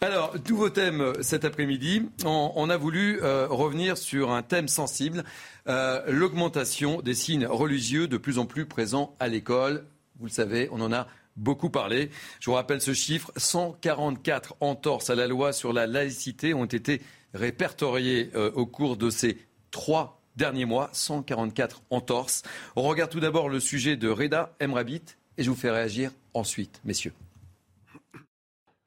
Alors, 0.00 0.34
tous 0.44 0.56
vos 0.56 0.70
thèmes 0.70 1.00
euh, 1.00 1.22
cet 1.22 1.44
après-midi, 1.44 2.08
on, 2.24 2.70
a 2.70 2.76
voulu 2.76 3.20
euh, 3.22 3.48
revenir 3.48 3.98
sur 3.98 4.30
un 4.30 4.42
thème 4.42 4.68
sensible, 4.68 5.24
euh, 5.66 6.04
l'augmentation 6.06 7.02
des 7.02 7.14
signes 7.14 7.46
religieux 7.46 8.06
de 8.06 8.16
plus 8.16 8.38
en 8.38 8.46
plus 8.46 8.64
présents 8.64 9.16
à 9.18 9.26
l'école. 9.26 9.84
Vous 10.18 10.26
le 10.26 10.32
savez, 10.32 10.68
on 10.72 10.80
en 10.80 10.92
a 10.92 11.06
beaucoup 11.36 11.70
parlé. 11.70 12.10
Je 12.40 12.50
vous 12.50 12.54
rappelle 12.54 12.80
ce 12.80 12.92
chiffre, 12.92 13.32
144 13.36 14.56
entorses 14.60 15.10
à 15.10 15.14
la 15.14 15.26
loi 15.26 15.52
sur 15.52 15.72
la 15.72 15.86
laïcité 15.86 16.54
ont 16.54 16.64
été 16.64 17.00
répertoriées 17.34 18.30
au 18.34 18.66
cours 18.66 18.96
de 18.96 19.10
ces 19.10 19.38
trois 19.70 20.20
derniers 20.36 20.64
mois, 20.64 20.88
144 20.92 21.82
entorses. 21.90 22.42
On 22.76 22.82
regarde 22.82 23.10
tout 23.10 23.20
d'abord 23.20 23.48
le 23.48 23.60
sujet 23.60 23.96
de 23.96 24.08
Reda 24.08 24.54
Emrabit 24.62 25.02
et 25.36 25.42
je 25.42 25.50
vous 25.50 25.56
fais 25.56 25.70
réagir 25.70 26.10
ensuite, 26.34 26.80
messieurs. 26.84 27.12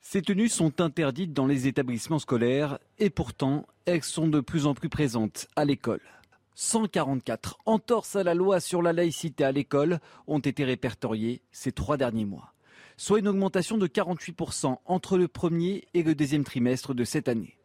Ces 0.01 0.21
tenues 0.21 0.49
sont 0.49 0.81
interdites 0.81 1.33
dans 1.33 1.47
les 1.47 1.67
établissements 1.67 2.19
scolaires 2.19 2.79
et 2.99 3.09
pourtant, 3.09 3.65
elles 3.85 4.03
sont 4.03 4.27
de 4.27 4.41
plus 4.41 4.65
en 4.65 4.73
plus 4.73 4.89
présentes 4.89 5.47
à 5.55 5.63
l'école. 5.63 6.01
144 6.61 7.57
entorses 7.65 8.15
à 8.15 8.23
la 8.23 8.35
loi 8.35 8.59
sur 8.59 8.83
la 8.83 8.93
laïcité 8.93 9.43
à 9.43 9.51
l'école 9.51 9.99
ont 10.27 10.37
été 10.37 10.63
répertoriées 10.63 11.41
ces 11.51 11.71
trois 11.71 11.97
derniers 11.97 12.23
mois, 12.23 12.53
soit 12.97 13.17
une 13.17 13.27
augmentation 13.27 13.79
de 13.79 13.87
48% 13.87 14.77
entre 14.85 15.17
le 15.17 15.27
premier 15.27 15.87
et 15.95 16.03
le 16.03 16.13
deuxième 16.13 16.43
trimestre 16.43 16.93
de 16.93 17.03
cette 17.03 17.29
année. 17.29 17.57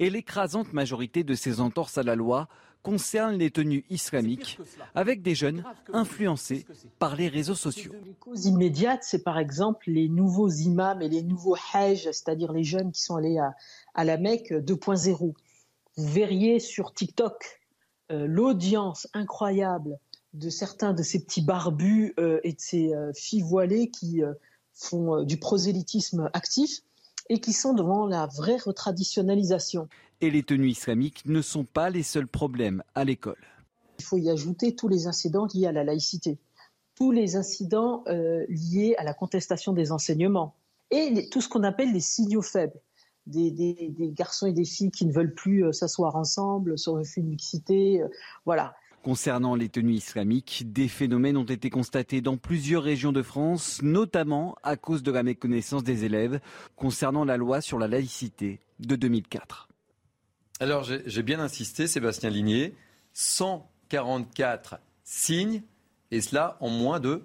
Et 0.00 0.10
l'écrasante 0.10 0.74
majorité 0.74 1.24
de 1.24 1.34
ces 1.34 1.60
entorses 1.60 1.96
à 1.96 2.02
la 2.02 2.14
loi 2.14 2.46
concerne 2.82 3.38
les 3.38 3.50
tenues 3.50 3.86
islamiques, 3.88 4.58
avec 4.94 5.22
des 5.22 5.34
jeunes 5.34 5.64
influencés 5.94 6.66
par 6.98 7.16
les 7.16 7.28
réseaux 7.28 7.54
sociaux. 7.54 7.92
Les 8.04 8.12
causes 8.12 8.44
immédiates, 8.44 9.02
c'est 9.02 9.24
par 9.24 9.38
exemple 9.38 9.90
les 9.90 10.10
nouveaux 10.10 10.50
imams 10.50 11.00
et 11.00 11.08
les 11.08 11.22
nouveaux 11.22 11.56
hajj, 11.72 12.02
c'est-à-dire 12.04 12.52
les 12.52 12.64
jeunes 12.64 12.92
qui 12.92 13.00
sont 13.00 13.16
allés 13.16 13.38
à, 13.94 14.04
la 14.04 14.18
Mecque 14.18 14.52
2.0. 14.52 15.32
Vous 15.96 16.06
verriez 16.12 16.60
sur 16.60 16.92
TikTok 16.92 17.61
l'audience 18.12 19.08
incroyable 19.14 19.98
de 20.34 20.48
certains 20.48 20.94
de 20.94 21.02
ces 21.02 21.24
petits 21.24 21.42
barbus 21.42 22.14
euh, 22.18 22.40
et 22.42 22.52
de 22.52 22.60
ces 22.60 22.94
euh, 22.94 23.12
filles 23.14 23.42
voilées 23.42 23.90
qui 23.90 24.22
font 24.72 25.22
du 25.22 25.36
prosélytisme 25.36 26.30
actif 26.32 26.80
et 27.28 27.40
qui 27.40 27.52
sont 27.52 27.74
devant 27.74 28.06
la 28.06 28.26
vraie 28.26 28.56
retraditionnalisation 28.56 29.88
et 30.22 30.30
les 30.30 30.44
tenues 30.44 30.70
islamiques 30.70 31.26
ne 31.26 31.42
sont 31.42 31.64
pas 31.64 31.90
les 31.90 32.04
seuls 32.04 32.28
problèmes 32.28 32.82
à 32.94 33.04
l'école. 33.04 33.44
Il 33.98 34.04
faut 34.04 34.16
y 34.16 34.30
ajouter 34.30 34.74
tous 34.74 34.88
les 34.88 35.06
incidents 35.06 35.46
liés 35.52 35.66
à 35.66 35.72
la 35.72 35.84
laïcité, 35.84 36.38
tous 36.94 37.10
les 37.10 37.36
incidents 37.36 38.04
euh, 38.06 38.46
liés 38.48 38.94
à 38.98 39.04
la 39.04 39.14
contestation 39.14 39.72
des 39.72 39.92
enseignements 39.92 40.54
et 40.90 41.28
tout 41.30 41.40
ce 41.40 41.48
qu'on 41.48 41.64
appelle 41.64 41.92
les 41.92 42.00
signaux 42.00 42.42
faibles. 42.42 42.80
Des, 43.26 44.12
garçons 44.16 44.46
et 44.46 44.52
des 44.52 44.64
filles 44.64 44.90
qui 44.90 45.06
ne 45.06 45.12
veulent 45.12 45.34
plus 45.34 45.64
euh, 45.64 45.72
s'asseoir 45.72 46.16
ensemble 46.16 46.76
sur 46.76 46.96
le 46.96 47.04
une 47.16 47.28
mixité, 47.28 48.02
euh, 48.02 48.08
voilà. 48.44 48.74
Concernant 49.02 49.56
les 49.56 49.68
tenues 49.68 49.94
islamiques, 49.94 50.72
des 50.72 50.88
phénomènes 50.88 51.36
ont 51.36 51.44
été 51.44 51.70
constatés 51.70 52.20
dans 52.20 52.36
plusieurs 52.36 52.84
régions 52.84 53.12
de 53.12 53.22
France, 53.22 53.80
notamment 53.82 54.56
à 54.62 54.76
cause 54.76 55.02
de 55.02 55.10
la 55.10 55.24
méconnaissance 55.24 55.82
des 55.82 56.04
élèves 56.04 56.40
concernant 56.76 57.24
la 57.24 57.36
loi 57.36 57.60
sur 57.60 57.78
la 57.78 57.88
laïcité 57.88 58.60
de 58.78 58.94
2004. 58.94 59.68
Alors, 60.60 60.84
j'ai 60.84 61.22
bien 61.24 61.40
insisté, 61.40 61.88
Sébastien 61.88 62.30
Ligné, 62.30 62.76
144 63.12 64.78
signes, 65.02 65.62
et 66.12 66.20
cela 66.20 66.56
en 66.60 66.70
moins 66.70 67.00
de 67.00 67.24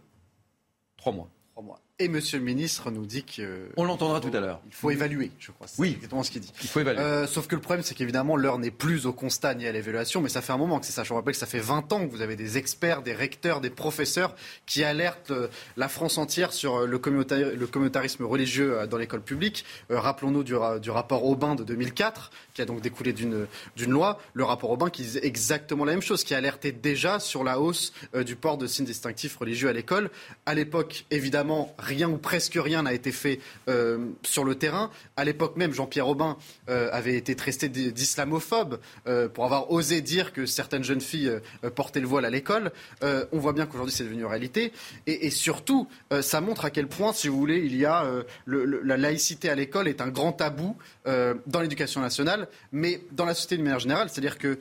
trois 0.97 1.13
mois. 1.13 1.29
mois. 1.61 1.79
Et 1.99 2.09
Monsieur 2.09 2.37
le 2.37 2.43
ministre 2.43 2.91
nous 2.91 3.07
dit 3.07 3.23
que. 3.23 3.69
On 3.75 3.83
l'entendra 3.83 4.19
tout 4.19 4.29
à 4.31 4.39
l'heure. 4.39 4.61
Il 4.67 4.71
faut 4.71 4.91
évaluer, 4.91 5.31
je 5.39 5.49
crois. 5.49 5.65
Oui. 5.79 5.93
exactement 5.95 6.21
ce 6.21 6.29
qu'il 6.29 6.41
dit. 6.41 6.53
Il 6.61 6.69
faut 6.69 6.79
évaluer. 6.79 6.99
Euh, 6.99 7.25
sauf 7.25 7.47
que 7.47 7.55
le 7.55 7.61
problème, 7.61 7.83
c'est 7.83 7.95
qu'évidemment, 7.95 8.35
l'heure 8.35 8.59
n'est 8.59 8.69
plus 8.69 9.07
au 9.07 9.13
constat 9.13 9.55
ni 9.55 9.65
à 9.65 9.71
l'évaluation, 9.71 10.21
mais 10.21 10.29
ça 10.29 10.43
fait 10.43 10.53
un 10.53 10.57
moment 10.57 10.79
que 10.79 10.85
c'est 10.85 10.91
ça. 10.91 11.03
Je 11.03 11.09
vous 11.09 11.15
rappelle 11.15 11.33
que 11.33 11.39
ça 11.39 11.47
fait 11.47 11.57
20 11.57 11.91
ans 11.93 12.05
que 12.05 12.11
vous 12.11 12.21
avez 12.21 12.35
des 12.35 12.59
experts, 12.59 13.01
des 13.01 13.15
recteurs, 13.15 13.61
des 13.61 13.71
professeurs 13.71 14.35
qui 14.67 14.83
alertent 14.83 15.31
euh, 15.31 15.47
la 15.75 15.89
France 15.89 16.19
entière 16.19 16.53
sur 16.53 16.75
euh, 16.75 16.85
le, 16.85 16.99
communautarisme 16.99 18.25
religieux 18.25 18.85
dans 18.87 18.97
l'école 18.97 19.23
publique. 19.23 19.65
Rappelons-nous 19.89 20.43
du, 20.43 20.53
du, 20.79 20.91
rapport 20.91 21.25
Aubin 21.25 21.55
de 21.55 21.63
2004, 21.63 22.29
qui 22.53 22.61
a 22.61 22.65
donc 22.65 22.81
découlé 22.81 23.11
d'une 23.11 23.47
loi. 23.87 24.19
Le 24.35 24.43
rapport 24.43 24.69
Aubin 24.69 24.91
qui 24.91 25.01
disait 25.01 25.25
exactement 25.25 25.83
la 25.83 25.93
même 25.93 26.03
chose, 26.03 26.23
qui 26.23 26.35
alertait 26.35 26.71
déjà 26.71 27.19
sur 27.19 27.43
la 27.43 27.59
hausse 27.59 27.91
du 28.23 28.35
port 28.35 28.59
de 28.59 28.67
signes 28.67 28.85
distinctifs 28.85 29.35
religieux 29.37 29.69
à 29.69 29.73
l'école. 29.73 30.11
À 30.45 30.53
l'époque, 30.53 31.05
évidemment, 31.09 31.75
rien 31.87 32.09
ou 32.09 32.17
presque 32.17 32.57
rien 32.61 32.83
n'a 32.83 32.93
été 32.93 33.11
fait 33.11 33.39
euh, 33.69 34.09
sur 34.23 34.43
le 34.43 34.55
terrain. 34.55 34.91
À 35.15 35.23
l'époque 35.23 35.55
même, 35.55 35.73
Jean-Pierre 35.73 36.07
Aubin 36.07 36.37
euh, 36.69 36.89
avait 36.91 37.15
été 37.15 37.35
tresté 37.35 37.69
d'islamophobe 37.69 38.79
euh, 39.07 39.29
pour 39.29 39.45
avoir 39.45 39.71
osé 39.71 40.01
dire 40.01 40.33
que 40.33 40.45
certaines 40.45 40.83
jeunes 40.83 41.01
filles 41.01 41.31
portaient 41.75 41.99
le 41.99 42.07
voile 42.07 42.25
à 42.25 42.29
l'école. 42.29 42.71
on 43.01 43.39
voit 43.39 43.53
bien 43.53 43.65
qu'aujourd'hui 43.65 43.93
c'est 43.93 44.03
devenu 44.03 44.25
réalité. 44.25 44.73
Et, 45.05 45.29
surtout, 45.29 45.87
ça 46.21 46.41
montre 46.41 46.65
à 46.65 46.69
quel 46.69 46.87
point, 46.87 47.13
si 47.13 47.27
vous 47.27 47.37
voulez, 47.37 47.59
il 47.59 47.75
y 47.75 47.85
a 47.85 48.05
la 48.45 48.97
laïcité 48.97 49.49
à 49.49 49.55
l'école 49.55 49.87
est 49.87 50.01
un 50.01 50.09
grand 50.09 50.33
tabou 50.33 50.75
dans 51.05 51.61
l'éducation 51.61 52.01
nationale, 52.01 52.47
mais 52.71 53.01
dans 53.11 53.25
la 53.25 53.33
société 53.33 53.57
de 53.57 53.63
manière 53.63 53.79
générale. 53.79 54.09
C'est-à-dire 54.09 54.37
que, 54.37 54.59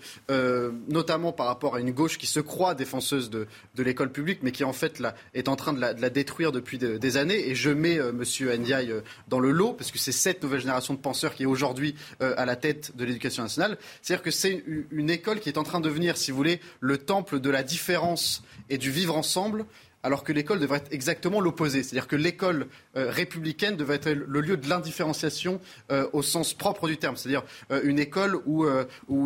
notamment 0.88 1.32
par 1.32 1.46
rapport 1.46 1.74
à 1.74 1.80
une 1.80 1.90
gauche 1.90 2.18
qui 2.18 2.26
se 2.26 2.40
croit 2.40 2.74
défenseuse 2.74 3.30
de, 3.30 3.46
l'école 3.78 4.12
publique, 4.12 4.40
mais 4.42 4.52
qui 4.52 4.64
en 4.64 4.72
fait 4.72 5.02
est 5.34 5.48
en 5.48 5.56
train 5.56 5.72
de 5.72 5.80
la, 5.80 5.94
détruire 6.10 6.52
depuis 6.52 6.78
des 6.78 7.15
Et 7.16 7.54
je 7.54 7.70
mets 7.70 7.98
euh, 7.98 8.10
M. 8.10 8.60
Ndiaye 8.60 8.90
euh, 8.90 9.00
dans 9.28 9.40
le 9.40 9.50
lot, 9.50 9.72
parce 9.72 9.90
que 9.90 9.98
c'est 9.98 10.12
cette 10.12 10.42
nouvelle 10.42 10.60
génération 10.60 10.92
de 10.92 10.98
penseurs 10.98 11.34
qui 11.34 11.44
est 11.44 11.46
aujourd'hui 11.46 11.94
euh, 12.20 12.34
à 12.36 12.44
la 12.44 12.56
tête 12.56 12.94
de 12.94 13.04
l'éducation 13.06 13.42
nationale. 13.42 13.78
C'est-à-dire 14.02 14.22
que 14.22 14.30
c'est 14.30 14.62
une 14.90 15.08
école 15.08 15.40
qui 15.40 15.48
est 15.48 15.56
en 15.56 15.62
train 15.62 15.80
de 15.80 15.88
devenir, 15.88 16.18
si 16.18 16.30
vous 16.30 16.36
voulez, 16.36 16.60
le 16.80 16.98
temple 16.98 17.40
de 17.40 17.48
la 17.48 17.62
différence 17.62 18.42
et 18.68 18.76
du 18.76 18.90
vivre 18.90 19.16
ensemble 19.16 19.64
alors 20.06 20.22
que 20.22 20.32
l'école 20.32 20.60
devrait 20.60 20.78
être 20.78 20.92
exactement 20.92 21.40
l'opposé. 21.40 21.82
C'est-à-dire 21.82 22.06
que 22.06 22.14
l'école 22.14 22.68
euh, 22.96 23.10
républicaine 23.10 23.74
devrait 23.74 23.96
être 23.96 24.10
le 24.10 24.40
lieu 24.40 24.56
de 24.56 24.68
l'indifférenciation 24.68 25.60
euh, 25.90 26.08
au 26.12 26.22
sens 26.22 26.54
propre 26.54 26.86
du 26.86 26.96
terme. 26.96 27.16
C'est-à-dire 27.16 27.42
euh, 27.72 27.80
une 27.82 27.98
école 27.98 28.36
où, 28.46 28.64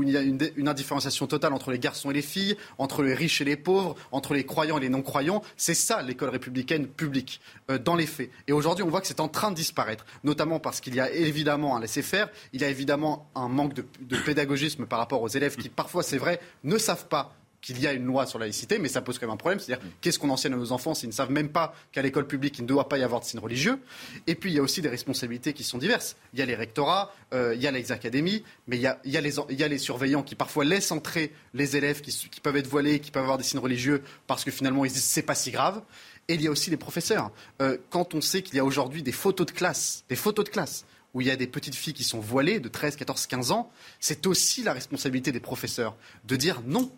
il 0.03 0.09
y 0.09 0.17
a 0.17 0.23
une, 0.23 0.69
indifférenciation 0.69 1.27
totale 1.27 1.53
entre 1.53 1.71
les 1.71 1.79
garçons 1.79 2.11
et 2.11 2.15
les 2.15 2.23
filles, 2.23 2.57
entre 2.79 3.03
les 3.03 3.13
riches 3.13 3.43
et 3.43 3.45
les 3.45 3.57
pauvres, 3.57 3.95
entre 4.11 4.33
les 4.33 4.47
croyants 4.47 4.79
et 4.79 4.81
les 4.81 4.89
non-croyants. 4.89 5.43
C'est 5.59 5.75
ça 5.75 6.01
l'école 6.01 6.31
républicaine 6.31 6.87
publique, 6.87 7.43
dans 7.85 7.95
les 7.95 8.07
faits. 8.07 8.31
Et 8.49 8.53
aujourd'hui, 8.53 8.83
on 8.83 8.89
voit 8.89 9.03
que 9.03 9.07
c'est 9.07 9.21
en 9.21 9.29
train 9.29 9.51
de 9.51 9.57
disparaître, 9.57 10.07
notamment 10.25 10.61
parce 10.61 10.81
qu'il 10.81 10.95
y 10.95 11.01
a 11.01 11.11
évidemment 11.11 11.77
un 11.77 11.81
laisser-faire, 11.81 12.31
il 12.55 12.63
y 12.63 12.65
a 12.65 12.69
évidemment 12.69 13.31
un 13.35 13.49
manque 13.49 13.75
de 13.75 14.17
pédagogisme 14.25 14.87
par 14.87 14.99
rapport 14.99 15.21
aux 15.21 15.29
élèves 15.29 15.57
qui, 15.57 15.69
parfois, 15.69 16.03
c'est 16.03 16.19
vrai, 16.19 16.41
ne 16.65 16.79
savent 16.79 17.09
pas 17.09 17.35
qu'il 17.61 17.81
y 17.81 17.87
a 17.87 17.93
une 17.93 18.05
loi 18.05 18.27
sur 18.27 18.39
la 18.39 18.47
laïcité, 18.47 18.79
mais 18.79 18.89
ça 18.89 19.03
pose 19.03 19.19
quand 19.19 19.27
même 19.27 19.35
un 19.35 19.37
problème. 19.37 19.61
C'est-à-dire, 19.61 19.85
qu'est-ce 20.01 20.19
qu'on 20.19 20.31
enseigne 20.31 20.55
à 20.55 20.57
nos 20.57 20.73
enfants 20.73 20.95
s'ils 20.95 21.09
ne 21.09 21.15
savent 21.15 21.31
même 21.31 21.51
pas 21.51 21.75
qu'à 21.93 22.03
l'école 22.03 22.27
publique, 22.27 22.59
il 22.59 22.63
ne 22.63 22.67
doit 22.67 22.89
pas 22.89 22.99
y 22.99 23.03
avoir 23.03 23.21
de 23.21 23.27
signes 23.27 23.41
religieux 23.41 23.79
Et 24.27 24.35
puis, 24.35 24.51
il 24.51 24.57
y 24.57 24.59
a 24.59 24.63
aussi 24.63 24.81
des 24.81 24.89
responsabilités 24.89 25.53
qui 25.53 25.65
sont 25.65 25.79
diverses. 25.79 26.17
Il 26.33 26.39
y 26.39 26.43
a 26.43 26.47
les 26.47 26.55
rectorats, 26.55 27.13
euh, 27.35 27.55
il 27.55 27.61
y 27.61 27.67
a 27.67 27.71
les 27.71 27.93
académies, 27.93 28.45
mais 28.67 28.77
il 28.77 28.83
y 28.83 28.87
a, 29.17 29.69
les, 29.69 29.79
surveillants 29.79 30.23
qui 30.23 30.35
parfois 30.35 30.65
laissent 30.65 30.93
entrer 30.93 31.33
les 31.55 31.77
élèves 31.77 32.01
qui, 32.01 32.11
qui, 32.31 32.41
peuvent 32.41 32.57
être 32.57 32.69
voilés, 32.69 33.01
qui 33.01 33.11
peuvent 33.11 33.23
avoir 33.23 33.39
des 33.39 33.45
signes 33.45 33.61
religieux, 33.61 34.03
parce 34.27 34.45
que 34.45 34.51
finalement, 34.51 34.85
ils 34.85 34.93
disent 34.93 35.05
c'est 35.05 35.23
pas 35.23 35.35
si 35.35 35.51
grave. 35.51 35.83
Et 36.29 36.35
il 36.35 36.43
y 36.43 36.47
a 36.47 36.51
aussi 36.51 36.71
les 36.71 36.77
professeurs. 36.77 37.33
Euh, 37.61 37.77
quand 37.91 38.15
on 38.15 38.21
sait 38.21 38.43
qu'il 38.43 38.55
y 38.55 38.61
a 38.61 38.65
aujourd'hui 38.65 39.03
des 39.03 39.13
photos 39.13 39.47
de 39.47 39.53
classe, 39.53 40.05
des 40.09 40.17
photos 40.17 40.45
de 40.45 40.51
classe, 40.51 40.85
où 41.13 41.21
il 41.21 41.27
y 41.27 41.31
a 41.31 41.37
des 41.37 41.47
petites 41.47 41.75
filles 41.75 41.93
qui 41.93 42.05
sont 42.05 42.21
voilées 42.21 42.61
de 42.61 42.69
13, 42.69 42.97
14, 42.97 43.27
15 43.27 43.51
ans, 43.51 43.73
c'est 43.99 44.27
aussi 44.27 44.63
la 44.63 44.73
responsabilité 44.73 45.33
des 45.33 45.41
professeurs 45.41 45.97
de 46.25 46.37
dire 46.37 46.63
non, 46.65 46.93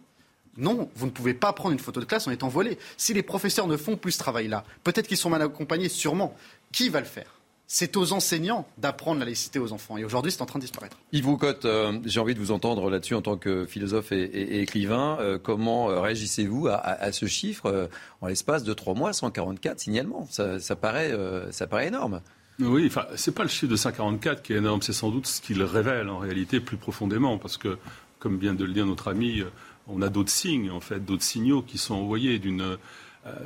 non, 0.56 0.90
vous 0.94 1.06
ne 1.06 1.10
pouvez 1.10 1.34
pas 1.34 1.52
prendre 1.52 1.72
une 1.72 1.78
photo 1.78 2.00
de 2.00 2.04
classe 2.04 2.26
en 2.26 2.30
étant 2.30 2.48
voilé. 2.48 2.78
Si 2.96 3.14
les 3.14 3.22
professeurs 3.22 3.66
ne 3.66 3.76
font 3.76 3.96
plus 3.96 4.12
ce 4.12 4.18
travail-là, 4.18 4.64
peut-être 4.84 5.06
qu'ils 5.06 5.16
sont 5.16 5.30
mal 5.30 5.42
accompagnés, 5.42 5.88
sûrement. 5.88 6.36
Qui 6.72 6.88
va 6.88 7.00
le 7.00 7.06
faire? 7.06 7.40
C'est 7.66 7.96
aux 7.96 8.12
enseignants 8.12 8.66
d'apprendre 8.76 9.20
la 9.20 9.24
laïcité 9.24 9.58
aux 9.58 9.72
enfants. 9.72 9.96
Et 9.96 10.04
aujourd'hui, 10.04 10.30
c'est 10.30 10.42
en 10.42 10.46
train 10.46 10.58
de 10.58 10.64
disparaître. 10.64 10.98
Yves 11.12 11.26
Roucotte, 11.26 11.64
euh, 11.64 11.98
j'ai 12.04 12.20
envie 12.20 12.34
de 12.34 12.38
vous 12.38 12.50
entendre 12.50 12.90
là-dessus 12.90 13.14
en 13.14 13.22
tant 13.22 13.38
que 13.38 13.64
philosophe 13.64 14.12
et, 14.12 14.60
écrivain. 14.60 15.16
Euh, 15.20 15.38
comment 15.42 15.88
euh, 15.88 16.00
réagissez-vous 16.00 16.68
à, 16.68 17.12
ce 17.12 17.24
chiffre 17.24 17.88
En 18.20 18.26
l'espace 18.26 18.62
de 18.62 18.74
trois 18.74 18.92
mois, 18.92 19.14
144 19.14 19.80
signalements? 19.80 20.28
Ça, 20.30 20.76
paraît, 20.76 21.12
ça 21.50 21.66
paraît 21.66 21.86
énorme. 21.86 22.20
Oui, 22.58 22.84
enfin, 22.86 23.06
c'est 23.16 23.34
pas 23.34 23.42
le 23.42 23.48
chiffre 23.48 23.70
de 23.70 23.76
144 23.76 24.42
qui 24.42 24.52
est 24.52 24.56
énorme, 24.56 24.82
c'est 24.82 24.92
sans 24.92 25.10
doute 25.10 25.26
ce 25.26 25.40
qu'il 25.40 25.62
révèle 25.62 26.10
en 26.10 26.18
réalité 26.18 26.60
plus 26.60 26.76
profondément, 26.76 27.38
parce 27.38 27.56
que, 27.56 27.78
comme 28.18 28.38
vient 28.38 28.52
de 28.52 28.66
le 28.66 28.74
dire 28.74 28.84
notre 28.84 29.08
ami, 29.08 29.42
on 29.88 30.02
a 30.02 30.08
d'autres 30.08 30.30
signes, 30.30 30.70
en 30.70 30.80
fait, 30.80 31.04
d'autres 31.04 31.22
signaux 31.22 31.62
qui 31.62 31.78
sont 31.78 31.94
envoyés 31.94 32.38
d'une 32.38 32.78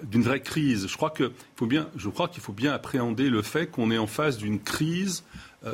d'une 0.05 0.22
vraie 0.22 0.41
crise. 0.41 0.87
Je 0.89 0.97
crois 0.97 1.11
qu'il 1.11 1.28
faut 1.55 1.66
bien, 1.66 1.87
je 1.97 2.09
crois 2.09 2.28
qu'il 2.28 2.41
faut 2.41 2.55
bien 2.55 2.72
appréhender 2.72 3.28
le 3.28 3.43
fait 3.43 3.66
qu'on 3.66 3.91
est 3.91 3.99
en 3.99 4.07
face 4.07 4.39
d'une 4.39 4.59
crise 4.59 5.22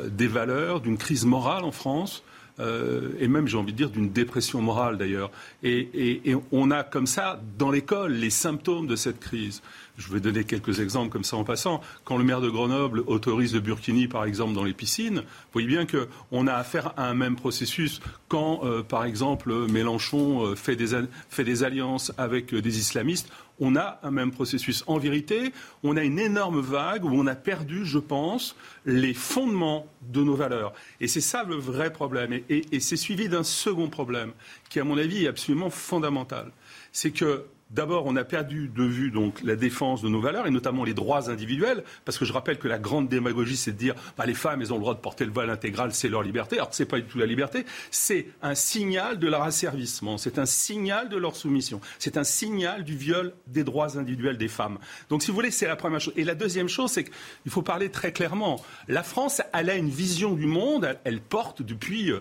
des 0.05 0.27
valeurs, 0.27 0.81
d'une 0.81 0.97
crise 0.97 1.23
morale 1.23 1.63
en 1.63 1.71
France. 1.71 2.21
Et 2.59 3.27
même, 3.27 3.47
j'ai 3.47 3.57
envie 3.57 3.73
de 3.73 3.77
dire, 3.77 3.89
d'une 3.89 4.11
dépression 4.11 4.61
morale 4.61 4.97
d'ailleurs. 4.97 5.31
et, 5.63 6.35
on 6.51 6.71
a 6.71 6.83
comme 6.83 7.07
ça, 7.07 7.41
dans 7.57 7.71
l'école, 7.71 8.13
les 8.13 8.29
symptômes 8.29 8.87
de 8.87 8.95
cette 8.95 9.19
crise. 9.19 9.61
Je 9.97 10.11
vais 10.11 10.19
donner 10.19 10.43
quelques 10.43 10.79
exemples 10.79 11.11
comme 11.11 11.23
ça 11.23 11.37
en 11.37 11.43
passant. 11.43 11.79
Quand 12.03 12.17
le 12.17 12.23
maire 12.23 12.41
de 12.41 12.49
Grenoble 12.49 13.03
autorise 13.05 13.53
le 13.53 13.59
burkini, 13.59 14.07
par 14.07 14.25
exemple, 14.25 14.53
dans 14.53 14.63
les 14.63 14.73
piscines, 14.73 15.19
vous 15.19 15.53
voyez 15.53 15.67
bien 15.67 15.85
qu'on 15.85 16.47
a 16.47 16.53
affaire 16.53 16.93
à 16.97 17.07
un 17.09 17.13
même 17.13 17.35
processus. 17.35 18.01
Quand, 18.27 18.61
euh, 18.63 18.81
par 18.81 19.05
exemple, 19.05 19.53
Mélenchon 19.69 20.47
euh, 20.47 20.55
fait, 20.55 20.75
des, 20.75 21.63
alliances 21.63 22.11
avec 22.17 22.53
euh, 22.53 22.61
des 22.61 22.79
islamistes, 22.79 23.29
on 23.59 23.75
a 23.75 23.99
un 24.03 24.11
même 24.11 24.31
processus. 24.31 24.83
En 24.87 24.97
vérité, 24.97 25.53
on 25.83 25.95
a 25.97 26.03
une 26.03 26.19
énorme 26.19 26.59
vague 26.59 27.05
où 27.05 27.11
on 27.13 27.27
a 27.27 27.35
perdu, 27.35 27.85
je 27.85 27.99
pense, 27.99 28.55
les 28.85 29.13
fondements 29.13 29.87
de 30.01 30.23
nos 30.23 30.35
valeurs. 30.35 30.73
Et 30.99 31.07
c'est 31.07 31.21
ça 31.21 31.43
le 31.43 31.55
vrai 31.55 31.93
problème. 31.93 32.33
Et, 32.33 32.65
et, 32.71 32.79
c'est 32.79 32.97
suivi 32.97 33.29
d'un 33.29 33.43
second 33.43 33.89
problème 33.89 34.33
qui, 34.69 34.79
à 34.79 34.83
mon 34.83 34.97
avis, 34.97 35.25
est 35.25 35.27
absolument 35.27 35.69
fondamental. 35.69 36.51
C'est 36.91 37.11
que 37.11 37.45
D'abord, 37.73 38.05
on 38.05 38.15
a 38.15 38.23
perdu 38.23 38.67
de 38.67 38.83
vue 38.83 39.11
la 39.43 39.55
défense 39.55 40.03
de 40.03 40.09
nos 40.09 40.21
valeurs 40.21 40.45
et 40.45 40.51
notamment 40.51 40.83
les 40.83 40.93
droits 40.93 41.31
individuels, 41.31 41.83
parce 42.05 42.19
que 42.19 42.25
je 42.25 42.31
rappelle 42.31 42.59
que 42.59 42.67
la 42.67 42.77
grande 42.77 43.09
démagogie, 43.09 43.57
c'est 43.57 43.71
de 43.71 43.77
dire 43.77 43.95
bah, 44.15 44.27
les 44.27 44.35
femmes, 44.35 44.61
ont 44.69 44.75
le 44.75 44.79
droit 44.79 44.93
de 44.93 44.99
porter 44.99 45.25
le 45.25 45.31
voile 45.31 45.49
intégral, 45.49 45.91
c'est 45.91 46.07
leur 46.07 46.21
liberté. 46.21 46.57
Alors 46.57 46.71
ce 46.71 46.83
n'est 46.83 46.87
pas 46.87 46.99
du 46.99 47.07
tout 47.07 47.17
la 47.17 47.25
liberté, 47.25 47.65
c'est 47.89 48.27
un 48.43 48.53
signal 48.53 49.17
de 49.17 49.27
leur 49.27 49.41
asservissement, 49.41 50.19
c'est 50.19 50.37
un 50.37 50.45
signal 50.45 51.09
de 51.09 51.17
leur 51.17 51.35
soumission, 51.35 51.81
c'est 51.97 52.17
un 52.17 52.23
signal 52.23 52.83
du 52.83 52.95
viol 52.95 53.33
des 53.47 53.63
droits 53.63 53.97
individuels 53.97 54.37
des 54.37 54.47
femmes. 54.47 54.77
Donc 55.09 55.23
si 55.23 55.31
vous 55.31 55.35
voulez, 55.35 55.49
c'est 55.49 55.67
la 55.67 55.75
première 55.75 55.99
chose. 55.99 56.13
Et 56.15 56.23
la 56.23 56.35
deuxième 56.35 56.69
chose, 56.69 56.91
c'est 56.91 57.05
qu'il 57.05 57.51
faut 57.51 57.63
parler 57.63 57.89
très 57.89 58.11
clairement. 58.11 58.63
La 58.87 59.01
France, 59.01 59.41
elle 59.51 59.71
a 59.71 59.75
une 59.75 59.89
vision 59.89 60.33
du 60.33 60.45
monde, 60.45 60.95
elle, 61.03 61.21
porte 61.21 61.63
depuis 61.63 62.11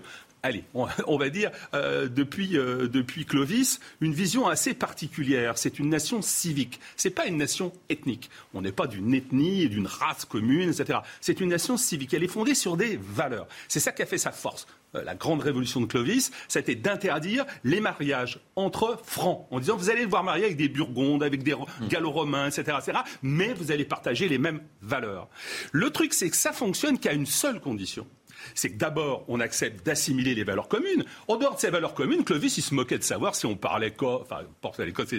allez, 0.42 0.64
on, 0.74 1.16
va 1.16 1.30
dire, 1.30 1.50
euh, 1.74 2.08
depuis, 2.08 2.56
euh, 2.56 2.88
depuis 2.88 3.24
Clovis, 3.24 3.80
une 4.00 4.12
vision 4.12 4.48
assez 4.48 4.74
particulière. 4.74 5.58
C'est 5.58 5.78
une 5.78 5.88
nation 5.88 6.22
civique. 6.22 6.80
Ce 6.96 7.08
n'est 7.08 7.14
pas 7.14 7.26
une 7.26 7.36
nation 7.36 7.72
ethnique. 7.88 8.30
On 8.54 8.62
n'est 8.62 8.72
pas 8.72 8.86
d'une 8.86 9.14
ethnie, 9.14 9.68
d'une 9.68 9.86
race 9.86 10.24
commune, 10.24 10.70
etc. 10.70 11.00
C'est 11.20 11.40
une 11.40 11.50
nation 11.50 11.76
civique. 11.76 12.14
Elle 12.14 12.24
est 12.24 12.28
fondée 12.28 12.54
sur 12.54 12.76
des 12.76 12.98
valeurs. 13.00 13.46
C'est 13.68 13.80
ça 13.80 13.92
qui 13.92 14.02
a 14.02 14.06
fait 14.06 14.18
sa 14.18 14.32
force. 14.32 14.66
Euh, 14.94 15.02
la 15.04 15.14
grande 15.14 15.40
révolution 15.40 15.80
de 15.80 15.86
Clovis, 15.86 16.30
été 16.54 16.74
d'interdire 16.74 17.46
les 17.64 17.80
mariages 17.80 18.40
entre 18.56 19.00
francs, 19.04 19.46
en 19.50 19.58
disant 19.58 19.76
vous 19.76 19.88
allez 19.88 20.04
voir 20.04 20.22
marier 20.22 20.44
avec 20.44 20.58
des 20.58 20.68
Burgondes, 20.68 21.22
avec 21.22 21.42
des 21.42 21.54
mmh. 21.54 21.88
Gallo-Romains, 21.88 22.48
etc., 22.48 22.76
etc., 22.78 22.98
mais 23.22 23.54
vous 23.54 23.72
allez 23.72 23.86
partager 23.86 24.28
les 24.28 24.36
mêmes 24.36 24.60
valeurs. 24.82 25.28
Le 25.72 25.88
truc, 25.90 26.12
c'est 26.12 26.28
que 26.28 26.36
ça 26.36 26.52
fonctionne 26.52 26.98
qu'à 26.98 27.14
une 27.14 27.24
seule 27.24 27.58
condition 27.60 28.06
c'est 28.54 28.70
que 28.70 28.76
d'abord, 28.76 29.24
on 29.28 29.40
accepte 29.40 29.84
d'assimiler 29.84 30.34
les 30.34 30.44
valeurs 30.44 30.68
communes. 30.68 31.04
En 31.28 31.36
dehors 31.36 31.54
de 31.54 31.60
ces 31.60 31.70
valeurs 31.70 31.94
communes, 31.94 32.24
Clovis, 32.24 32.58
il 32.58 32.62
se 32.62 32.74
moquait 32.74 32.98
de 32.98 33.04
savoir 33.04 33.34
si 33.34 33.46
on 33.46 33.56
parlait 33.56 33.92
quoi. 33.92 34.22
Enfin, 34.22 34.40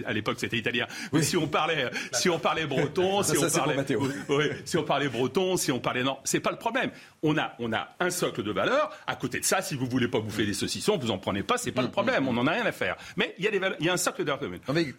à 0.06 0.14
l'époque, 0.14 0.38
c'était 0.40 0.58
italien. 0.58 0.88
Mais 1.12 1.22
si 1.22 1.38
on 1.38 1.48
parlait, 1.48 1.90
si 2.14 2.30
on 2.30 2.40
parlait 2.40 2.66
breton, 2.66 3.24
si, 3.24 3.38
on 3.38 3.50
parlait, 3.50 3.86
si 4.66 4.78
on 4.78 4.84
parlait 4.84 5.10
breton, 5.10 5.58
si 5.58 5.72
on 5.72 5.80
parlait 5.80 6.04
non, 6.04 6.18
c'est 6.24 6.40
pas 6.40 6.52
le 6.52 6.58
problème. 6.58 6.92
On 7.22 7.38
a, 7.38 7.54
on 7.60 7.72
a 7.74 7.96
un 8.00 8.10
socle 8.10 8.44
de 8.44 8.52
valeurs. 8.52 8.92
À 9.08 9.16
côté 9.16 9.40
de 9.40 9.46
ça, 9.46 9.62
si 9.62 9.76
vous 9.76 9.86
voulez 9.88 10.08
pas 10.08 10.20
bouffer 10.20 10.46
des 10.46 10.54
saucissons, 10.54 10.98
vous 10.98 11.12
en 11.12 11.18
prenez 11.18 11.44
pas, 11.44 11.58
c'est 11.58 11.72
pas 11.72 11.82
le 11.82 11.88
mm, 11.88 11.92
problème. 11.92 12.24
Mm, 12.24 12.28
on 12.28 12.34
n'en 12.34 12.48
a 12.48 12.52
rien 12.52 12.66
à 12.66 12.72
faire. 12.72 12.98
Mais 13.18 13.34
il 13.38 13.46
y 13.46 13.48
a, 13.48 13.52
des 13.52 13.62
il 13.80 13.86
y 13.86 13.90
a 13.90 13.94
un 13.94 13.98
socle 13.98 14.22
de 14.22 14.32
valeurs 14.32 14.40
communes. 14.40 14.94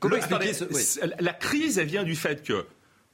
La 1.21 1.33
crise, 1.33 1.79
elle 1.79 1.87
vient 1.87 2.05
du 2.05 2.17
fait 2.17 2.43
que 2.43 2.67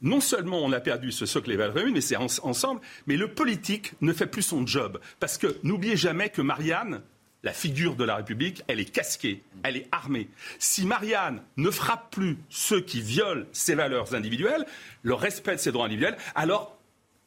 non 0.03 0.21
seulement 0.21 0.61
on 0.63 0.73
a 0.73 0.81
perdu 0.81 1.13
ce 1.13 1.27
socle 1.27 1.57
communes, 1.73 1.95
mais 1.95 2.01
c'est 2.01 2.17
ensemble, 2.17 2.81
mais 3.07 3.17
le 3.17 3.33
politique 3.33 3.93
ne 4.01 4.13
fait 4.13 4.27
plus 4.27 4.43
son 4.43 4.67
job. 4.67 5.01
Parce 5.19 5.39
que 5.39 5.59
n'oubliez 5.63 5.97
jamais 5.97 6.31
que 6.31 6.43
Marianne, 6.43 7.03
la 7.43 7.53
figure 7.53 7.97
de 7.97 8.05
la 8.05 8.17
République, 8.17 8.63
elle 8.69 8.81
est 8.81 8.91
casquée, 8.91 9.43
elle 9.63 9.77
est 9.77 9.89
armée. 9.93 10.29
Si 10.59 10.85
Marianne 10.87 11.43
ne 11.57 11.71
frappe 11.71 12.11
plus 12.11 12.39
ceux 12.49 12.81
qui 12.81 13.01
violent 13.01 13.47
ses 13.53 13.75
valeurs 13.75 14.15
individuelles, 14.15 14.67
le 15.03 15.15
respect 15.15 15.57
de 15.57 15.61
ses 15.61 15.73
droits 15.73 15.87
individuels, 15.87 16.17
alors 16.35 16.77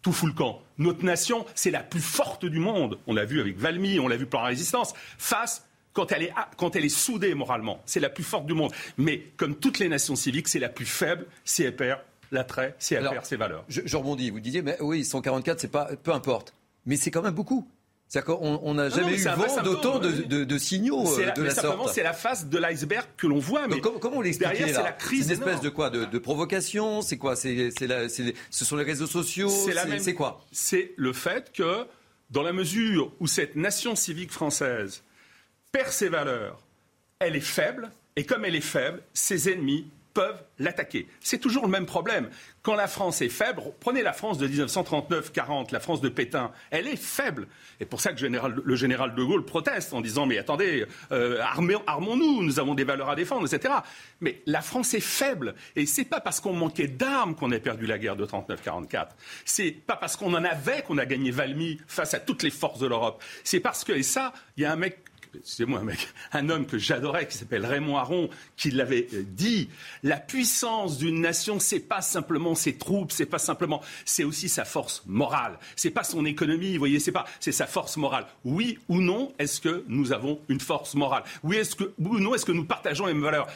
tout 0.01 0.11
fout 0.11 0.29
le 0.29 0.35
camp. 0.35 0.61
Notre 0.77 1.05
nation, 1.05 1.45
c'est 1.55 1.71
la 1.71 1.81
plus 1.81 2.01
forte 2.01 2.45
du 2.45 2.59
monde. 2.59 2.99
On 3.07 3.13
l'a 3.13 3.25
vu 3.25 3.39
avec 3.39 3.57
Valmy, 3.57 3.99
on 3.99 4.07
l'a 4.07 4.17
vu 4.17 4.25
par 4.25 4.41
la 4.41 4.49
résistance, 4.49 4.93
face 5.17 5.65
quand 5.93 6.11
elle, 6.11 6.23
est, 6.23 6.33
quand 6.57 6.75
elle 6.75 6.85
est 6.85 6.89
soudée 6.89 7.33
moralement. 7.35 7.81
C'est 7.85 7.99
la 7.99 8.09
plus 8.09 8.23
forte 8.23 8.45
du 8.45 8.53
monde. 8.53 8.73
Mais 8.97 9.27
comme 9.37 9.55
toutes 9.55 9.79
les 9.79 9.87
nations 9.87 10.15
civiques, 10.15 10.47
c'est 10.47 10.59
la 10.59 10.69
plus 10.69 10.85
faible 10.85 11.25
si 11.45 11.63
elle 11.63 11.75
perd 11.75 11.99
l'attrait, 12.33 12.75
si 12.79 12.95
elle 12.95 13.07
perd 13.09 13.25
ses 13.25 13.37
valeurs. 13.37 13.63
Je, 13.67 13.81
je, 13.85 13.97
rebondis. 13.97 14.29
Vous 14.29 14.39
disiez, 14.39 14.61
mais 14.61 14.77
oui, 14.81 15.05
144, 15.05 15.59
c'est 15.59 15.67
pas, 15.67 15.89
peu 16.01 16.11
importe. 16.11 16.53
Mais 16.85 16.97
c'est 16.97 17.11
quand 17.11 17.21
même 17.21 17.33
beaucoup. 17.33 17.67
C'est-à-dire 18.13 18.37
qu'on 18.37 18.73
n'a 18.75 18.89
jamais 18.89 19.15
eu 19.15 19.23
vent 19.23 19.63
d'autant 19.63 19.97
de, 19.97 20.11
de, 20.11 20.43
de, 20.43 20.57
signaux 20.59 21.03
euh, 21.19 21.31
de 21.31 21.41
la 21.41 21.55
sorte. 21.55 21.93
C'est 21.93 22.03
la 22.03 22.13
face 22.13 22.45
de 22.45 22.59
l'iceberg 22.59 23.07
que 23.17 23.25
l'on 23.25 23.39
voit. 23.39 23.67
Mais 23.67 23.79
comment, 23.79 23.97
comment 23.97 24.17
on 24.17 24.21
l'explique 24.21 24.49
Derrière, 24.49 24.75
c'est 24.75 24.83
la 24.83 24.91
crise. 24.91 25.27
C'est 25.27 25.33
une 25.33 25.39
espèce 25.39 25.61
de 25.61 25.69
quoi? 25.69 25.89
De, 25.89 26.05
de, 26.05 26.19
provocation? 26.19 27.01
C'est 27.01 27.17
quoi? 27.17 27.35
C'est, 27.35 27.71
Ce 27.71 28.65
sont 28.65 28.75
les 28.75 28.83
réseaux 28.83 29.07
sociaux? 29.07 29.49
C'est 29.49 30.13
quoi? 30.13 30.45
C'est 30.51 30.91
le 30.95 31.11
fait 31.11 31.51
que, 31.51 31.87
dans 32.29 32.43
la 32.43 32.53
mesure 32.53 33.11
où 33.19 33.25
cette 33.25 33.55
nation 33.55 33.95
civique 33.95 34.31
française 34.31 35.01
perd 35.71 35.89
ses 35.89 36.09
valeurs, 36.09 36.59
elle 37.17 37.35
est 37.35 37.39
faible. 37.39 37.89
Et 38.15 38.25
comme 38.25 38.45
elle 38.45 38.55
est 38.55 38.61
faible, 38.61 39.01
ses 39.15 39.49
ennemis 39.51 39.87
peuvent 40.13 40.43
l'attaquer. 40.59 41.07
C'est 41.19 41.39
toujours 41.39 41.63
le 41.63 41.69
même 41.69 41.85
problème. 41.85 42.29
Quand 42.61 42.75
la 42.75 42.87
France 42.87 43.21
est 43.21 43.29
faible, 43.29 43.61
prenez 43.79 44.03
la 44.03 44.13
France 44.13 44.37
de 44.37 44.47
1939-40, 44.47 45.71
la 45.71 45.79
France 45.79 46.01
de 46.01 46.09
Pétain, 46.09 46.51
elle 46.71 46.87
est 46.87 46.95
faible. 46.95 47.47
Et 47.79 47.85
pour 47.85 47.99
ça 47.99 48.13
que 48.13 48.23
le 48.23 48.75
général 48.75 49.15
de 49.15 49.23
Gaulle 49.23 49.43
proteste 49.43 49.93
en 49.93 50.01
disant 50.01 50.25
mais 50.25 50.37
attendez, 50.37 50.85
euh, 51.11 51.41
armons-nous, 51.87 52.43
nous 52.43 52.59
avons 52.59 52.75
des 52.75 52.83
valeurs 52.83 53.09
à 53.09 53.15
défendre, 53.15 53.53
etc. 53.53 53.73
Mais 54.21 54.41
la 54.45 54.61
France 54.61 54.93
est 54.93 55.01
faible. 55.01 55.55
Et 55.75 55.85
c'est 55.85 56.05
pas 56.05 56.21
parce 56.21 56.39
qu'on 56.39 56.53
manquait 56.53 56.87
d'armes 56.87 57.35
qu'on 57.35 57.51
a 57.51 57.59
perdu 57.59 57.85
la 57.85 57.97
guerre 57.97 58.15
de 58.15 58.25
39-44. 58.25 59.09
C'est 59.45 59.71
pas 59.71 59.95
parce 59.95 60.15
qu'on 60.15 60.33
en 60.33 60.43
avait 60.43 60.83
qu'on 60.83 60.97
a 60.97 61.05
gagné 61.05 61.31
Valmy 61.31 61.79
face 61.87 62.13
à 62.13 62.19
toutes 62.19 62.43
les 62.43 62.51
forces 62.51 62.79
de 62.79 62.87
l'Europe. 62.87 63.21
C'est 63.43 63.59
parce 63.59 63.83
que, 63.83 63.91
et 63.91 64.03
ça, 64.03 64.33
il 64.57 64.63
y 64.63 64.65
a 64.65 64.71
un 64.71 64.75
mec 64.75 65.02
excusez-moi, 65.35 65.79
un 65.79 65.83
mec, 65.85 66.07
un 66.31 66.49
homme 66.49 66.65
que 66.65 66.77
j'adorais, 66.77 67.27
qui 67.27 67.37
s'appelle 67.37 67.65
Raymond 67.65 67.97
Aron, 67.97 68.29
qui 68.57 68.71
l'avait 68.71 69.07
euh, 69.13 69.23
dit. 69.25 69.69
La 70.03 70.17
puissance 70.17 70.97
d'une 70.97 71.21
nation, 71.21 71.59
c'est 71.59 71.79
pas 71.79 72.01
simplement 72.01 72.55
ses 72.55 72.77
troupes, 72.77 73.11
c'est 73.11 73.25
pas 73.25 73.39
simplement, 73.39 73.81
c'est 74.05 74.23
aussi 74.23 74.49
sa 74.49 74.65
force 74.65 75.03
morale. 75.05 75.57
C'est 75.75 75.91
pas 75.91 76.03
son 76.03 76.25
économie, 76.25 76.73
vous 76.73 76.79
voyez, 76.79 76.99
c'est 76.99 77.11
pas, 77.11 77.25
c'est 77.39 77.51
sa 77.51 77.67
force 77.67 77.97
morale. 77.97 78.25
Oui 78.45 78.79
ou 78.89 79.01
non, 79.01 79.33
est-ce 79.39 79.61
que 79.61 79.83
nous 79.87 80.11
avons 80.13 80.39
une 80.49 80.59
force 80.59 80.95
morale? 80.95 81.23
Oui, 81.43 81.57
est-ce 81.57 81.75
que, 81.75 81.93
ou 81.99 82.19
non, 82.19 82.35
est-ce 82.35 82.45
que 82.45 82.51
nous 82.51 82.65
partageons 82.65 83.05
les 83.05 83.13
mêmes 83.13 83.23
valeurs? 83.23 83.47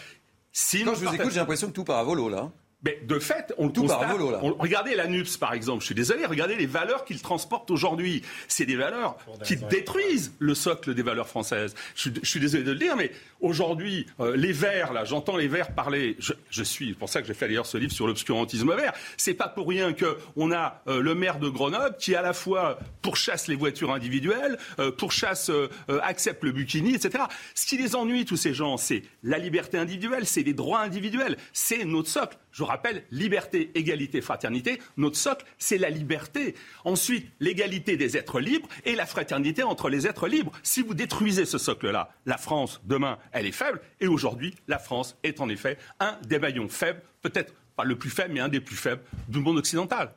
Si 0.52 0.84
Quand 0.84 0.96
je 0.96 1.06
vous 1.06 1.14
écoute, 1.14 1.32
j'ai 1.32 1.40
l'impression 1.40 1.68
que 1.68 1.74
tout 1.74 1.84
part 1.84 2.00
à 2.00 2.04
volo, 2.04 2.30
là. 2.30 2.52
Mais 2.88 3.00
de 3.06 3.20
fait, 3.20 3.54
on 3.58 3.68
le 3.68 3.74
Tout 3.74 3.82
constate. 3.82 4.18
regardez 4.60 4.96
la 4.96 5.08
NUPS, 5.08 5.38
par 5.38 5.54
exemple. 5.54 5.82
Je 5.82 5.88
suis 5.88 5.96
désolé, 5.96 6.26
regardez 6.26 6.56
les 6.56 6.66
valeurs 6.66 7.06
qu'il 7.06 7.22
transporte 7.22 7.70
aujourd'hui. 7.70 8.24
C'est 8.48 8.66
des 8.66 8.76
valeurs 8.76 9.18
qui 9.44 9.58
détruisent 9.58 10.34
le 10.40 10.56
socle 10.56 10.94
des 10.94 11.04
valeurs 11.04 11.28
françaises. 11.28 11.76
Je, 11.96 12.10
suis 12.24 12.40
désolé 12.40 12.64
de 12.64 12.72
le 12.72 12.80
dire, 12.80 12.96
mais 12.96 13.12
aujourd'hui, 13.42 14.08
euh, 14.20 14.36
les 14.36 14.54
Verts, 14.54 14.94
là, 14.94 15.06
j'entends 15.06 15.38
les 15.38 15.48
Verts 15.48 15.76
parler. 15.76 16.16
Je, 16.20 16.34
je 16.50 16.64
suis, 16.64 16.94
pour 16.94 17.10
ça 17.10 17.22
que 17.22 17.28
j'ai 17.28 17.34
fait 17.34 17.48
d'ailleurs 17.48 17.66
ce 17.66 17.78
livre 17.78 17.92
sur 17.92 18.08
l'obscurantisme 18.08 18.74
vert. 18.76 18.94
C'est 19.18 19.34
pas 19.34 19.48
pour 19.48 19.68
rien 19.68 19.94
que 19.94 20.18
on 20.36 20.52
a 20.52 20.82
euh, 20.88 21.02
le 21.02 21.16
maire 21.16 21.40
de 21.40 21.50
Grenoble 21.50 21.96
qui 22.00 22.16
à 22.16 22.22
la 22.22 22.34
fois 22.34 22.80
pourchasse 23.02 23.48
les 23.48 23.56
voitures 23.56 23.94
individuelles, 23.94 24.58
euh, 24.80 24.92
pourchasse, 24.92 25.50
euh, 25.50 25.70
accepte 26.02 26.44
le 26.44 26.52
bikini, 26.52 26.96
etc. 26.96 27.24
Ce 27.56 27.66
qui 27.66 27.78
les 27.78 27.96
ennuie 27.96 28.26
tous 28.26 28.38
ces 28.38 28.54
gens, 28.54 28.78
c'est 28.78 29.04
la 29.24 29.38
liberté 29.38 29.78
individuelle, 29.78 30.26
c'est 30.26 30.44
les 30.44 30.54
droits 30.54 30.82
individuels, 30.82 31.38
c'est 31.54 31.86
notre 31.86 32.10
socle. 32.10 32.38
Je 32.58 32.64
rappelle, 32.64 33.04
liberté, 33.12 33.70
égalité, 33.76 34.20
fraternité. 34.20 34.82
Notre 34.98 35.16
socle, 35.16 35.46
c'est 35.60 35.78
la 35.78 35.92
liberté. 35.92 36.56
Ensuite, 36.86 37.28
l'égalité 37.40 37.98
des 37.98 38.18
êtres 38.18 38.40
libres 38.40 38.68
et 38.84 38.96
la 38.96 39.06
fraternité 39.06 39.62
entre 39.62 39.90
les 39.90 40.08
êtres 40.08 40.28
libres. 40.28 40.52
Si 40.64 40.82
vous 40.82 40.96
détruisez 40.96 41.46
ce 41.46 41.60
socle-là, 41.60 42.10
la 42.26 42.40
France, 42.40 42.82
demain, 42.84 43.20
elle 43.32 43.46
est 43.46 43.52
faible. 43.52 43.80
Et 44.00 44.08
aujourd'hui, 44.08 44.56
la 44.68 44.80
France 44.80 45.18
est 45.22 45.40
en 45.40 45.50
effet 45.50 45.78
un 46.00 46.18
des 46.26 46.40
maillons 46.40 46.68
faibles, 46.68 47.04
peut-être 47.22 47.54
pas 47.76 47.84
le 47.84 47.96
plus 47.96 48.10
faible, 48.10 48.34
mais 48.34 48.40
un 48.40 48.50
des 48.50 48.60
plus 48.60 48.76
faibles 48.76 49.04
du 49.28 49.38
monde 49.38 49.60
occidental. 49.60 50.12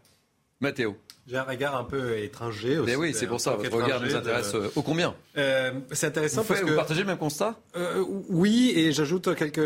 Mathéo. 0.61 0.97
J'ai 1.27 1.37
un 1.37 1.43
regard 1.43 1.77
un 1.77 1.85
peu 1.85 2.19
étranger 2.19 2.79
aussi. 2.79 2.91
Mais 2.91 2.97
oui, 2.97 3.13
c'est 3.13 3.27
pour 3.27 3.41
ça, 3.41 3.53
votre 3.53 3.71
regard 3.77 4.01
nous 4.01 4.17
intéresse 4.17 4.55
euh, 4.55 4.73
au 4.75 4.83
combien? 4.83 5.15
Euh, 5.37 5.73
C'est 5.93 6.07
intéressant 6.07 6.41
vous 6.41 6.49
parce 6.49 6.61
que... 6.61 6.71
Vous 6.71 6.75
partagez 6.75 7.03
le 7.03 7.07
même 7.07 7.19
constat? 7.19 7.61
Euh, 7.77 8.03
Oui, 8.31 8.73
et 8.75 8.93
j'ajoute 8.93 9.35
quelques 9.37 9.61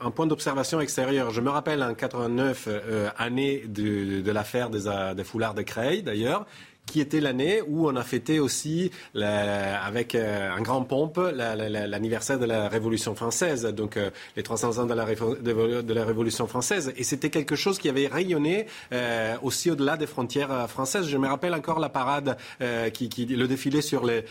un 0.00 0.10
point 0.10 0.26
d'observation 0.26 0.80
extérieur. 0.80 1.30
Je 1.30 1.40
me 1.40 1.50
rappelle 1.50 1.82
en 1.82 1.94
89, 1.94 2.68
année 3.18 3.64
de, 3.66 4.20
de 4.20 4.30
l'affaire 4.30 4.70
des, 4.70 4.90
des 5.14 5.24
foulards 5.24 5.54
de 5.54 5.62
Creil, 5.62 6.02
d'ailleurs 6.02 6.46
qui 6.90 7.00
était 7.00 7.20
l'année 7.20 7.62
où 7.66 7.88
on 7.88 7.94
a 7.94 8.02
fêté 8.02 8.40
aussi, 8.40 8.90
avec 9.14 10.14
euh, 10.16 10.50
un 10.50 10.60
grand 10.60 10.82
pompe, 10.82 11.20
l'anniversaire 11.32 12.38
de 12.38 12.46
la 12.46 12.68
Révolution 12.68 13.14
française, 13.14 13.64
donc 13.64 13.96
euh, 13.96 14.10
les 14.36 14.42
300 14.42 14.78
ans 14.78 14.86
de 14.86 14.94
la, 14.94 16.04
Révolution 16.04 16.48
française. 16.48 16.92
Et 16.96 17.04
c'était 17.04 17.30
quelque 17.30 17.54
chose 17.54 17.78
qui 17.78 17.88
avait 17.88 18.08
rayonné 18.08 18.66
euh, 18.92 19.36
aussi 19.42 19.70
au-delà 19.70 19.96
des 19.96 20.06
frontières 20.06 20.68
françaises. 20.68 21.06
Je 21.06 21.16
me 21.16 21.28
rappelle 21.28 21.54
encore 21.54 21.78
la 21.78 21.88
parade, 21.88 22.36
qui, 22.92 23.08
qui, 23.08 23.26
le 23.26 23.46
défilé 23.46 23.82
sur 23.82 24.04
les, 24.04 24.24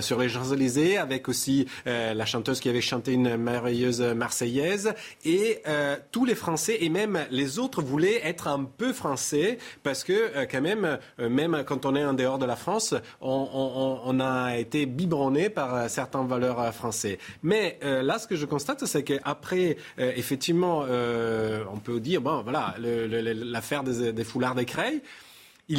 sur 0.00 0.18
les 0.18 0.28
Champs-Élysées, 0.28 0.96
avec 0.96 1.28
aussi 1.28 1.66
la 1.84 2.24
chanteuse 2.24 2.60
qui 2.60 2.68
avait 2.68 2.80
chanté 2.80 3.12
une 3.12 3.36
merveilleuse 3.36 4.00
Marseillaise. 4.00 4.94
Et 5.24 5.62
tous 6.10 6.24
les 6.24 6.34
Français, 6.34 6.78
et 6.80 6.88
même 6.88 7.26
les 7.30 7.58
autres, 7.58 7.82
voulaient 7.82 8.20
être 8.24 8.48
un 8.48 8.64
peu 8.64 8.92
français, 8.92 9.58
parce 9.82 10.04
que 10.04 10.44
quand 10.46 10.62
même, 10.62 10.98
même 11.18 11.64
quand 11.66 11.84
on 11.84 11.94
est 11.94 12.04
en 12.04 12.14
dehors 12.14 12.38
de 12.38 12.46
la 12.46 12.56
France, 12.56 12.94
on, 13.20 14.20
a 14.20 14.56
été 14.56 14.86
biberonné 14.86 15.50
par 15.50 15.74
euh, 15.74 15.88
certaines 15.88 16.26
valeurs 16.26 16.60
euh, 16.60 16.70
françaises. 16.70 17.18
Mais 17.42 17.78
euh, 17.84 18.02
là, 18.02 18.18
ce 18.18 18.26
que 18.26 18.36
je 18.36 18.46
constate, 18.46 18.84
c'est 18.86 19.02
qu'après, 19.02 19.76
effectivement, 19.98 20.84
on 21.72 21.78
peut 21.78 22.00
dire, 22.00 22.20
bon, 22.20 22.42
voilà, 22.42 22.74
l'affaire 22.78 23.82
des, 23.82 24.24
foulards 24.24 24.54
des 24.54 24.64
creilles, 24.64 25.02
il 25.68 25.78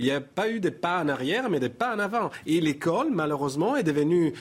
n'y 0.00 0.10
a 0.10 0.20
pas 0.20 0.48
eu 0.48 0.60
des 0.60 0.70
pas 0.70 1.00
en 1.02 1.08
arrière, 1.08 1.48
mais 1.48 1.60
des 1.60 1.68
pas 1.68 1.94
en 1.94 1.98
avant. 1.98 2.30
Et 2.46 2.60
l'école, 2.60 3.08
malheureusement, 3.12 3.76
est 3.76 3.82
devenue, 3.82 4.34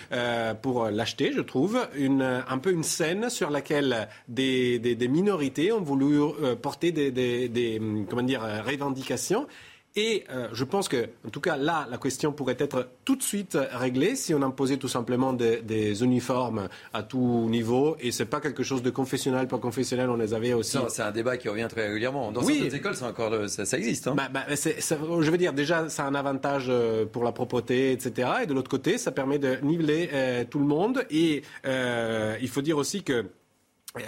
pour 0.62 0.86
l'acheter, 0.90 1.32
je 1.34 1.42
trouve, 1.42 1.78
un 1.96 2.58
peu 2.58 2.72
une 2.72 2.84
scène 2.84 3.30
sur 3.30 3.50
laquelle 3.50 4.08
des, 4.28 5.08
minorités 5.10 5.72
ont 5.72 5.82
voulu 5.82 6.20
porter 6.62 6.92
des, 6.92 7.12
des, 7.12 7.82
comment 8.10 8.24
dire, 8.24 8.42
revendications 8.66 9.48
et 9.96 10.24
euh, 10.32 10.48
je 10.54 10.64
pense 10.64 10.88
que, 10.88 11.10
en 11.26 11.30
tout 11.30 11.40
cas, 11.40 11.56
là, 11.56 11.88
la 11.90 11.98
question 12.00 12.32
pourrait 12.32 12.56
être 12.58 12.90
tout 13.06 13.16
de 13.16 13.22
suite 13.22 13.58
réglée 13.74 14.16
si 14.16 14.34
on 14.34 14.42
imposait 14.42 14.78
tout 14.78 14.88
simplement 14.88 15.34
des, 15.34 16.04
uniformes 16.04 16.68
à 16.94 17.04
tout 17.04 17.48
niveau. 17.50 17.96
Et 18.00 18.12
c'est 18.12 18.26
pas 18.26 18.40
quelque 18.40 18.64
chose 18.64 18.82
de 18.82 18.90
confessionnel, 18.90 19.48
pas 19.48 19.60
confessionnel. 19.60 20.10
On 20.10 20.18
les 20.18 20.34
avait 20.34 20.54
aussi. 20.54 20.80
c'est 20.90 21.04
un 21.04 21.12
débat 21.12 21.38
qui 21.38 21.48
revient 21.48 21.68
très 21.70 21.88
régulièrement. 21.88 22.32
Dans 22.32 22.42
certaines 22.42 22.74
écoles, 22.74 22.96
ça 22.96 23.08
encore, 23.08 23.48
ça, 23.48 23.78
existe. 23.78 24.08
Hein. 24.08 24.16
Bah, 24.16 24.30
bah, 24.34 24.46
je 24.50 25.32
veux 25.32 25.38
dire, 25.38 25.54
déjà, 25.54 25.88
ça 25.90 26.06
a 26.06 26.08
un 26.08 26.16
avantage 26.16 26.66
euh, 26.70 27.06
pour 27.06 27.24
la 27.24 27.32
propreté, 27.32 27.92
etc. 27.92 28.30
Et 28.44 28.46
de 28.48 28.54
l'autre 28.54 28.72
côté, 28.72 28.98
ça 28.98 29.12
permet 29.12 29.38
de 29.38 29.58
niveler 29.62 30.10
euh, 30.12 30.44
tout 30.44 30.60
le 30.60 30.66
monde. 30.66 31.06
Et 31.12 31.44
il 31.64 32.50
faut 32.50 32.62
dire 32.62 32.78
aussi 32.78 33.04
que 33.04 33.26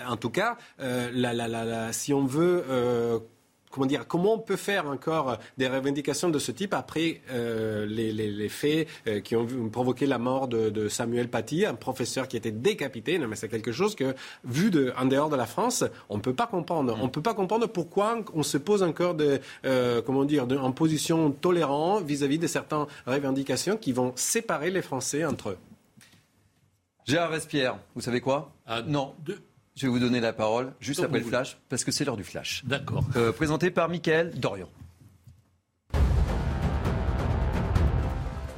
en 0.08 0.18
tout 0.18 0.32
cas, 0.32 0.58
la, 0.80 1.34
la, 1.34 1.48
la, 1.48 1.94
si 1.94 2.12
on 2.12 2.26
veut 2.26 2.64
comment 3.76 3.86
dire, 3.88 4.08
comment 4.08 4.36
on 4.36 4.40
peut 4.40 4.56
faire 4.56 4.88
encore 4.88 5.38
des 5.58 5.68
revendications 5.68 6.30
de 6.30 6.40
ce 6.40 6.52
type 6.54 6.74
après 6.74 7.22
euh, 7.30 7.86
les, 7.86 8.48
faits 8.48 8.88
euh, 9.08 9.20
qui 9.20 9.36
ont 9.36 9.46
provoqué 9.70 10.06
la 10.06 10.18
mort 10.18 10.48
de, 10.48 10.88
Samuel 10.88 11.30
Paty, 11.30 11.66
un 11.66 11.74
professeur 11.74 12.30
qui 12.30 12.38
était 12.38 12.52
décapité. 12.52 13.20
Non, 13.20 13.28
mais 13.28 13.36
c'est 13.36 13.50
quelque 13.50 13.74
chose 13.74 13.96
que, 13.96 14.16
vu 14.46 14.72
de, 14.72 14.94
en 14.98 15.06
dehors 15.06 15.30
de 15.30 15.36
la 15.36 15.46
France, 15.46 15.84
on 16.08 16.16
ne 16.16 16.22
peut 16.22 16.34
pas 16.34 16.48
comprendre. 16.48 16.98
On 17.02 17.06
ne 17.06 17.10
peut 17.10 17.22
pas 17.22 17.34
comprendre 17.34 17.68
pourquoi 17.68 18.20
on 18.34 18.44
se 18.44 18.58
pose 18.58 18.82
encore 18.82 19.14
de, 19.14 19.42
euh, 19.66 20.02
comment 20.02 20.24
dire, 20.24 20.48
en 20.62 20.72
position 20.72 21.32
tolérante 21.32 22.06
vis-à-vis 22.06 22.40
de 22.40 22.48
certaines 22.48 22.86
revendications 23.06 23.76
qui 23.76 23.92
vont 23.92 24.14
séparer 24.16 24.72
les 24.72 24.82
Français 24.82 25.26
entre 25.26 25.50
eux. 25.50 25.58
Gérard 27.06 27.32
Vespierre, 27.32 27.78
vous 27.94 28.02
savez 28.02 28.22
quoi? 28.22 28.54
Ah, 28.66 28.82
Non. 28.82 29.16
Je 29.76 29.88
vais 29.88 29.92
vous 29.92 30.00
donner 30.00 30.22
la 30.22 30.32
parole 30.32 30.72
juste 30.80 31.04
après 31.04 31.20
le 31.20 31.26
flash, 31.26 31.58
parce 31.68 31.84
que 31.84 31.92
c'est 31.92 32.06
l'heure 32.06 32.16
du 32.16 32.24
flash. 32.24 32.64
D'accord. 32.66 33.04
Euh, 33.18 33.34
présenté 33.34 33.72
par 33.72 33.90
Mickaël 33.90 34.32
Dorian. 34.34 34.70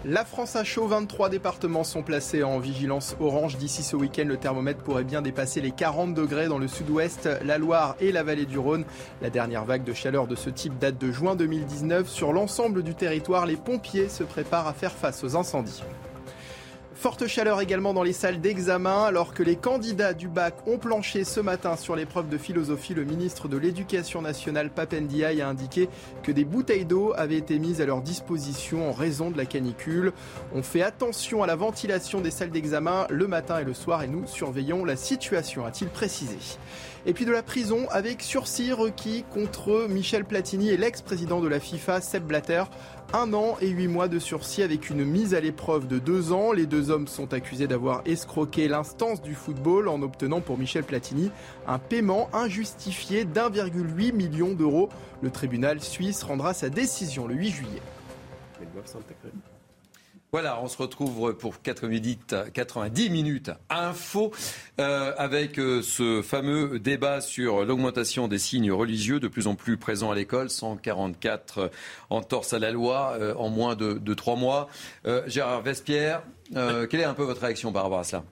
La 0.05 0.23
France 0.23 0.55
a 0.55 0.63
chaud, 0.63 0.87
23 0.87 1.29
départements 1.29 1.83
sont 1.83 2.03
placés 2.03 2.43
en 2.43 2.59
vigilance 2.59 3.17
orange. 3.19 3.57
D'ici 3.57 3.81
ce 3.81 3.95
week-end, 3.95 4.25
le 4.25 4.37
thermomètre 4.37 4.83
pourrait 4.83 5.03
bien 5.03 5.23
dépasser 5.23 5.59
les 5.59 5.71
40 5.71 6.13
degrés 6.13 6.47
dans 6.47 6.59
le 6.59 6.67
sud-ouest, 6.67 7.27
la 7.43 7.57
Loire 7.57 7.95
et 7.99 8.11
la 8.11 8.21
vallée 8.21 8.45
du 8.45 8.59
Rhône. 8.59 8.85
La 9.23 9.31
dernière 9.31 9.65
vague 9.65 9.83
de 9.83 9.93
chaleur 9.93 10.27
de 10.27 10.35
ce 10.35 10.51
type 10.51 10.77
date 10.77 10.99
de 10.99 11.11
juin 11.11 11.35
2019. 11.35 12.07
Sur 12.07 12.31
l'ensemble 12.31 12.83
du 12.83 12.93
territoire, 12.93 13.47
les 13.47 13.57
pompiers 13.57 14.07
se 14.07 14.23
préparent 14.23 14.67
à 14.67 14.73
faire 14.73 14.93
face 14.93 15.23
aux 15.23 15.35
incendies. 15.35 15.83
Forte 16.99 17.27
chaleur 17.27 17.61
également 17.61 17.93
dans 17.93 18.01
les 18.01 18.11
salles 18.11 18.41
d'examen 18.41 19.03
alors 19.03 19.35
que 19.35 19.43
les 19.43 19.55
candidats 19.55 20.15
du 20.15 20.27
bac 20.27 20.55
ont 20.65 20.79
planché 20.79 21.25
ce 21.25 21.39
matin 21.39 21.75
sur 21.75 21.95
l'épreuve 21.95 22.27
de 22.27 22.39
philosophie. 22.39 22.95
Le 22.95 23.03
ministre 23.03 23.47
de 23.47 23.55
l'Éducation 23.55 24.23
nationale 24.23 24.71
Papendiaï 24.71 25.39
a 25.43 25.47
indiqué 25.47 25.89
que 26.23 26.31
des 26.31 26.43
bouteilles 26.43 26.85
d'eau 26.85 27.13
avaient 27.15 27.37
été 27.37 27.59
mises 27.59 27.81
à 27.81 27.85
leur 27.85 28.01
disposition 28.01 28.89
en 28.89 28.93
raison 28.93 29.29
de 29.29 29.37
la 29.37 29.45
canicule. 29.45 30.11
On 30.55 30.63
fait 30.63 30.81
attention 30.81 31.43
à 31.43 31.47
la 31.47 31.55
ventilation 31.55 32.19
des 32.19 32.31
salles 32.31 32.49
d'examen 32.49 33.05
le 33.11 33.27
matin 33.27 33.59
et 33.59 33.63
le 33.63 33.75
soir 33.75 34.01
et 34.01 34.07
nous 34.07 34.25
surveillons 34.25 34.83
la 34.83 34.95
situation, 34.95 35.67
a-t-il 35.67 35.91
précisé. 35.91 36.37
Et 37.05 37.13
puis 37.13 37.25
de 37.25 37.31
la 37.31 37.43
prison 37.43 37.87
avec 37.91 38.23
sursis 38.23 38.73
requis 38.73 39.23
contre 39.31 39.85
Michel 39.87 40.25
Platini 40.25 40.71
et 40.71 40.77
l'ex-président 40.77 41.41
de 41.41 41.47
la 41.47 41.59
FIFA, 41.59 42.01
Seb 42.01 42.23
Blatter 42.23 42.63
un 43.13 43.33
an 43.33 43.57
et 43.61 43.69
huit 43.69 43.87
mois 43.87 44.07
de 44.07 44.19
sursis 44.19 44.63
avec 44.63 44.89
une 44.89 45.05
mise 45.05 45.33
à 45.33 45.39
l'épreuve 45.39 45.87
de 45.87 45.99
deux 45.99 46.31
ans. 46.31 46.51
Les 46.51 46.65
deux 46.65 46.89
hommes 46.89 47.07
sont 47.07 47.33
accusés 47.33 47.67
d'avoir 47.67 48.01
escroqué 48.05 48.67
l'instance 48.67 49.21
du 49.21 49.33
football 49.33 49.87
en 49.87 50.01
obtenant 50.01 50.41
pour 50.41 50.57
Michel 50.57 50.83
Platini 50.83 51.31
un 51.67 51.79
paiement 51.79 52.29
injustifié 52.33 53.25
d'1,8 53.25 54.13
million 54.13 54.53
d'euros. 54.53 54.89
Le 55.21 55.31
tribunal 55.31 55.81
suisse 55.81 56.23
rendra 56.23 56.53
sa 56.53 56.69
décision 56.69 57.27
le 57.27 57.35
8 57.35 57.49
juillet. 57.49 57.81
Voilà, 60.33 60.59
on 60.61 60.67
se 60.67 60.77
retrouve 60.77 61.37
pour 61.37 61.61
90 61.61 63.09
minutes 63.09 63.51
info 63.69 64.33
euh, 64.77 65.13
avec 65.17 65.57
euh, 65.57 65.81
ce 65.81 66.21
fameux 66.21 66.79
débat 66.79 67.21
sur 67.21 67.63
l'augmentation 67.63 68.27
des 68.27 68.37
signes 68.37 68.73
religieux 68.73 69.21
de 69.21 69.29
plus 69.29 69.47
en 69.47 69.55
plus 69.55 69.77
présents 69.77 70.11
à 70.11 70.15
l'école. 70.15 70.49
144 70.49 71.71
entorses 72.09 72.51
à 72.51 72.59
la 72.59 72.71
loi 72.71 73.15
euh, 73.21 73.35
en 73.35 73.49
moins 73.49 73.75
de, 73.75 74.13
trois 74.13 74.35
mois. 74.35 74.67
Gérard 75.27 75.61
Vespierre, 75.61 76.23
quelle 76.53 76.99
est 76.99 77.05
un 77.05 77.13
peu 77.13 77.23
votre 77.23 77.41
réaction 77.41 77.71
par 77.71 77.83
rapport 77.83 77.99
à 77.99 78.03
cela? 78.03 78.23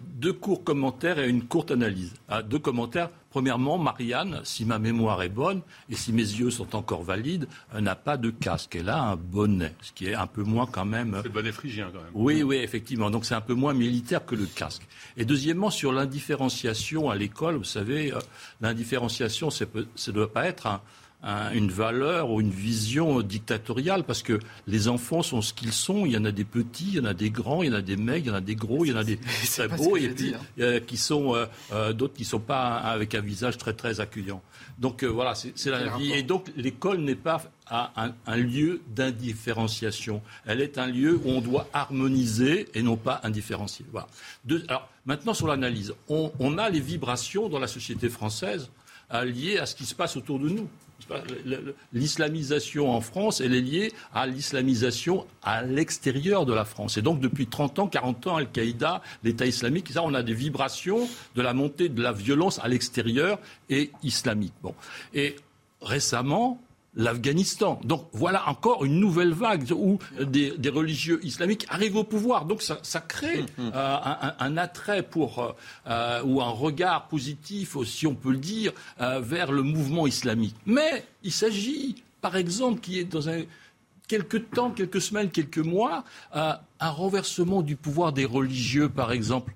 Deux 0.00 0.32
courts 0.32 0.64
commentaires 0.64 1.18
et 1.18 1.28
une 1.28 1.44
courte 1.44 1.70
analyse. 1.70 2.14
Ah, 2.28 2.42
deux 2.42 2.58
commentaires. 2.58 3.10
Premièrement, 3.30 3.78
Marianne, 3.78 4.40
si 4.42 4.64
ma 4.64 4.78
mémoire 4.78 5.22
est 5.22 5.28
bonne 5.28 5.60
et 5.90 5.94
si 5.94 6.12
mes 6.12 6.22
yeux 6.22 6.50
sont 6.50 6.74
encore 6.74 7.02
valides, 7.02 7.46
n'a 7.78 7.94
pas 7.94 8.16
de 8.16 8.30
casque. 8.30 8.76
Elle 8.76 8.88
a 8.88 9.00
un 9.02 9.16
bonnet, 9.16 9.74
ce 9.82 9.92
qui 9.92 10.06
est 10.06 10.14
un 10.14 10.26
peu 10.26 10.42
moins 10.42 10.66
quand 10.66 10.86
même. 10.86 11.14
C'est 11.18 11.28
le 11.28 11.34
bonnet 11.34 11.52
phrygien 11.52 11.90
quand 11.92 12.00
même. 12.00 12.10
Oui, 12.14 12.42
oui, 12.42 12.56
effectivement. 12.56 13.10
Donc 13.10 13.26
c'est 13.26 13.34
un 13.34 13.42
peu 13.42 13.54
moins 13.54 13.74
militaire 13.74 14.24
que 14.24 14.34
le 14.34 14.46
casque. 14.46 14.86
Et 15.16 15.24
deuxièmement, 15.24 15.70
sur 15.70 15.92
l'indifférenciation 15.92 17.10
à 17.10 17.16
l'école, 17.16 17.56
vous 17.56 17.64
savez, 17.64 18.12
euh, 18.12 18.18
l'indifférenciation, 18.60 19.50
ça 19.50 19.66
ne 19.66 20.12
doit 20.12 20.32
pas 20.32 20.46
être 20.46 20.66
un, 20.66 20.80
une 21.22 21.70
valeur 21.70 22.30
ou 22.30 22.40
une 22.40 22.50
vision 22.50 23.22
dictatoriale 23.22 24.04
parce 24.04 24.22
que 24.22 24.38
les 24.66 24.88
enfants 24.88 25.22
sont 25.22 25.42
ce 25.42 25.52
qu'ils 25.52 25.72
sont. 25.72 26.06
Il 26.06 26.12
y 26.12 26.16
en 26.16 26.24
a 26.24 26.30
des 26.30 26.44
petits, 26.44 26.90
il 26.92 26.94
y 26.94 27.00
en 27.00 27.04
a 27.04 27.14
des 27.14 27.30
grands, 27.30 27.62
il 27.62 27.70
y 27.70 27.74
en 27.74 27.76
a 27.76 27.82
des 27.82 27.96
mecs, 27.96 28.24
il 28.24 28.28
y 28.28 28.30
en 28.30 28.34
a 28.34 28.40
des 28.40 28.54
gros, 28.54 28.84
il 28.84 28.92
y 28.92 28.94
en 28.94 28.98
a 28.98 29.04
des 29.04 29.18
très 29.50 29.68
beaux 29.68 29.96
et 29.96 30.08
puis 30.10 30.34
euh, 30.60 30.80
qui 30.80 30.96
sont 30.96 31.34
euh, 31.34 31.46
euh, 31.72 31.92
d'autres 31.92 32.14
qui 32.14 32.24
sont 32.24 32.38
pas 32.38 32.76
avec 32.76 33.14
un 33.14 33.20
visage 33.20 33.58
très 33.58 33.72
très 33.72 34.00
accueillant. 34.00 34.42
Donc 34.78 35.02
voilà, 35.02 35.34
c'est 35.34 35.70
la 35.70 35.96
vie. 35.96 36.12
Et 36.12 36.22
donc 36.22 36.52
l'école 36.56 36.98
n'est 36.98 37.16
pas 37.16 37.42
un, 37.68 38.14
un, 38.26 38.36
lieu 38.36 38.80
d'indifférenciation. 38.94 40.22
Elle 40.46 40.60
est 40.60 40.78
un 40.78 40.86
lieu 40.86 41.20
où 41.24 41.30
on 41.30 41.40
doit 41.40 41.68
harmoniser 41.72 42.68
et 42.74 42.82
non 42.82 42.96
pas 42.96 43.20
indifférencier. 43.24 43.84
Voilà. 43.90 44.06
alors 44.68 44.88
maintenant 45.04 45.34
sur 45.34 45.48
l'analyse, 45.48 45.94
on, 46.08 46.30
on 46.38 46.58
a 46.58 46.70
les 46.70 46.80
vibrations 46.80 47.48
dans 47.48 47.58
la 47.58 47.66
société 47.66 48.08
française 48.08 48.70
liées 49.24 49.58
à 49.58 49.66
ce 49.66 49.74
qui 49.74 49.84
se 49.84 49.96
passe 49.96 50.16
autour 50.16 50.38
de 50.38 50.48
nous. 50.48 50.68
L'islamisation 51.92 52.90
en 52.90 53.00
France, 53.00 53.40
elle 53.40 53.54
est 53.54 53.60
liée 53.60 53.92
à 54.12 54.26
l'islamisation 54.26 55.26
à 55.42 55.62
l'extérieur 55.62 56.44
de 56.44 56.52
la 56.52 56.64
France. 56.64 56.96
Et 56.98 57.02
donc, 57.02 57.20
depuis 57.20 57.46
30 57.46 57.78
ans, 57.78 57.86
40 57.86 58.26
ans, 58.26 58.36
Al-Qaïda, 58.36 59.02
l'État 59.24 59.46
islamique, 59.46 59.88
ça, 59.90 60.02
on 60.02 60.14
a 60.14 60.22
des 60.22 60.34
vibrations 60.34 61.08
de 61.34 61.42
la 61.42 61.54
montée 61.54 61.88
de 61.88 62.02
la 62.02 62.12
violence 62.12 62.58
à 62.62 62.68
l'extérieur 62.68 63.38
et 63.70 63.90
islamique. 64.02 64.54
Bon. 64.62 64.74
Et 65.14 65.36
récemment, 65.80 66.60
l'Afghanistan. 66.94 67.80
Donc 67.84 68.08
voilà 68.12 68.48
encore 68.48 68.84
une 68.84 68.98
nouvelle 68.98 69.32
vague 69.32 69.70
où 69.72 69.98
des, 70.20 70.52
religieux 70.68 71.20
islamiques 71.24 71.66
arrivent 71.68 71.96
au 71.96 72.04
pouvoir. 72.04 72.44
Donc 72.44 72.62
ça, 72.62 73.00
crée 73.00 73.42
mm, 73.42 73.62
mm. 73.62 73.72
Euh, 73.74 73.96
un, 74.38 74.56
attrait 74.56 75.02
pour 75.02 75.38
euh, 75.38 75.52
euh, 75.86 76.22
ou 76.24 76.40
un 76.40 76.50
regard 76.50 77.08
positif, 77.08 77.76
si 77.84 78.06
on 78.06 78.14
peut 78.14 78.32
le 78.32 78.38
dire, 78.38 78.72
vers 78.98 79.52
le 79.52 79.62
mouvement 79.62 80.06
islamique. 80.06 80.56
Mais 80.66 81.04
il 81.22 81.32
s'agit, 81.32 82.02
par 82.20 82.36
exemple, 82.36 82.80
qui 82.80 82.98
est 82.98 83.04
dans 83.04 83.28
un 83.28 83.42
quelques 84.08 84.50
temps, 84.50 84.70
quelques 84.70 85.00
semaines, 85.00 85.30
quelques 85.30 85.58
mois, 85.58 86.04
un 86.32 86.58
renversement 86.80 87.62
du 87.62 87.76
pouvoir 87.76 88.12
des 88.12 88.24
religieux, 88.24 88.88
par 88.88 89.12
exemple 89.12 89.52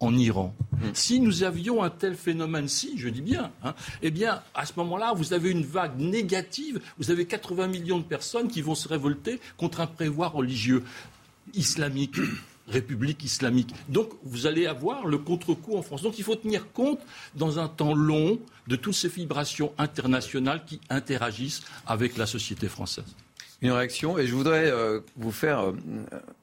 en 0.00 0.16
Iran. 0.16 0.54
Si 0.94 1.20
nous 1.20 1.42
avions 1.42 1.82
un 1.82 1.90
tel 1.90 2.14
phénomène-ci, 2.16 2.94
je 2.96 3.08
dis 3.10 3.20
bien, 3.20 3.52
hein, 3.62 3.74
eh 4.00 4.10
bien, 4.10 4.42
à 4.54 4.64
ce 4.64 4.72
moment-là, 4.78 5.12
vous 5.14 5.34
avez 5.34 5.50
une 5.50 5.64
vague 5.64 5.98
négative, 5.98 6.80
vous 6.98 7.10
avez 7.10 7.26
80 7.26 7.68
millions 7.68 7.98
de 7.98 8.04
personnes 8.04 8.48
qui 8.48 8.62
vont 8.62 8.74
se 8.74 8.88
révolter 8.88 9.40
contre 9.58 9.80
un 9.80 9.86
prévoir 9.86 10.32
religieux 10.32 10.82
islamique. 11.54 12.16
République 12.68 13.24
islamique. 13.24 13.74
Donc 13.88 14.10
vous 14.22 14.46
allez 14.46 14.66
avoir 14.66 15.04
le 15.04 15.18
contre-coup 15.18 15.76
en 15.76 15.82
France. 15.82 16.02
Donc 16.02 16.18
il 16.18 16.24
faut 16.24 16.36
tenir 16.36 16.70
compte 16.72 17.00
dans 17.34 17.58
un 17.58 17.66
temps 17.66 17.94
long 17.94 18.38
de 18.68 18.76
toutes 18.76 18.94
ces 18.94 19.08
vibrations 19.08 19.72
internationales 19.76 20.62
qui 20.64 20.80
interagissent 20.88 21.62
avec 21.84 22.16
la 22.16 22.26
société 22.26 22.68
française. 22.68 23.16
Une 23.60 23.72
réaction, 23.72 24.18
et 24.18 24.26
je 24.28 24.34
voudrais 24.34 24.70
euh, 24.70 25.00
vous 25.16 25.32
faire 25.32 25.60
euh, 25.60 25.72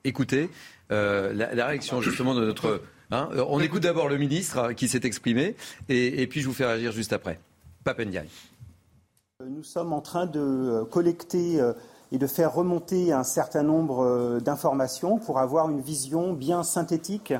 écouter 0.03 0.49
euh, 0.91 1.33
la, 1.33 1.55
la 1.55 1.65
réaction 1.67 2.01
justement 2.01 2.35
de 2.35 2.45
notre 2.45 2.81
Hein, 3.09 3.29
euh, 3.33 3.45
on 3.47 3.61
écoute 3.61 3.83
d'abord 3.83 4.09
le 4.09 4.17
ministre 4.17 4.59
hein, 4.59 4.73
qui 4.73 4.89
s'est 4.89 5.05
exprimé 5.05 5.55
et, 5.87 6.27
puis 6.27 6.41
je 6.41 6.47
vous 6.47 6.53
fais 6.53 6.65
réagir 6.65 6.91
juste 6.91 7.13
après. 7.13 7.39
Papendiaï. 7.83 8.27
Nous 9.45 9.63
sommes 9.63 9.93
en 9.93 10.01
train 10.01 10.25
de 10.25 10.39
euh, 10.41 10.83
collecter 10.83 11.61
euh, 11.61 11.71
et 12.11 12.17
de 12.17 12.27
faire 12.27 12.53
remonter 12.53 13.13
un 13.13 13.23
certain 13.23 13.63
nombre 13.63 14.39
d'informations 14.39 15.19
pour 15.19 15.39
avoir 15.39 15.69
une 15.69 15.81
vision 15.81 16.33
bien 16.33 16.63
synthétique 16.63 17.33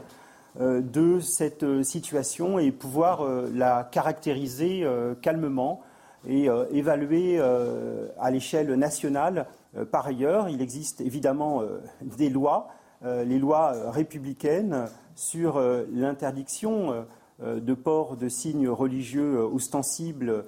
de 0.59 1.20
cette 1.22 1.84
situation 1.84 2.59
et 2.59 2.72
pouvoir 2.72 3.26
la 3.53 3.88
caractériser 3.89 4.86
calmement 5.22 5.84
et 6.28 6.49
évaluer 6.74 7.39
à 7.39 8.30
l'échelle 8.30 8.74
nationale. 8.74 9.47
Par 9.89 10.07
ailleurs, 10.07 10.49
il 10.49 10.61
existe 10.61 10.99
évidemment 10.99 11.61
des 12.01 12.30
lois, 12.30 12.68
les 13.05 13.39
lois 13.39 13.91
républicaines 13.91 14.89
sur 15.18 15.57
euh, 15.57 15.84
l'interdiction 15.91 16.93
euh, 16.93 17.01
euh, 17.41 17.59
de 17.59 17.74
port 17.74 18.15
de 18.15 18.30
signes 18.30 18.70
religieux 18.70 19.39
ostensibles 19.39 20.45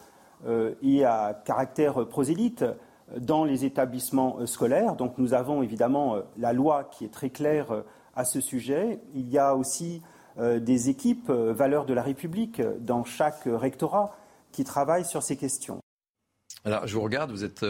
et 0.81 1.03
à 1.03 1.33
caractère 1.43 2.07
prosélyte 2.07 2.63
dans 3.17 3.43
les 3.43 3.65
établissements 3.65 4.45
scolaires. 4.45 4.95
Donc 4.95 5.17
nous 5.17 5.33
avons 5.33 5.61
évidemment 5.63 6.15
la 6.37 6.53
loi 6.53 6.85
qui 6.85 7.03
est 7.03 7.13
très 7.13 7.29
claire 7.29 7.83
à 8.15 8.23
ce 8.23 8.39
sujet. 8.39 9.01
Il 9.13 9.27
y 9.27 9.37
a 9.37 9.53
aussi 9.53 10.01
des 10.37 10.89
équipes 10.89 11.29
valeurs 11.29 11.85
de 11.85 11.93
la 11.93 12.01
République 12.01 12.61
dans 12.79 13.03
chaque 13.03 13.41
rectorat 13.47 14.15
qui 14.53 14.63
travaillent 14.63 15.03
sur 15.03 15.23
ces 15.23 15.35
questions. 15.35 15.81
Alors 16.63 16.87
je 16.87 16.95
vous 16.95 17.01
regarde, 17.01 17.31
vous 17.31 17.43
êtes 17.43 17.65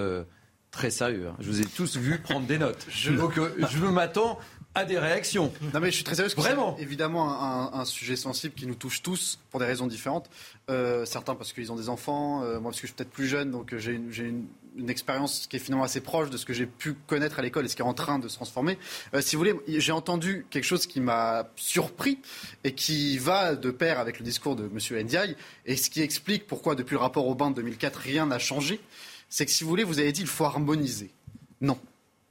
très 0.70 0.92
sérieux. 0.92 1.30
Hein. 1.30 1.38
Je 1.40 1.50
vous 1.50 1.62
ai 1.62 1.66
tous 1.66 1.98
vu 1.98 2.20
prendre 2.20 2.46
des 2.46 2.60
notes. 2.60 2.86
Je, 2.88 3.14
donc 3.14 3.40
je 3.58 3.86
m'attends 3.86 4.38
à 4.76 4.86
des 4.86 5.00
réactions. 5.00 5.52
Non 5.74 5.80
mais 5.80 5.90
je 5.90 5.96
suis 5.96 6.04
très 6.04 6.16
sérieux. 6.16 6.32
Vraiment. 6.36 6.76
C'est 6.78 6.84
évidemment 6.84 7.74
un, 7.74 7.86
sujet 7.86 8.16
sensible 8.16 8.54
qui 8.54 8.68
nous 8.68 8.76
touche 8.76 9.02
tous 9.02 9.40
pour 9.50 9.60
des 9.60 9.66
raisons 9.66 9.88
différentes. 9.88 10.30
Euh, 10.70 11.06
certains 11.06 11.36
parce 11.36 11.54
qu'ils 11.54 11.72
ont 11.72 11.76
des 11.76 11.90
enfants, 11.90 12.44
euh, 12.44 12.60
moi 12.60 12.72
parce 12.72 12.82
que 12.82 12.88
je 12.88 12.94
suis 12.94 12.96
peut-être 12.96 13.10
plus 13.10 13.28
jeune, 13.28 13.52
donc 13.52 13.74
euh, 13.74 13.80
j'ai 13.80 13.94
une, 13.94 14.46
expérience 14.88 15.48
qui 15.48 15.58
est 15.58 15.60
finalement 15.60 15.84
assez 15.84 16.00
proche 16.00 16.30
de 16.30 16.38
ce 16.38 16.46
que 16.46 16.54
j'ai 16.54 16.66
pu 16.66 16.94
connaître 16.94 17.40
à 17.40 17.42
l'école 17.42 17.66
et 17.66 17.68
ce 17.68 17.76
qui 17.76 17.82
est 17.82 17.86
en 17.86 17.94
train 17.94 18.18
de 18.18 18.30
se 18.30 18.36
transformer. 18.36 18.78
si 19.20 19.36
vous 19.36 19.42
voulez, 19.42 19.56
j'ai 19.68 19.92
entendu 19.92 20.46
quelque 20.52 20.64
chose 20.64 20.86
qui 20.86 21.02
m'a 21.02 21.50
surpris 21.58 22.20
et 22.64 22.74
qui 22.74 23.18
va 23.18 23.56
de 23.56 23.72
pair 23.72 24.00
avec 24.00 24.20
le 24.20 24.24
discours 24.24 24.56
de 24.56 24.66
M. 24.66 25.04
Ndiaye 25.04 25.36
et 25.66 25.76
ce 25.76 25.90
qui 25.90 26.02
explique 26.02 26.48
pourquoi 26.48 26.76
depuis 26.76 26.94
le 26.94 27.00
rapport 27.00 27.28
au 27.28 27.36
bain 27.36 27.50
de 27.50 27.56
2004 27.56 27.98
rien 27.98 28.28
n'a 28.28 28.40
changé. 28.40 28.80
C'est 29.28 29.46
que 29.46 29.52
si 29.52 29.66
vous 29.66 29.70
voulez, 29.70 29.84
vous 29.84 30.00
avez 30.00 30.14
dit 30.14 30.22
il 30.22 30.28
faut 30.28 30.46
harmoniser. 30.46 31.12
Non 31.60 31.78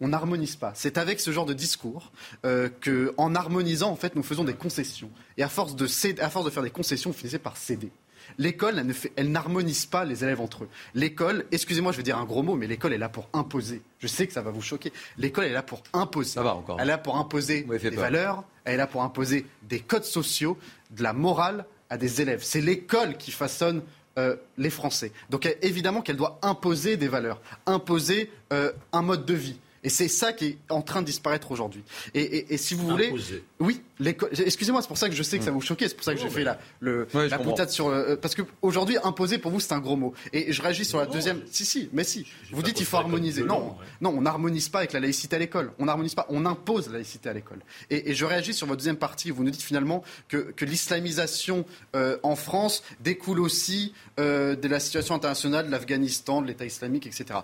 on 0.00 0.08
n'harmonise 0.08 0.56
pas. 0.56 0.72
C'est 0.74 0.98
avec 0.98 1.20
ce 1.20 1.30
genre 1.32 1.46
de 1.46 1.54
discours 1.54 2.12
euh, 2.44 2.68
qu'en 2.84 3.34
harmonisant, 3.34 3.90
en 3.90 3.96
fait, 3.96 4.14
nous 4.14 4.22
faisons 4.22 4.44
des 4.44 4.54
concessions. 4.54 5.10
Et 5.36 5.42
à 5.42 5.48
force 5.48 5.74
de, 5.76 5.86
à 6.22 6.30
force 6.30 6.44
de 6.44 6.50
faire 6.50 6.62
des 6.62 6.70
concessions, 6.70 7.10
vous 7.10 7.16
finissez 7.16 7.38
par 7.38 7.56
céder. 7.56 7.90
L'école, 8.36 8.84
elle, 9.16 9.32
n'harmonise 9.32 9.86
pas 9.86 10.04
les 10.04 10.22
élèves 10.22 10.40
entre 10.40 10.64
eux. 10.64 10.68
L'école, 10.94 11.46
excusez-moi, 11.50 11.92
je 11.92 11.96
vais 11.96 12.02
dire 12.02 12.18
un 12.18 12.24
gros 12.24 12.42
mot, 12.42 12.56
mais 12.56 12.66
l'école 12.66 12.92
est 12.92 12.98
là 12.98 13.08
pour 13.08 13.28
imposer. 13.32 13.80
Je 14.00 14.06
sais 14.06 14.26
que 14.26 14.32
ça 14.32 14.42
va 14.42 14.50
vous 14.50 14.60
choquer. 14.60 14.92
L'école 15.16 15.44
est 15.44 15.52
là 15.52 15.62
pour 15.62 15.82
imposer. 15.94 16.32
Ça 16.32 16.42
va 16.42 16.54
encore. 16.54 16.76
Elle 16.78 16.88
est 16.88 16.92
là 16.92 16.98
pour 16.98 17.16
imposer 17.16 17.62
des 17.62 17.90
valeurs, 17.90 18.44
elle 18.64 18.74
est 18.74 18.76
là 18.76 18.86
pour 18.86 19.02
imposer 19.02 19.46
des 19.62 19.80
codes 19.80 20.04
sociaux, 20.04 20.58
de 20.90 21.02
la 21.02 21.14
morale 21.14 21.64
à 21.90 21.96
des 21.96 22.20
élèves. 22.20 22.42
C'est 22.42 22.60
l'école 22.60 23.16
qui 23.16 23.30
façonne 23.30 23.82
euh, 24.18 24.36
les 24.56 24.70
Français. 24.70 25.12
Donc 25.30 25.48
évidemment 25.62 26.02
qu'elle 26.02 26.16
doit 26.16 26.38
imposer 26.42 26.96
des 26.96 27.08
valeurs, 27.08 27.40
imposer 27.66 28.30
euh, 28.52 28.72
un 28.92 29.02
mode 29.02 29.24
de 29.24 29.34
vie. 29.34 29.58
Et 29.84 29.88
c'est 29.88 30.08
ça 30.08 30.32
qui 30.32 30.46
est 30.46 30.58
en 30.70 30.82
train 30.82 31.02
de 31.02 31.06
disparaître 31.06 31.50
aujourd'hui. 31.50 31.82
Et, 32.14 32.56
si 32.56 32.74
vous 32.74 32.88
voulez, 32.88 33.12
oui, 33.60 33.82
excusez-moi, 34.00 34.82
c'est 34.82 34.88
pour 34.88 34.98
ça 34.98 35.08
que 35.08 35.14
je 35.14 35.22
sais 35.22 35.38
que 35.38 35.44
ça 35.44 35.50
vous 35.50 35.60
choquer, 35.60 35.88
c'est 35.88 35.94
pour 35.94 36.04
ça 36.04 36.14
que 36.14 36.20
j'ai 36.20 36.30
fait 36.30 36.44
la, 36.44 36.58
le, 36.80 37.06
la 37.14 37.38
boutade 37.38 37.70
sur, 37.70 37.88
euh, 37.88 38.16
parce 38.16 38.34
que 38.34 38.42
aujourd'hui 38.62 38.96
imposer 39.02 39.38
pour 39.38 39.50
vous 39.50 39.60
c'est 39.60 39.72
un 39.72 39.80
gros 39.80 39.96
mot. 39.96 40.14
Et, 40.32 40.52
je 40.52 40.62
réagis 40.62 40.84
sur 40.84 40.98
la 40.98 41.06
deuxième. 41.06 41.42
Si 41.50 41.64
si, 41.64 41.88
mais 41.92 42.04
si. 42.04 42.26
Vous 42.52 42.62
dites 42.62 42.80
il 42.80 42.86
faut 42.86 42.96
harmoniser. 42.96 43.42
Non, 43.42 43.76
non, 44.00 44.14
on 44.16 44.22
n'harmonise 44.22 44.68
pas 44.68 44.78
avec 44.78 44.92
la 44.92 45.00
laïcité 45.00 45.36
à 45.36 45.38
l'école. 45.38 45.72
On 45.78 45.86
n'harmonise 45.86 46.14
pas, 46.14 46.26
on 46.28 46.46
impose 46.46 46.88
la 46.88 46.94
laïcité 46.94 47.28
à 47.28 47.32
l'école. 47.32 47.60
Et, 47.90 48.14
je 48.14 48.24
réagis 48.24 48.54
sur 48.54 48.66
votre 48.66 48.78
deuxième 48.78 48.96
partie. 48.96 49.30
Vous 49.30 49.44
nous 49.44 49.50
dites 49.50 49.62
finalement 49.62 50.02
que, 50.28 50.54
l'islamisation 50.60 51.64
euh, 51.96 52.18
en 52.22 52.36
France 52.36 52.82
découle 53.00 53.40
aussi 53.40 53.94
euh, 54.20 54.54
de 54.54 54.68
la 54.68 54.80
situation 54.80 55.14
internationale, 55.14 55.66
de 55.66 55.70
l'Afghanistan, 55.70 56.42
de 56.42 56.46
l'État 56.46 56.66
islamique, 56.66 57.06
etc. 57.06 57.40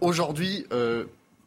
aujourd'hui 0.00 0.66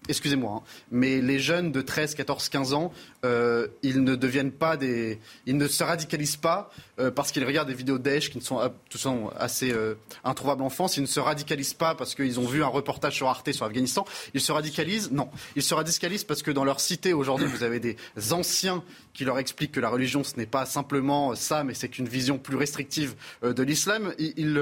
excusez-moi, 0.10 0.62
hein, 0.64 0.84
mais 0.91 1.22
les 1.22 1.39
jeunes 1.39 1.72
de 1.72 1.82
13, 1.82 2.16
14, 2.16 2.49
15 2.49 2.74
ans, 2.74 2.93
euh, 3.26 3.68
ils 3.82 4.04
ne 4.04 4.16
deviennent 4.16 4.51
pas 4.51 4.78
des, 4.78 5.20
ils 5.45 5.58
ne 5.58 5.68
se 5.68 5.84
radicalisent 5.84 6.38
pas 6.38 6.72
euh, 7.00 7.12
parce 7.12 7.32
qu'ils 7.32 7.46
regardent 7.46 7.70
des 7.70 7.74
vidéos 7.74 7.98
Daesh 7.98 8.30
qui 8.30 8.41
sont, 8.41 8.60
tout 8.89 8.98
sont 8.98 9.32
assez 9.38 9.72
euh, 9.72 9.96
introuvables 10.24 10.64
en 10.64 10.70
France. 10.70 10.98
Ils 10.98 11.02
ne 11.02 11.08
se 11.08 11.20
radicalisent 11.20 11.74
pas 11.74 11.96
parce 11.96 12.16
qu'ils 12.16 12.39
ont 12.39 12.46
vu 12.46 12.64
un 12.64 12.68
reportage 12.68 13.16
sur 13.16 13.28
Arte 13.28 13.52
sur 13.52 13.66
l'Afghanistan. 13.66 14.06
Ils 14.34 14.41
se 14.41 14.52
radicalisent, 14.52 15.12
non, 15.12 15.30
ils 15.56 15.64
se 15.64 15.74
radicalisent 15.74 16.24
parce 16.24 16.41
que 16.41 16.52
dans 16.52 16.64
leur 16.64 16.80
cité 16.80 17.14
aujourd'hui, 17.14 17.48
vous 17.48 17.64
avez 17.64 17.80
des 17.80 17.98
anciens 18.32 18.84
qui 19.14 19.26
leur 19.26 19.38
expliquent 19.38 19.74
que 19.74 19.80
la 19.80 19.89
religion 19.89 20.24
ce 20.24 20.38
n'est 20.38 20.46
pas 20.46 20.66
simplement 20.66 21.36
ça, 21.36 21.64
mais 21.64 21.74
c'est 21.74 21.88
qu'une 21.88 22.08
vision 22.08 22.38
plus 22.38 22.56
restrictive 22.56 23.16
de 23.44 23.64
l'islam. 23.64 24.14
Ils, 24.18 24.54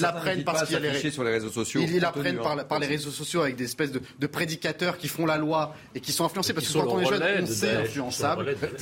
l'apprennent 0.00 0.44
parce 0.44 0.64
qu'il 0.64 0.72
y 0.72 0.76
a 0.76 0.80
les, 0.80 1.10
sur 1.10 1.24
les 1.24 1.30
réseaux 1.30 1.50
sociaux. 1.50 1.80
Ils 1.82 2.00
l'apprennent 2.00 2.38
par, 2.38 2.66
par, 2.66 2.78
les 2.78 2.86
réseaux 2.86 3.10
sociaux 3.10 3.42
avec 3.42 3.56
des 3.56 3.64
espèces 3.64 3.92
de, 3.92 4.00
de, 4.18 4.26
prédicateurs 4.26 4.98
qui 4.98 5.08
font 5.08 5.26
la 5.26 5.36
loi 5.36 5.74
et 5.94 6.00
qui 6.00 6.12
sont 6.12 6.24
influencés 6.24 6.52
parce 6.52 6.66
que 6.66 6.72
quand 6.72 6.86
on 6.88 7.00
est 7.00 7.06
jeune, 7.06 7.44
on 8.02 8.10
sait 8.10 8.22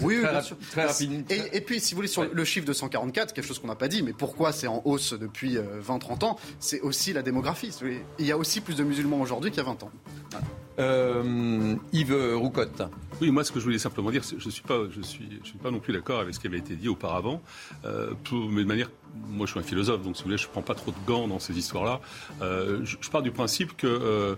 oui, 0.03 0.19
oui, 0.19 0.21
bien 0.21 0.43
sûr. 0.43 0.57
Très 0.71 0.85
rapide. 0.85 1.25
Et, 1.31 1.61
puis, 1.61 1.81
si 1.81 1.95
vous 1.95 1.97
voulez, 1.97 2.09
sur 2.09 2.25
le 2.25 2.45
chiffre 2.45 2.67
de 2.67 2.73
144, 2.91 3.33
quelque 3.33 3.47
chose 3.47 3.59
qu'on 3.59 3.69
n'a 3.69 3.75
pas 3.75 3.89
dit, 3.89 4.03
mais 4.03 4.13
pourquoi 4.13 4.53
c'est 4.53 4.67
en 4.67 4.83
hausse 4.85 5.15
depuis 5.15 5.57
20-30 5.57 5.59
euh, 5.59 6.27
ans, 6.27 6.39
c'est 6.59 6.81
aussi 6.81 7.13
la 7.13 7.23
démographie. 7.23 7.71
Il 8.19 8.27
y 8.27 8.33
a 8.33 8.37
aussi 8.37 8.61
plus 8.61 8.75
de 8.75 8.85
musulmans 8.85 9.21
aujourd'hui 9.21 9.51
qu'il 9.51 9.59
y 9.59 9.67
a 9.67 9.71
20 9.71 9.83
ans. 9.85 9.91
Euh, 10.79 11.75
Yves 11.93 12.35
Roucotte. 12.35 12.83
Oui, 13.21 13.31
moi, 13.31 13.45
ce 13.45 13.53
que 13.53 13.61
je 13.61 13.65
voulais 13.65 13.79
simplement 13.79 14.11
dire, 14.11 14.23
je 14.23 14.45
ne 14.45 14.51
suis, 14.51 14.63
pas, 14.63 14.79
je 14.91 15.03
suis, 15.03 15.29
je 15.43 15.49
suis 15.49 15.59
pas 15.59 15.71
non 15.71 15.79
plus 15.79 15.93
d'accord 15.93 16.21
avec 16.21 16.35
ce 16.35 16.41
qui 16.41 16.47
avait 16.47 16.59
été 16.59 16.75
dit 16.75 16.89
auparavant. 16.89 17.43
Euh, 17.85 18.13
mais 18.33 18.63
de 18.63 18.69
manière, 18.69 18.91
moi, 19.29 19.47
je 19.47 19.53
suis 19.53 19.61
un 19.61 19.65
philosophe, 19.65 20.03
donc 20.03 20.17
si 20.17 20.23
vous 20.23 20.29
voulez, 20.29 20.39
je 20.39 20.47
ne 20.47 20.53
prends 20.53 20.63
pas 20.63 20.75
trop 20.75 20.91
de 20.91 21.07
gants 21.07 21.29
dans 21.29 21.39
ces 21.39 21.57
histoires-là. 21.57 22.01
je, 22.41 22.97
je, 23.01 23.11
pars 23.11 23.23
du 23.23 23.31
principe 23.31 23.77
que 23.77 24.37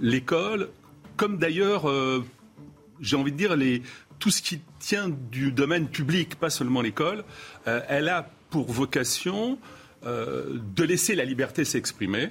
l'école, 0.00 0.70
comme 1.16 1.38
d'ailleurs 1.38 1.88
j'ai 3.00 3.16
envie 3.16 3.32
de 3.32 3.36
dire, 3.36 3.56
les, 3.56 3.82
tout 4.24 4.30
ce 4.30 4.40
qui 4.40 4.62
tient 4.78 5.10
du 5.10 5.52
domaine 5.52 5.86
public, 5.86 6.36
pas 6.36 6.48
seulement 6.48 6.80
l'école, 6.80 7.24
euh, 7.68 7.82
elle 7.90 8.08
a 8.08 8.30
pour 8.48 8.72
vocation 8.72 9.58
euh, 10.06 10.60
de 10.74 10.82
laisser 10.82 11.14
la 11.14 11.26
liberté 11.26 11.66
s'exprimer, 11.66 12.30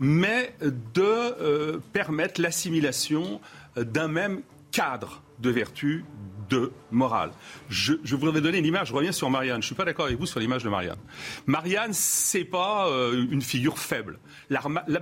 mais 0.00 0.56
de 0.62 1.02
euh, 1.02 1.80
permettre 1.92 2.40
l'assimilation 2.40 3.42
d'un 3.76 4.08
même 4.08 4.40
cadre 4.72 5.22
de 5.38 5.50
vertu, 5.50 6.06
de 6.48 6.72
morale. 6.90 7.30
Je, 7.68 7.92
je, 8.04 8.16
voudrais 8.16 8.40
donner 8.40 8.56
une 8.56 8.64
image, 8.64 8.88
je 8.88 8.94
reviens 8.94 9.12
sur 9.12 9.28
Marianne. 9.28 9.56
Je 9.56 9.66
ne 9.66 9.66
suis 9.66 9.74
pas 9.74 9.84
d'accord 9.84 10.06
avec 10.06 10.18
vous 10.18 10.24
sur 10.24 10.40
l'image 10.40 10.64
de 10.64 10.70
Marianne. 10.70 10.96
Marianne, 11.44 11.92
c'est 11.92 12.44
pas 12.44 12.88
une 13.12 13.42
figure 13.42 13.78
faible. 13.78 14.18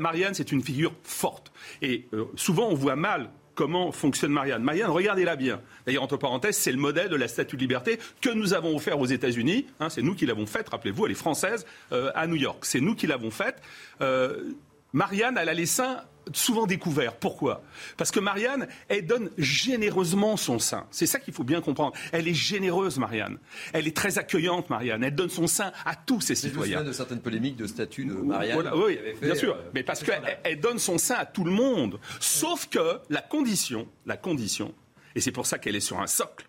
Marianne, 0.01 0.35
c'est 0.35 0.51
une 0.51 0.63
figure 0.63 0.93
forte. 1.05 1.53
Et 1.83 2.09
souvent, 2.35 2.67
on 2.69 2.75
voit 2.75 2.97
mal 2.97 3.31
comment 3.55 3.93
fonctionne 3.93 4.33
Marianne. 4.33 4.63
Marianne, 4.63 4.91
regardez-la 4.91 5.37
bien. 5.37 5.61
D'ailleurs, 5.87 6.03
entre 6.03 6.17
parenthèses, 6.17 6.57
c'est 6.57 6.73
le 6.73 6.79
modèle 6.79 7.09
de 7.09 7.17
la 7.17 7.29
statue 7.29 7.57
de 7.57 7.61
liberté 7.61 7.99
que 8.21 8.31
nous 8.31 8.55
avons 8.55 8.75
offert 8.77 8.99
aux 8.99 9.07
États-Unis. 9.07 9.67
Hein, 9.81 9.89
c'est 9.89 10.03
nous 10.03 10.15
qui 10.15 10.27
l'avons 10.27 10.47
faite, 10.47 10.69
rappelez-vous, 10.69 11.07
elle 11.07 11.13
est 11.13 11.17
française, 11.17 11.67
euh, 11.93 12.11
à 12.15 12.27
New 12.27 12.37
York. 12.37 12.65
C'est 12.65 12.81
nous 12.81 12.95
qui 12.95 13.07
l'avons 13.07 13.31
faite. 13.31 13.57
Euh, 14.01 14.53
Marianne, 14.93 15.39
elle 15.39 15.49
a 15.49 15.55
les 15.55 15.67
seins 15.67 16.03
souvent 16.33 16.67
découverts. 16.67 17.17
Pourquoi? 17.17 17.63
Parce 17.97 18.11
que 18.11 18.21
Marianne, 18.21 18.69
elle 18.89 19.07
donne 19.07 19.31
généreusement 19.39 20.37
son 20.37 20.59
sein. 20.59 20.87
C'est 20.91 21.07
ça 21.07 21.19
qu'il 21.19 21.35
faut 21.35 21.45
bien 21.45 21.61
comprendre. 21.61 21.93
Elle 22.13 22.29
est 22.29 22.35
généreuse, 22.35 22.99
Marianne. 22.99 23.39
Elle 23.73 23.87
est 23.87 23.97
très 23.97 24.19
accueillante, 24.19 24.71
Marianne. 24.71 25.03
Elle 25.05 25.15
donne 25.15 25.31
son 25.31 25.47
sein 25.47 25.73
à 25.85 25.95
tous 25.97 26.21
ses 26.21 26.35
citoyens. 26.35 26.79
Je 26.79 26.85
me 26.85 26.89
de 26.89 26.93
certaines 26.93 27.21
polémiques 27.21 27.57
de 27.57 27.67
statut 27.67 28.05
de 28.05 28.15
Marianne. 28.15 28.71
oui, 28.75 28.99
bien 29.21 29.35
sûr. 29.35 29.55
Euh, 29.57 29.71
Mais 29.75 29.83
parce 29.83 30.03
qu'elle 30.03 30.61
donne 30.61 30.79
son 30.79 30.99
sein 30.99 31.17
à 31.17 31.27
tout 31.27 31.45
le 31.45 31.53
monde. 31.53 31.99
Sauf 32.21 32.69
que 32.69 33.01
la 33.11 33.21
condition, 33.21 33.89
la 34.07 34.17
condition, 34.17 34.75
et 35.15 35.21
c'est 35.21 35.33
pour 35.33 35.47
ça 35.47 35.59
qu'elle 35.59 35.77
est 35.77 35.81
sur 35.81 36.01
un 36.01 36.07
socle, 36.07 36.47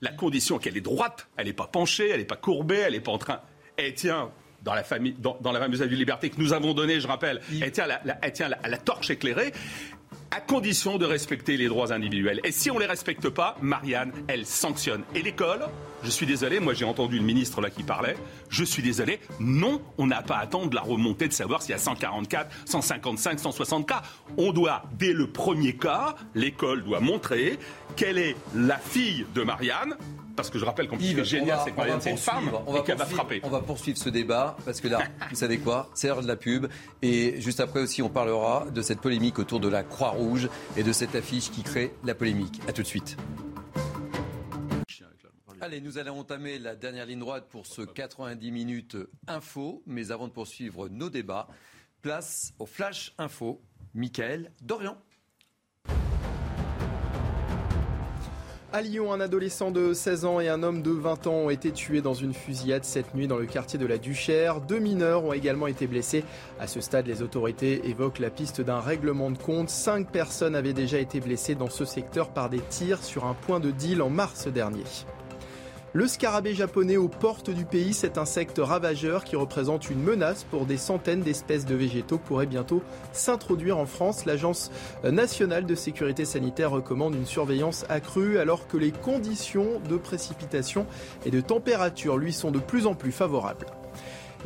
la 0.00 0.12
condition 0.12 0.58
qu'elle 0.58 0.76
est 0.76 0.82
droite, 0.82 1.28
elle 1.36 1.46
n'est 1.46 1.52
pas 1.52 1.66
penchée, 1.66 2.08
elle 2.10 2.18
n'est 2.18 2.24
pas 2.26 2.36
courbée, 2.36 2.76
elle 2.76 2.92
n'est 2.92 3.00
pas 3.00 3.12
en 3.12 3.18
train. 3.18 3.40
Elle 3.76 3.94
tient 3.94 4.30
dans 4.64 4.74
la, 4.74 4.82
famille, 4.84 5.14
dans, 5.18 5.36
dans 5.40 5.52
la 5.52 5.60
fameuse 5.60 5.82
avenue 5.82 5.96
liberté 5.96 6.30
que 6.30 6.40
nous 6.40 6.52
avons 6.52 6.72
donnée, 6.74 6.98
je 7.00 7.06
rappelle, 7.06 7.40
elle 7.60 7.70
tient, 7.72 7.86
la, 7.86 8.00
la- 8.04 8.18
elle 8.22 8.32
tient 8.32 8.48
la- 8.48 8.58
la 8.66 8.78
torche 8.78 9.10
éclairée 9.10 9.52
à 10.30 10.40
condition 10.40 10.96
de 10.98 11.04
respecter 11.04 11.56
les 11.56 11.68
droits 11.68 11.92
individuels. 11.92 12.40
Et 12.44 12.50
si 12.50 12.70
on 12.70 12.74
ne 12.76 12.80
les 12.80 12.86
respecte 12.86 13.28
pas, 13.28 13.56
Marianne, 13.60 14.10
elle 14.26 14.46
sanctionne. 14.46 15.02
Et 15.14 15.22
l'école, 15.22 15.66
je 16.02 16.10
suis 16.10 16.26
désolé, 16.26 16.58
moi 16.60 16.72
j'ai 16.74 16.84
entendu 16.84 17.18
le 17.18 17.24
ministre 17.24 17.60
là 17.60 17.70
qui 17.70 17.82
parlait, 17.84 18.16
je 18.48 18.64
suis 18.64 18.82
désolé, 18.82 19.20
non, 19.38 19.80
on 19.98 20.06
n'a 20.06 20.22
pas 20.22 20.36
à 20.36 20.40
attendre 20.40 20.74
la 20.74 20.80
remontée 20.80 21.28
de 21.28 21.32
savoir 21.32 21.62
s'il 21.62 21.70
y 21.72 21.74
a 21.74 21.78
144, 21.78 22.50
155, 22.64 23.38
160 23.38 23.86
cas. 23.88 24.02
On 24.36 24.52
doit, 24.52 24.82
dès 24.98 25.12
le 25.12 25.28
premier 25.28 25.76
cas, 25.76 26.16
l'école 26.34 26.82
doit 26.84 27.00
montrer 27.00 27.58
quelle 27.96 28.18
est 28.18 28.34
la 28.56 28.78
fille 28.78 29.26
de 29.34 29.42
Marianne, 29.42 29.96
parce 30.36 30.50
que 30.50 30.58
je 30.58 30.64
rappelle 30.64 30.88
qu'en 30.88 30.96
plus, 30.96 31.24
génial, 31.24 31.60
c'est 31.64 31.70
que 31.70 31.76
on 31.76 31.78
va 31.78 31.82
Marianne, 31.86 32.00
c'est 32.00 32.10
une 32.10 32.16
femme, 32.16 32.50
on 32.66 32.72
va 32.72 32.78
et 32.80 32.82
qu'elle 32.84 32.96
va 32.96 33.04
poursuivre- 33.04 33.22
frapper. 33.22 33.40
On 33.44 33.48
va 33.50 33.60
poursuivre 33.60 33.98
ce 33.98 34.08
débat 34.08 34.56
parce 34.64 34.80
que 34.80 34.88
là, 34.88 34.98
vous 35.30 35.36
savez 35.36 35.58
quoi? 35.58 35.90
C'est 35.94 36.08
l'heure 36.08 36.22
de 36.22 36.26
la 36.28 36.36
pub. 36.36 36.66
Et 37.02 37.40
juste 37.40 37.60
après 37.60 37.80
aussi, 37.80 38.02
on 38.02 38.08
parlera 38.08 38.66
de 38.70 38.82
cette 38.82 39.00
polémique 39.00 39.38
autour 39.38 39.60
de 39.60 39.68
la 39.68 39.82
Croix-Rouge 39.82 40.48
et 40.76 40.82
de 40.82 40.92
cette 40.92 41.14
affiche 41.14 41.50
qui 41.50 41.62
crée 41.62 41.92
la 42.04 42.14
polémique. 42.14 42.60
A 42.68 42.72
tout 42.72 42.82
de 42.82 42.86
suite. 42.86 43.16
Allez, 45.60 45.80
nous 45.80 45.96
allons 45.96 46.18
entamer 46.18 46.58
la 46.58 46.74
dernière 46.76 47.06
ligne 47.06 47.20
droite 47.20 47.46
pour 47.48 47.64
ce 47.66 47.80
90 47.82 48.50
minutes 48.50 48.96
info. 49.28 49.82
Mais 49.86 50.10
avant 50.10 50.26
de 50.28 50.32
poursuivre 50.32 50.88
nos 50.88 51.08
débats, 51.08 51.48
place 52.02 52.52
au 52.58 52.66
Flash 52.66 53.14
Info. 53.18 53.62
Michael 53.94 54.50
Dorian. 54.60 54.98
À 58.74 58.82
Lyon, 58.82 59.12
un 59.12 59.20
adolescent 59.20 59.70
de 59.70 59.94
16 59.94 60.24
ans 60.24 60.40
et 60.40 60.48
un 60.48 60.64
homme 60.64 60.82
de 60.82 60.90
20 60.90 61.28
ans 61.28 61.34
ont 61.34 61.50
été 61.50 61.70
tués 61.70 62.00
dans 62.00 62.12
une 62.12 62.34
fusillade 62.34 62.82
cette 62.82 63.14
nuit 63.14 63.28
dans 63.28 63.36
le 63.36 63.46
quartier 63.46 63.78
de 63.78 63.86
la 63.86 63.98
Duchère. 63.98 64.60
Deux 64.60 64.80
mineurs 64.80 65.22
ont 65.22 65.32
également 65.32 65.68
été 65.68 65.86
blessés. 65.86 66.24
À 66.58 66.66
ce 66.66 66.80
stade, 66.80 67.06
les 67.06 67.22
autorités 67.22 67.88
évoquent 67.88 68.18
la 68.18 68.30
piste 68.30 68.60
d'un 68.60 68.80
règlement 68.80 69.30
de 69.30 69.38
compte. 69.38 69.68
Cinq 69.68 70.10
personnes 70.10 70.56
avaient 70.56 70.72
déjà 70.72 70.98
été 70.98 71.20
blessées 71.20 71.54
dans 71.54 71.70
ce 71.70 71.84
secteur 71.84 72.30
par 72.30 72.50
des 72.50 72.58
tirs 72.58 73.04
sur 73.04 73.26
un 73.26 73.34
point 73.34 73.60
de 73.60 73.70
deal 73.70 74.02
en 74.02 74.10
mars 74.10 74.48
dernier. 74.48 74.82
Le 75.96 76.08
scarabée 76.08 76.54
japonais 76.54 76.96
aux 76.96 77.06
portes 77.06 77.50
du 77.50 77.64
pays, 77.64 77.94
cet 77.94 78.18
insecte 78.18 78.58
ravageur 78.58 79.22
qui 79.22 79.36
représente 79.36 79.90
une 79.90 80.02
menace 80.02 80.42
pour 80.42 80.66
des 80.66 80.76
centaines 80.76 81.20
d'espèces 81.20 81.66
de 81.66 81.76
végétaux 81.76 82.18
pourrait 82.18 82.46
bientôt 82.46 82.82
s'introduire 83.12 83.78
en 83.78 83.86
France. 83.86 84.24
L'Agence 84.24 84.72
nationale 85.04 85.66
de 85.66 85.74
sécurité 85.76 86.24
sanitaire 86.24 86.72
recommande 86.72 87.14
une 87.14 87.26
surveillance 87.26 87.86
accrue 87.88 88.38
alors 88.38 88.66
que 88.66 88.76
les 88.76 88.90
conditions 88.90 89.80
de 89.88 89.96
précipitation 89.96 90.84
et 91.24 91.30
de 91.30 91.40
température 91.40 92.16
lui 92.16 92.32
sont 92.32 92.50
de 92.50 92.58
plus 92.58 92.88
en 92.88 92.96
plus 92.96 93.12
favorables. 93.12 93.66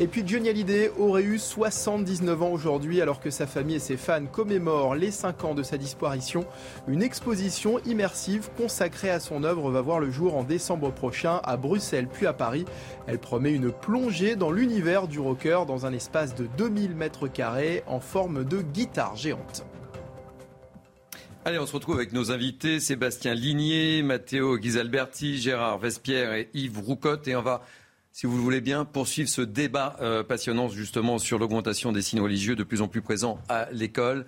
Et 0.00 0.06
puis 0.06 0.22
Johnny 0.24 0.48
Hallyday 0.48 0.92
aurait 0.96 1.24
eu 1.24 1.40
79 1.40 2.42
ans 2.42 2.52
aujourd'hui 2.52 3.00
alors 3.00 3.18
que 3.18 3.30
sa 3.30 3.48
famille 3.48 3.76
et 3.76 3.80
ses 3.80 3.96
fans 3.96 4.26
commémorent 4.26 4.94
les 4.94 5.10
5 5.10 5.44
ans 5.44 5.54
de 5.56 5.64
sa 5.64 5.76
disparition. 5.76 6.46
Une 6.86 7.02
exposition 7.02 7.80
immersive 7.84 8.48
consacrée 8.56 9.10
à 9.10 9.18
son 9.18 9.42
œuvre 9.42 9.72
va 9.72 9.80
voir 9.80 9.98
le 9.98 10.12
jour 10.12 10.36
en 10.36 10.44
décembre 10.44 10.92
prochain 10.92 11.40
à 11.42 11.56
Bruxelles 11.56 12.06
puis 12.06 12.28
à 12.28 12.32
Paris. 12.32 12.64
Elle 13.08 13.18
promet 13.18 13.52
une 13.52 13.72
plongée 13.72 14.36
dans 14.36 14.52
l'univers 14.52 15.08
du 15.08 15.18
rocker 15.18 15.64
dans 15.66 15.84
un 15.84 15.92
espace 15.92 16.36
de 16.36 16.46
2000 16.56 16.94
mètres 16.94 17.26
carrés 17.26 17.82
en 17.88 17.98
forme 17.98 18.44
de 18.44 18.62
guitare 18.62 19.16
géante. 19.16 19.66
Allez, 21.44 21.58
on 21.58 21.66
se 21.66 21.72
retrouve 21.72 21.96
avec 21.96 22.12
nos 22.12 22.30
invités 22.30 22.78
Sébastien 22.78 23.32
Ligné, 23.32 24.02
Matteo 24.02 24.58
Ghisalberti, 24.58 25.38
Gérard 25.38 25.78
Vespierre 25.78 26.34
et 26.34 26.50
Yves 26.52 26.78
Roucotte. 26.78 27.26
Et 27.26 27.34
on 27.34 27.42
va, 27.42 27.62
si 28.18 28.26
vous 28.26 28.36
le 28.36 28.42
voulez 28.42 28.60
bien, 28.60 28.84
poursuivre 28.84 29.28
ce 29.28 29.42
débat 29.42 29.94
euh, 30.00 30.24
passionnant 30.24 30.68
justement 30.68 31.18
sur 31.18 31.38
l'augmentation 31.38 31.92
des 31.92 32.02
signes 32.02 32.20
religieux 32.20 32.56
de 32.56 32.64
plus 32.64 32.82
en 32.82 32.88
plus 32.88 33.00
présents 33.00 33.38
à 33.48 33.68
l'école. 33.70 34.26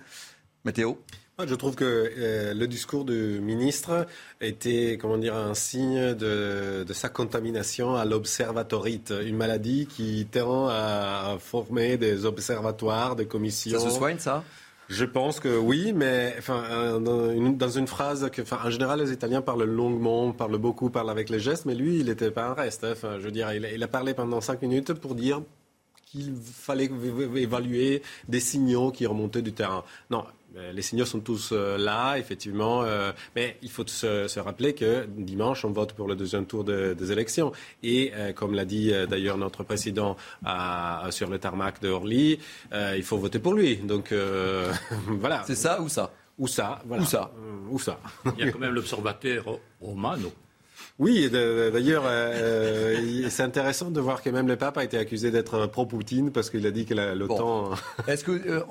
Mathéo 0.63 1.03
Je 1.45 1.53
trouve 1.55 1.75
que 1.75 2.09
euh, 2.17 2.53
le 2.53 2.67
discours 2.67 3.03
du 3.03 3.41
ministre 3.41 4.07
était, 4.39 4.97
comment 4.97 5.17
dire, 5.17 5.35
un 5.35 5.55
signe 5.55 6.13
de, 6.13 6.85
de 6.87 6.93
sa 6.93 7.09
contamination 7.09 7.97
à 7.97 8.05
l'observatorite, 8.05 9.13
une 9.25 9.35
maladie 9.35 9.87
qui 9.87 10.25
tend 10.31 10.69
à, 10.69 11.33
à 11.33 11.37
former 11.37 11.97
des 11.97 12.23
observatoires, 12.23 13.17
des 13.17 13.25
commissions. 13.25 13.77
Ça 13.77 13.89
se 13.89 13.97
soigne, 13.97 14.19
ça? 14.19 14.45
Je 14.91 15.05
pense 15.05 15.39
que 15.39 15.57
oui, 15.57 15.93
mais 15.95 16.35
enfin, 16.37 16.99
dans, 16.99 17.69
une, 17.69 17.87
phrase 17.87 18.29
que, 18.29 18.41
enfin, 18.41 18.59
en 18.65 18.69
général, 18.69 18.99
les 19.01 19.11
Italiens 19.13 19.41
parlent 19.41 19.63
longuement, 19.63 20.31
parlent 20.33 20.57
beaucoup, 20.57 20.89
parlent 20.89 21.09
avec 21.09 21.29
les 21.29 21.39
gestes, 21.39 21.65
mais 21.65 21.75
lui, 21.75 21.99
il 21.99 22.07
n'était 22.07 22.29
pas 22.31 22.47
un 22.47 22.53
reste. 22.53 22.83
hein. 22.83 22.89
Enfin, 22.91 23.17
je 23.19 23.23
veux 23.23 23.31
dire, 23.31 23.51
il, 23.53 23.65
a- 23.65 23.71
il 23.71 23.81
a 23.81 23.87
parlé 23.87 24.13
pendant 24.13 24.41
cinq 24.41 24.61
minutes 24.61 24.93
pour 24.93 25.15
dire 25.15 25.41
qu'il 26.05 26.33
fallait 26.35 26.89
évaluer 27.37 28.01
des 28.27 28.41
signaux 28.41 28.91
qui 28.91 29.05
remontaient 29.05 29.41
du 29.41 29.53
terrain. 29.53 29.83
Non, 30.09 30.25
les 30.73 30.81
signaux 30.81 31.05
sont 31.05 31.19
tous 31.21 31.51
euh, 31.53 31.77
là, 31.77 32.17
effectivement, 32.17 32.83
euh, 32.83 33.11
mais 33.35 33.57
il 33.61 33.69
faut 33.69 33.85
se, 33.87 34.27
se 34.27 34.39
rappeler 34.39 34.73
que 34.73 35.05
dimanche, 35.07 35.63
on 35.65 35.71
vote 35.71 35.93
pour 35.93 36.07
le 36.07 36.15
deuxième 36.15 36.45
tour 36.45 36.63
de- 36.63 36.93
des 36.93 37.11
élections. 37.11 37.51
Et 37.83 38.11
euh, 38.15 38.33
comme 38.33 38.53
l'a 38.53 38.65
dit 38.65 38.91
euh, 38.93 39.05
d'ailleurs 39.05 39.37
notre 39.37 39.63
président 39.63 40.17
à- 40.45 41.07
sur 41.11 41.29
le 41.29 41.39
tarmac 41.39 41.81
de 41.81 41.89
Orly, 41.89 42.39
euh, 42.73 42.93
il 42.97 43.03
faut 43.03 43.17
voter 43.17 43.39
pour 43.39 43.53
lui. 43.53 43.77
Donc 43.77 44.11
euh, 44.11 44.71
voilà. 45.07 45.43
C'est 45.47 45.55
ça 45.55 45.81
ou 45.81 45.87
ça? 45.89 46.11
Ou 46.37 46.47
ça, 46.47 46.81
voilà. 46.85 47.03
Ou 47.03 47.05
ça 47.05 47.31
Euh, 47.37 47.71
Ou 47.73 47.79
ça. 47.79 47.99
Il 48.37 48.45
y 48.45 48.47
a 48.49 48.51
quand 48.51 48.59
même 48.59 48.73
l'observateur 48.73 49.45
romano. 49.79 50.31
Oui, 50.99 51.29
d'ailleurs, 51.31 52.03
euh, 52.05 52.95
il- 53.01 53.31
c'est 53.31 53.43
intéressant 53.43 53.89
de 53.91 53.99
voir 53.99 54.21
que 54.21 54.29
même 54.29 54.47
le 54.47 54.55
pape 54.55 54.77
a 54.77 54.83
été 54.83 54.97
accusé 54.97 55.31
d'être 55.31 55.65
pro-Poutine 55.67 56.31
parce 56.31 56.49
qu'il 56.49 56.65
a 56.67 56.71
dit 56.71 56.85
que 56.85 56.93
l'OTAN. 56.93 57.71
Est-ce 58.07 58.23
que 58.23 58.31
euh, 58.31 58.61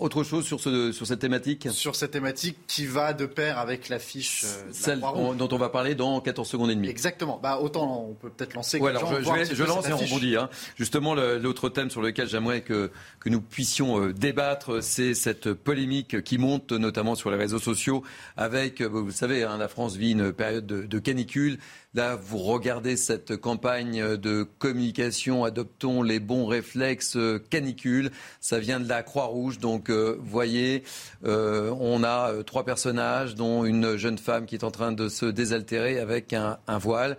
autre 0.00 0.24
chose 0.24 0.44
sur, 0.44 0.58
ce, 0.60 0.92
sur 0.92 1.06
cette 1.06 1.20
thématique 1.20 1.68
Sur 1.70 1.94
cette 1.94 2.10
thématique 2.10 2.56
qui 2.66 2.86
va 2.86 3.12
de 3.12 3.26
pair 3.26 3.58
avec 3.58 3.88
l'affiche 3.88 4.44
euh, 4.44 4.66
la 4.68 4.72
Celle 4.72 4.98
Croix-Rouge. 5.00 5.36
dont 5.36 5.48
on 5.52 5.58
va 5.58 5.68
parler 5.68 5.94
dans 5.94 6.20
14 6.20 6.48
secondes 6.48 6.70
et 6.70 6.74
demie. 6.74 6.88
Exactement. 6.88 7.38
Bah, 7.42 7.58
autant 7.60 8.06
on 8.10 8.14
peut 8.14 8.30
peut-être 8.30 8.54
lancer. 8.54 8.78
Ouais, 8.78 8.90
alors 8.90 9.06
je, 9.06 9.14
vais- 9.54 9.66
lance 9.66 9.88
et 9.88 9.92
on 9.92 9.96
rebondit. 9.98 10.36
hein. 10.36 10.48
Justement, 10.76 11.14
l'autre 11.14 11.68
thème 11.68 11.90
sur 11.90 12.02
lequel 12.02 12.28
j'aimerais 12.28 12.62
que, 12.62 12.90
que 13.20 13.28
nous 13.28 13.40
puissions 13.40 14.00
euh, 14.02 14.12
débattre, 14.12 14.82
c'est 14.82 15.14
cette 15.14 15.52
polémique 15.52 16.22
qui 16.22 16.38
monte 16.38 16.72
notamment 16.72 17.14
sur 17.14 17.30
les 17.30 17.36
réseaux 17.36 17.58
sociaux 17.58 18.02
avec, 18.36 18.80
euh, 18.80 18.86
vous 18.88 19.06
le 19.06 19.12
savez, 19.12 19.44
hein, 19.44 19.58
la 19.58 19.68
France 19.68 19.96
vit 19.96 20.12
une 20.12 20.32
période 20.32 20.66
de, 20.66 20.82
de 20.86 20.98
canicule. 20.98 21.58
Là, 21.94 22.14
vous 22.14 22.38
regardez 22.38 22.96
cette 22.96 23.36
campagne 23.36 24.16
de 24.16 24.46
communication, 24.58 25.42
adoptons 25.42 26.04
les 26.04 26.20
bons 26.20 26.46
réflexes 26.46 27.16
euh, 27.16 27.42
canicule. 27.50 28.12
Ça 28.40 28.60
vient 28.60 28.78
de 28.78 28.88
la 28.88 29.02
Croix-Rouge, 29.02 29.58
donc 29.58 29.90
euh, 29.90 30.16
voyez, 30.20 30.84
euh, 31.24 31.74
on 31.80 32.04
a 32.04 32.30
euh, 32.30 32.42
trois 32.44 32.64
personnages, 32.64 33.34
dont 33.34 33.64
une 33.64 33.96
jeune 33.96 34.18
femme 34.18 34.46
qui 34.46 34.54
est 34.54 34.62
en 34.62 34.70
train 34.70 34.92
de 34.92 35.08
se 35.08 35.26
désaltérer 35.26 35.98
avec 35.98 36.32
un, 36.32 36.58
un 36.68 36.78
voile. 36.78 37.16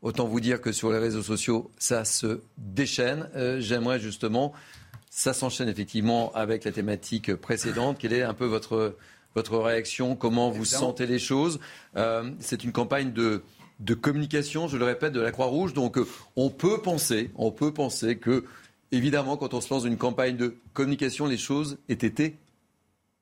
Autant 0.00 0.26
vous 0.26 0.40
dire 0.40 0.62
que 0.62 0.72
sur 0.72 0.90
les 0.90 0.98
réseaux 0.98 1.22
sociaux, 1.22 1.70
ça 1.78 2.06
se 2.06 2.40
déchaîne. 2.56 3.28
J'aimerais 3.58 4.00
justement, 4.00 4.54
ça 5.10 5.34
s'enchaîne 5.34 5.68
effectivement 5.68 6.32
avec 6.32 6.64
la 6.64 6.72
thématique 6.72 7.34
précédente. 7.34 7.98
Quelle 7.98 8.12
est 8.14 8.22
un 8.22 8.34
peu 8.34 8.44
votre, 8.46 8.96
votre 9.34 9.58
réaction? 9.58 10.14
Comment 10.14 10.50
vous 10.50 10.62
Évidemment. 10.62 10.88
sentez 10.88 11.06
les 11.06 11.18
choses? 11.18 11.58
C'est 12.38 12.64
une 12.64 12.72
campagne 12.72 13.14
de, 13.14 13.42
de 13.80 13.94
communication, 13.94 14.68
je 14.68 14.76
le 14.76 14.84
répète, 14.84 15.12
de 15.12 15.20
la 15.20 15.32
Croix-Rouge. 15.32 15.74
Donc 15.74 15.98
euh, 15.98 16.06
on 16.36 16.50
peut 16.50 16.80
penser, 16.80 17.30
on 17.36 17.50
peut 17.50 17.72
penser 17.72 18.16
que, 18.16 18.44
évidemment, 18.92 19.36
quand 19.36 19.54
on 19.54 19.60
se 19.60 19.72
lance 19.72 19.82
dans 19.82 19.88
une 19.88 19.98
campagne 19.98 20.36
de 20.36 20.56
communication, 20.72 21.26
les 21.26 21.38
choses 21.38 21.78
aient 21.88 21.94
été 21.94 22.36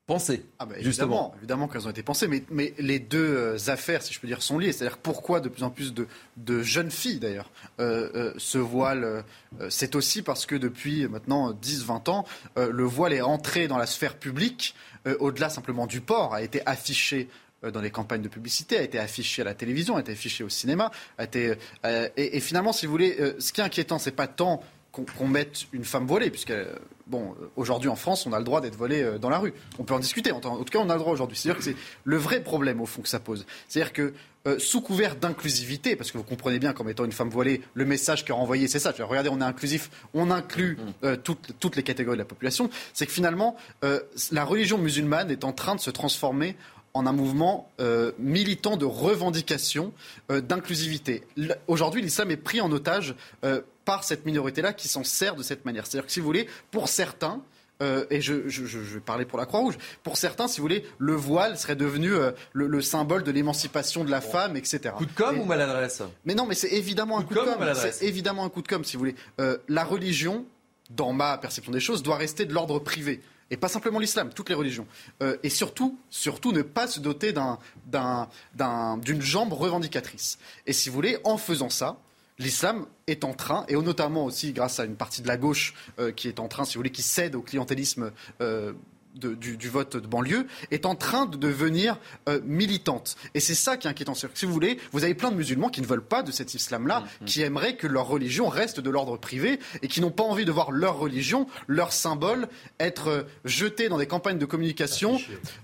pensées. 0.05 0.45
Ah 0.59 0.65
bah, 0.65 0.75
justement. 0.79 1.33
évidemment, 1.37 1.67
qu'elles 1.67 1.87
ont 1.87 1.91
été 1.91 2.03
pensées, 2.03 2.27
mais, 2.27 2.43
mais 2.49 2.73
les 2.77 2.99
deux 2.99 3.23
euh, 3.23 3.57
affaires, 3.67 4.01
si 4.01 4.13
je 4.13 4.19
peux 4.19 4.27
dire, 4.27 4.41
sont 4.41 4.59
liées. 4.59 4.73
C'est-à-dire 4.73 4.97
pourquoi 4.97 5.39
de 5.39 5.49
plus 5.49 5.63
en 5.63 5.69
plus 5.69 5.93
de, 5.93 6.07
de 6.37 6.61
jeunes 6.61 6.91
filles, 6.91 7.19
d'ailleurs, 7.19 7.49
euh, 7.79 8.09
euh, 8.13 8.33
se 8.37 8.57
voilent. 8.57 9.03
euh, 9.05 9.69
c'est 9.69 9.95
aussi 9.95 10.21
parce 10.21 10.45
que 10.45 10.55
depuis 10.55 11.07
maintenant 11.07 11.53
10-20 11.53 12.09
ans, 12.09 12.25
le 12.57 12.83
voile 12.83 13.13
est 13.13 13.21
entré 13.21 13.67
dans 13.67 13.77
la 13.77 13.85
sphère 13.85 14.17
publique, 14.17 14.75
euh, 15.05 15.17
au-delà 15.19 15.49
simplement 15.49 15.85
du 15.85 15.99
port, 16.01 16.33
a 16.33 16.41
été 16.41 16.61
affiché 16.65 17.27
dans 17.71 17.81
les 17.81 17.91
campagnes 17.91 18.21
de 18.21 18.27
publicité, 18.29 18.77
a 18.77 18.81
été 18.81 18.99
affiché 18.99 19.41
à 19.41 19.45
la 19.45 19.53
télévision, 19.53 19.95
a 19.95 20.01
été 20.01 20.11
affiché 20.11 20.43
au 20.43 20.49
cinéma, 20.49 20.91
a 21.17 21.23
été 21.23 21.55
euh, 21.85 22.09
et, 22.17 22.37
et 22.37 22.39
finalement, 22.39 22.73
si 22.73 22.85
vous 22.85 22.91
voulez, 22.91 23.15
euh, 23.19 23.33
ce 23.39 23.53
qui 23.53 23.61
est 23.61 23.63
inquiétant, 23.63 23.99
c'est 23.99 24.11
pas 24.11 24.27
tant 24.27 24.61
qu'on 24.93 25.27
mette 25.27 25.65
une 25.73 25.85
femme 25.85 26.05
voilée, 26.05 26.29
puisque 26.29 26.51
euh, 26.51 26.75
bon, 27.07 27.35
euh, 27.41 27.47
aujourd'hui 27.55 27.89
en 27.89 27.95
France, 27.95 28.27
on 28.27 28.33
a 28.33 28.37
le 28.37 28.45
droit 28.45 28.61
d'être 28.61 28.75
voilé 28.75 29.01
euh, 29.01 29.17
dans 29.17 29.29
la 29.29 29.39
rue. 29.39 29.53
On 29.79 29.83
peut 29.83 29.93
en 29.93 29.99
discuter. 29.99 30.31
En, 30.31 30.39
tout 30.39 30.63
cas, 30.65 30.79
on 30.79 30.89
a 30.89 30.93
le 30.93 30.99
droit 30.99 31.11
aujourd'hui. 31.11 31.35
C'est-à-dire 31.35 31.57
que 31.57 31.63
c'est 31.63 31.75
le 32.03 32.17
vrai 32.17 32.41
problème 32.41 32.79
au 32.79 32.85
fond 32.85 33.01
que 33.01 33.09
ça 33.09 33.19
pose. 33.19 33.45
C'est-à-dire 33.67 33.91
que 33.91 34.13
euh, 34.45 34.59
sous 34.59 34.81
couvert 34.81 35.15
d'inclusivité, 35.15 35.95
parce 35.95 36.11
que 36.11 36.17
vous 36.17 36.23
comprenez 36.23 36.59
bien 36.59 36.73
qu'en 36.73 36.85
étant 36.87 37.05
une 37.05 37.13
femme 37.13 37.29
voilée, 37.29 37.61
le 37.75 37.85
message 37.85 38.25
qu'est 38.25 38.33
renvoyé, 38.33 38.67
c'est 38.67 38.79
ça. 38.79 38.93
Regardez, 38.99 39.29
on 39.29 39.39
est 39.39 39.45
inclusif, 39.45 39.89
on 40.13 40.31
inclut 40.31 40.77
euh, 41.03 41.15
toutes, 41.15 41.53
toutes 41.59 41.77
les 41.77 41.83
catégories 41.83 42.17
de 42.17 42.21
la 42.21 42.27
population. 42.27 42.69
C'est 42.93 43.05
que 43.05 43.13
finalement, 43.13 43.55
euh, 43.85 44.01
la 44.31 44.43
religion 44.43 44.77
musulmane 44.77 45.31
est 45.31 45.45
en 45.45 45.53
train 45.53 45.75
de 45.75 45.79
se 45.79 45.89
transformer 45.89 46.57
en 46.93 47.07
un 47.07 47.11
mouvement 47.11 47.69
euh, 47.79 48.11
militant 48.19 48.77
de 48.77 48.85
revendication 48.85 49.93
euh, 50.31 50.41
d'inclusivité. 50.41 51.23
Aujourd'hui, 51.67 52.01
l'islam 52.01 52.29
est 52.31 52.37
pris 52.37 52.61
en 52.61 52.71
otage 52.71 53.15
euh, 53.43 53.61
par 53.85 54.03
cette 54.03 54.25
minorité-là 54.25 54.73
qui 54.73 54.87
s'en 54.87 55.03
sert 55.03 55.35
de 55.35 55.43
cette 55.43 55.65
manière. 55.65 55.87
C'est-à-dire 55.87 56.05
que 56.05 56.11
si 56.11 56.19
vous 56.19 56.25
voulez, 56.27 56.47
pour 56.71 56.87
certains, 56.89 57.41
euh, 57.81 58.05
et 58.11 58.21
je, 58.21 58.47
je- 58.47 58.77
vais 58.77 58.99
parler 58.99 59.25
pour 59.25 59.39
la 59.39 59.47
Croix-Rouge, 59.47 59.77
pour 60.03 60.17
certains, 60.17 60.47
si 60.47 60.57
vous 60.57 60.65
voulez, 60.65 60.85
le 60.99 61.13
voile 61.15 61.57
serait 61.57 61.75
devenu 61.75 62.13
euh, 62.13 62.31
le, 62.53 62.67
le 62.67 62.81
symbole 62.81 63.23
de 63.23 63.31
l'émancipation 63.31 64.03
de 64.03 64.11
la 64.11 64.21
femme, 64.21 64.55
etc. 64.55 64.93
Coup 64.95 65.07
de 65.07 65.11
com' 65.13 65.35
Et- 65.35 65.39
ou 65.39 65.45
maladresse? 65.45 66.03
Mais 66.25 66.35
non, 66.35 66.45
mais 66.45 66.53
c'est 66.55 66.71
évidemment 66.73 67.17
un 67.17 67.23
coup 67.23 67.33
de 67.33 67.39
com' 67.39 67.47
ou 67.47 67.51
com'. 67.53 67.59
maladresse? 67.59 67.97
C'est 67.99 68.05
évidemment 68.05 68.45
un 68.45 68.49
coup 68.49 68.61
de 68.61 68.67
com', 68.67 68.83
si 68.83 68.95
vous 68.95 68.99
voulez. 68.99 69.15
Euh, 69.41 69.57
la 69.67 69.83
religion, 69.83 70.45
dans 70.91 71.11
ma 71.11 71.39
perception 71.39 71.71
des 71.71 71.79
choses, 71.79 72.03
doit 72.03 72.17
rester 72.17 72.45
de 72.45 72.53
l'ordre 72.53 72.77
privé. 72.77 73.19
Et 73.51 73.57
pas 73.57 73.67
simplement 73.67 73.99
l'islam, 73.99 74.31
toutes 74.33 74.49
les 74.49 74.55
religions. 74.55 74.87
Euh, 75.21 75.37
et 75.43 75.49
surtout, 75.49 75.97
surtout 76.09 76.51
ne 76.51 76.61
pas 76.61 76.87
se 76.87 76.99
doter 76.99 77.33
d'un- 77.33 77.59
d'un- 77.87 78.27
d'un- 78.55 78.97
d'une 78.97 79.21
jambe 79.21 79.53
revendicatrice. 79.53 80.39
Et 80.65 80.73
si 80.73 80.89
vous 80.89 80.95
voulez, 80.95 81.17
en 81.23 81.37
faisant 81.37 81.69
ça, 81.69 81.97
l'islam 82.39 82.87
est 83.05 83.23
en 83.23 83.33
train, 83.33 83.65
et 83.67 83.75
notamment 83.75 84.25
aussi 84.25 84.53
grâce 84.53 84.79
à 84.79 84.85
une 84.85 84.95
partie 84.95 85.21
de 85.21 85.27
la 85.27 85.37
gauche 85.37 85.75
euh, 85.99 86.11
qui 86.11 86.27
est 86.27 86.39
en 86.39 86.47
train, 86.47 86.65
si 86.65 86.73
vous 86.75 86.79
voulez, 86.79 86.91
qui 86.91 87.03
cède 87.03 87.35
au 87.35 87.41
clientélisme 87.41 88.11
euh, 88.41 88.73
de- 89.15 89.33
du, 89.35 89.57
du 89.57 89.69
vote 89.69 89.97
de 89.97 90.07
banlieue, 90.07 90.45
est 90.71 90.85
en 90.85 90.95
train 90.95 91.25
de 91.25 91.37
devenir 91.37 91.97
euh, 92.29 92.39
militante. 92.43 93.15
Et 93.33 93.39
c'est 93.39 93.55
ça 93.55 93.77
qui 93.77 93.87
est 93.87 93.89
inquiétant. 93.89 94.13
Que, 94.13 94.19
Si 94.33 94.45
vous 94.45 94.53
voulez, 94.53 94.79
vous 94.91 95.03
avez 95.03 95.13
plein 95.13 95.31
de 95.31 95.35
musulmans 95.35 95.69
qui 95.69 95.81
ne 95.81 95.85
veulent 95.85 96.03
pas 96.03 96.23
de 96.23 96.31
cet 96.31 96.53
islam-là, 96.53 97.03
qui 97.25 97.41
aimeraient 97.41 97.75
que 97.77 97.87
leur 97.87 98.07
religion 98.07 98.47
reste 98.49 98.79
de 98.79 98.89
l'ordre 98.89 99.17
privé 99.17 99.59
et 99.81 99.87
qui 99.87 100.01
n'ont 100.01 100.11
pas 100.11 100.23
envie 100.23 100.45
de 100.45 100.51
voir 100.51 100.71
leur 100.71 100.97
religion, 100.97 101.47
leur 101.67 101.93
symbole, 101.93 102.47
être 102.79 103.07
euh, 103.07 103.23
jeté 103.45 103.89
dans 103.89 103.97
des 103.97 104.07
campagnes 104.07 104.37
de 104.39 104.45
communication, 104.45 105.19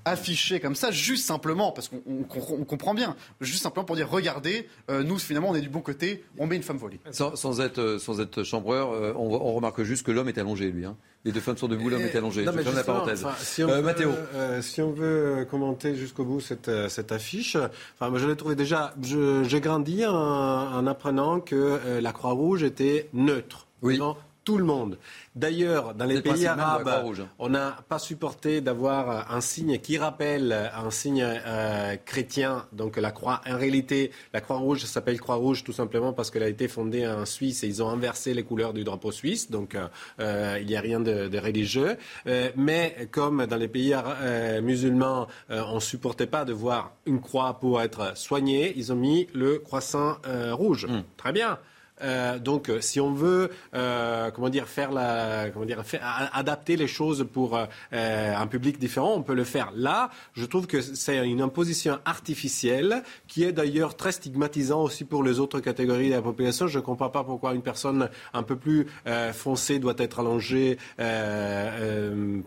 affichés 0.05 0.59
comme 0.59 0.75
ça, 0.75 0.91
juste 0.91 1.25
simplement, 1.25 1.71
parce 1.71 1.87
qu'on 1.89 2.01
on- 2.05 2.25
on 2.59 2.65
comprend 2.65 2.93
bien, 2.93 3.15
juste 3.41 3.63
simplement 3.63 3.85
pour 3.85 3.95
dire, 3.95 4.09
regardez, 4.09 4.67
euh, 4.89 5.03
nous 5.03 5.17
finalement 5.17 5.49
on 5.49 5.55
est 5.55 5.61
du 5.61 5.69
bon 5.69 5.81
côté, 5.81 6.23
on 6.37 6.47
met 6.47 6.55
une 6.55 6.63
femme 6.63 6.77
volée. 6.77 6.99
Sans, 7.11 7.35
sans 7.35 7.61
être, 7.61 7.97
sans 7.99 8.19
être 8.21 8.43
chambreur, 8.43 8.91
euh, 8.91 9.13
on, 9.15 9.25
on 9.33 9.53
remarque 9.53 9.83
juste 9.83 10.05
que 10.05 10.11
l'homme 10.11 10.29
est 10.29 10.37
allongé, 10.37 10.71
lui. 10.71 10.85
hein. 10.85 10.95
Les 11.25 11.33
deux 11.33 11.41
femmes 11.41 11.57
sont 11.57 11.67
debout, 11.67 11.89
l'homme 11.89 12.01
est 12.01 12.15
allongé. 12.15 12.45
Non, 12.45 12.53
mais 12.55 12.63
la 12.63 12.83
parenthèse. 12.83 13.25
enfin, 13.25 13.35
si, 13.43 13.61
on 13.63 13.69
Euh, 13.69 13.75
veut, 13.77 13.81
Mathéo. 13.81 14.09
euh, 14.35 14.61
si 14.61 14.81
on 14.81 14.91
veut 14.91 15.45
commenter 15.51 15.95
jusqu'au 15.95 16.23
bout 16.23 16.39
cette, 16.39 16.69
euh, 16.69 16.87
cette 16.87 17.11
affiche, 17.11 17.57
enfin, 17.57 18.09
moi 18.09 18.19
je 18.19 18.27
l'ai 18.27 18.37
trouvé 18.37 18.55
déjà. 18.55 18.93
J'ai 19.01 19.59
grandi 19.59 20.05
en, 20.05 20.13
en 20.15 20.87
apprenant 20.87 21.41
que 21.41 21.55
euh, 21.55 21.99
la 21.99 22.13
Croix-Rouge 22.13 22.63
était 22.63 23.09
neutre. 23.13 23.67
devant 23.83 24.17
tout 24.43 24.57
le 24.57 24.63
monde. 24.63 24.97
D'ailleurs, 25.35 25.93
dans 25.93 26.05
les 26.05 26.15
le 26.15 26.21
pays 26.21 26.47
arabes, 26.47 26.81
Croix-Rouge. 26.81 27.23
on 27.37 27.49
n'a 27.49 27.77
pas 27.87 27.99
supporté 27.99 28.61
d'avoir 28.61 29.31
un 29.31 29.41
signe 29.41 29.79
qui 29.79 29.97
rappelle 29.97 30.71
un 30.75 30.91
signe 30.91 31.23
euh, 31.23 31.95
chrétien, 32.05 32.65
donc 32.73 32.97
la 32.97 33.11
croix. 33.11 33.41
En 33.47 33.57
réalité, 33.57 34.11
la 34.33 34.41
Croix-Rouge 34.41 34.85
s'appelle 34.85 35.19
Croix-Rouge 35.19 35.63
tout 35.63 35.73
simplement 35.73 36.13
parce 36.13 36.31
qu'elle 36.31 36.43
a 36.43 36.49
été 36.49 36.67
fondée 36.67 37.07
en 37.07 37.25
Suisse 37.25 37.63
et 37.63 37.67
ils 37.67 37.83
ont 37.83 37.89
inversé 37.89 38.33
les 38.33 38.43
couleurs 38.43 38.73
du 38.73 38.83
drapeau 38.83 39.11
suisse, 39.11 39.51
donc 39.51 39.75
euh, 39.75 39.87
euh, 40.19 40.57
il 40.59 40.67
n'y 40.67 40.75
a 40.75 40.81
rien 40.81 40.99
de, 40.99 41.27
de 41.27 41.37
religieux. 41.37 41.97
Euh, 42.27 42.49
mais 42.55 43.07
comme 43.11 43.45
dans 43.45 43.57
les 43.57 43.67
pays 43.67 43.95
musulmans, 44.61 45.27
on 45.49 45.75
ne 45.75 45.79
supportait 45.79 46.27
pas 46.27 46.45
de 46.45 46.53
voir 46.53 46.93
une 47.05 47.21
croix 47.21 47.59
pour 47.59 47.81
être 47.81 48.17
soigné, 48.17 48.73
ils 48.75 48.91
ont 48.91 48.95
mis 48.95 49.27
le 49.33 49.59
croissant 49.59 50.17
rouge. 50.51 50.87
Très 51.17 51.31
bien. 51.31 51.59
Euh, 52.01 52.39
donc, 52.39 52.69
euh, 52.69 52.81
si 52.81 52.99
on 52.99 53.11
veut, 53.11 53.49
euh, 53.73 54.31
comment 54.31 54.49
dire, 54.49 54.67
faire 54.67 54.91
la, 54.91 55.49
comment 55.51 55.65
dire, 55.65 55.83
faire- 55.85 56.29
adapter 56.33 56.75
les 56.75 56.87
choses 56.87 57.27
pour 57.31 57.57
euh, 57.57 57.65
un 58.35 58.47
public 58.47 58.79
différent, 58.79 59.13
on 59.15 59.21
peut 59.23 59.33
le 59.33 59.43
faire. 59.43 59.71
Là, 59.75 60.09
je 60.33 60.45
trouve 60.45 60.67
que 60.67 60.81
c'est 60.81 61.27
une 61.27 61.41
imposition 61.41 61.99
artificielle 62.05 63.03
qui 63.27 63.43
est 63.43 63.51
d'ailleurs 63.51 63.95
très 63.95 64.11
stigmatisant 64.11 64.83
aussi 64.83 65.03
pour 65.05 65.23
les 65.23 65.39
autres 65.39 65.59
catégories 65.59 66.09
de 66.09 66.15
la 66.15 66.21
population. 66.21 66.67
Je 66.67 66.79
ne 66.79 66.83
comprends 66.83 67.09
pas 67.09 67.23
pourquoi 67.23 67.53
une 67.53 67.61
personne 67.61 68.09
un 68.33 68.43
peu 68.43 68.55
plus 68.55 68.87
foncée 69.33 69.79
doit 69.79 69.95
être 69.97 70.19
allongée 70.19 70.77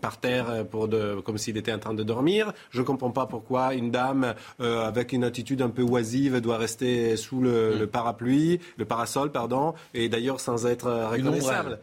par 0.01 0.19
terre 0.19 0.65
pour 0.69 0.87
de, 0.87 1.19
comme 1.25 1.37
s'il 1.37 1.57
était 1.57 1.73
en 1.73 1.79
train 1.79 1.93
de 1.93 2.03
dormir. 2.03 2.53
Je 2.71 2.79
ne 2.81 2.85
comprends 2.85 3.11
pas 3.11 3.25
pourquoi 3.25 3.73
une 3.73 3.91
dame 3.91 4.33
avec 4.59 5.13
une 5.13 5.23
attitude 5.23 5.61
un 5.61 5.69
peu 5.69 5.81
oisive 5.83 6.39
doit 6.41 6.57
rester 6.57 7.15
sous 7.17 7.41
le, 7.41 7.77
le 7.77 7.87
parapluie, 7.87 8.59
le 8.77 8.85
parasol, 8.85 9.31
pardon, 9.47 9.73
et 9.93 10.09
d'ailleurs 10.09 10.39
sans 10.39 10.65
être 10.65 10.87
euh, 10.87 11.15
Une 11.15 11.27
reconnaissable. 11.27 11.79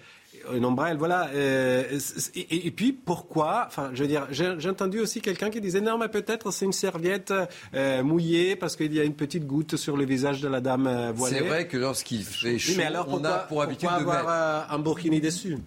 Une 0.55 0.65
ombrelle, 0.65 0.97
voilà. 0.97 1.29
euh, 1.35 1.99
et, 2.35 2.41
et- 2.41 2.67
et 2.69 2.71
puis 2.71 2.93
pourquoi 2.93 3.65
Enfin, 3.67 3.91
je 3.93 4.03
veux 4.03 4.09
dire, 4.09 4.27
j'ai 4.31 4.55
j'ai 4.59 4.71
entendu 4.71 4.99
aussi 5.01 5.21
quelqu'un 5.21 5.51
qui 5.51 5.61
disait 5.61 5.83
non, 5.83 5.99
mais 5.99 6.09
peut-être 6.09 6.51
c'est 6.51 6.65
une 6.65 6.73
serviette 6.73 7.35
euh, 7.75 8.03
mouillée 8.03 8.57
parce 8.57 8.75
qu'il 8.77 8.95
y 8.95 9.01
a 9.01 9.05
une 9.05 9.15
petite 9.15 9.47
goutte 9.47 9.77
sur 9.77 9.97
le 9.99 10.05
visage 10.07 10.41
de 10.41 10.49
la 10.49 10.61
dame 10.63 11.13
voilée. 11.15 11.39
C'est 11.41 11.45
vrai 11.45 11.67
que 11.69 11.77
lorsqu'il 11.77 12.23
fait 12.25 12.53
Oui, 12.53 12.59
chaud, 12.59 12.73
mais 12.79 12.85
alors 12.85 13.07
on 13.11 13.23
a 13.25 13.39
pour 13.41 13.61
habitude 13.63 13.89
pourquoi 13.89 13.99
de 14.05 14.09
avoir 14.11 14.25
mettre. 14.61 14.71
euh, 14.73 14.75
un 14.77 14.79
burkini 14.79 15.21
dessus? 15.21 15.59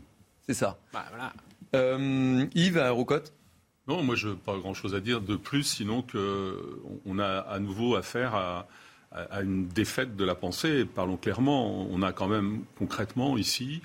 C'est 0.47 0.55
ça. 0.55 0.77
Bah, 0.91 1.05
voilà. 1.09 1.33
Euh, 1.75 2.45
Yves, 2.55 2.77
à 2.79 2.89
Roucotte 2.91 3.31
Non, 3.87 4.01
moi, 4.01 4.15
je 4.15 4.29
n'ai 4.29 4.35
pas 4.35 4.57
grand-chose 4.57 4.95
à 4.95 4.99
dire 5.01 5.21
de 5.21 5.35
plus, 5.35 5.63
sinon 5.63 6.01
qu'on 6.01 6.55
on 7.05 7.19
a 7.19 7.39
à 7.39 7.59
nouveau 7.59 7.95
affaire 7.95 8.33
à, 8.33 8.65
à- 9.14 9.41
une 9.41 9.68
défaite 9.68 10.16
de 10.16 10.24
la 10.26 10.36
pensée. 10.36 10.86
Parlons 10.86 11.18
clairement, 11.18 11.88
on 11.89 12.01
a 12.01 12.11
quand 12.14 12.28
même 12.28 12.64
concrètement 12.78 13.38
ici 13.38 13.82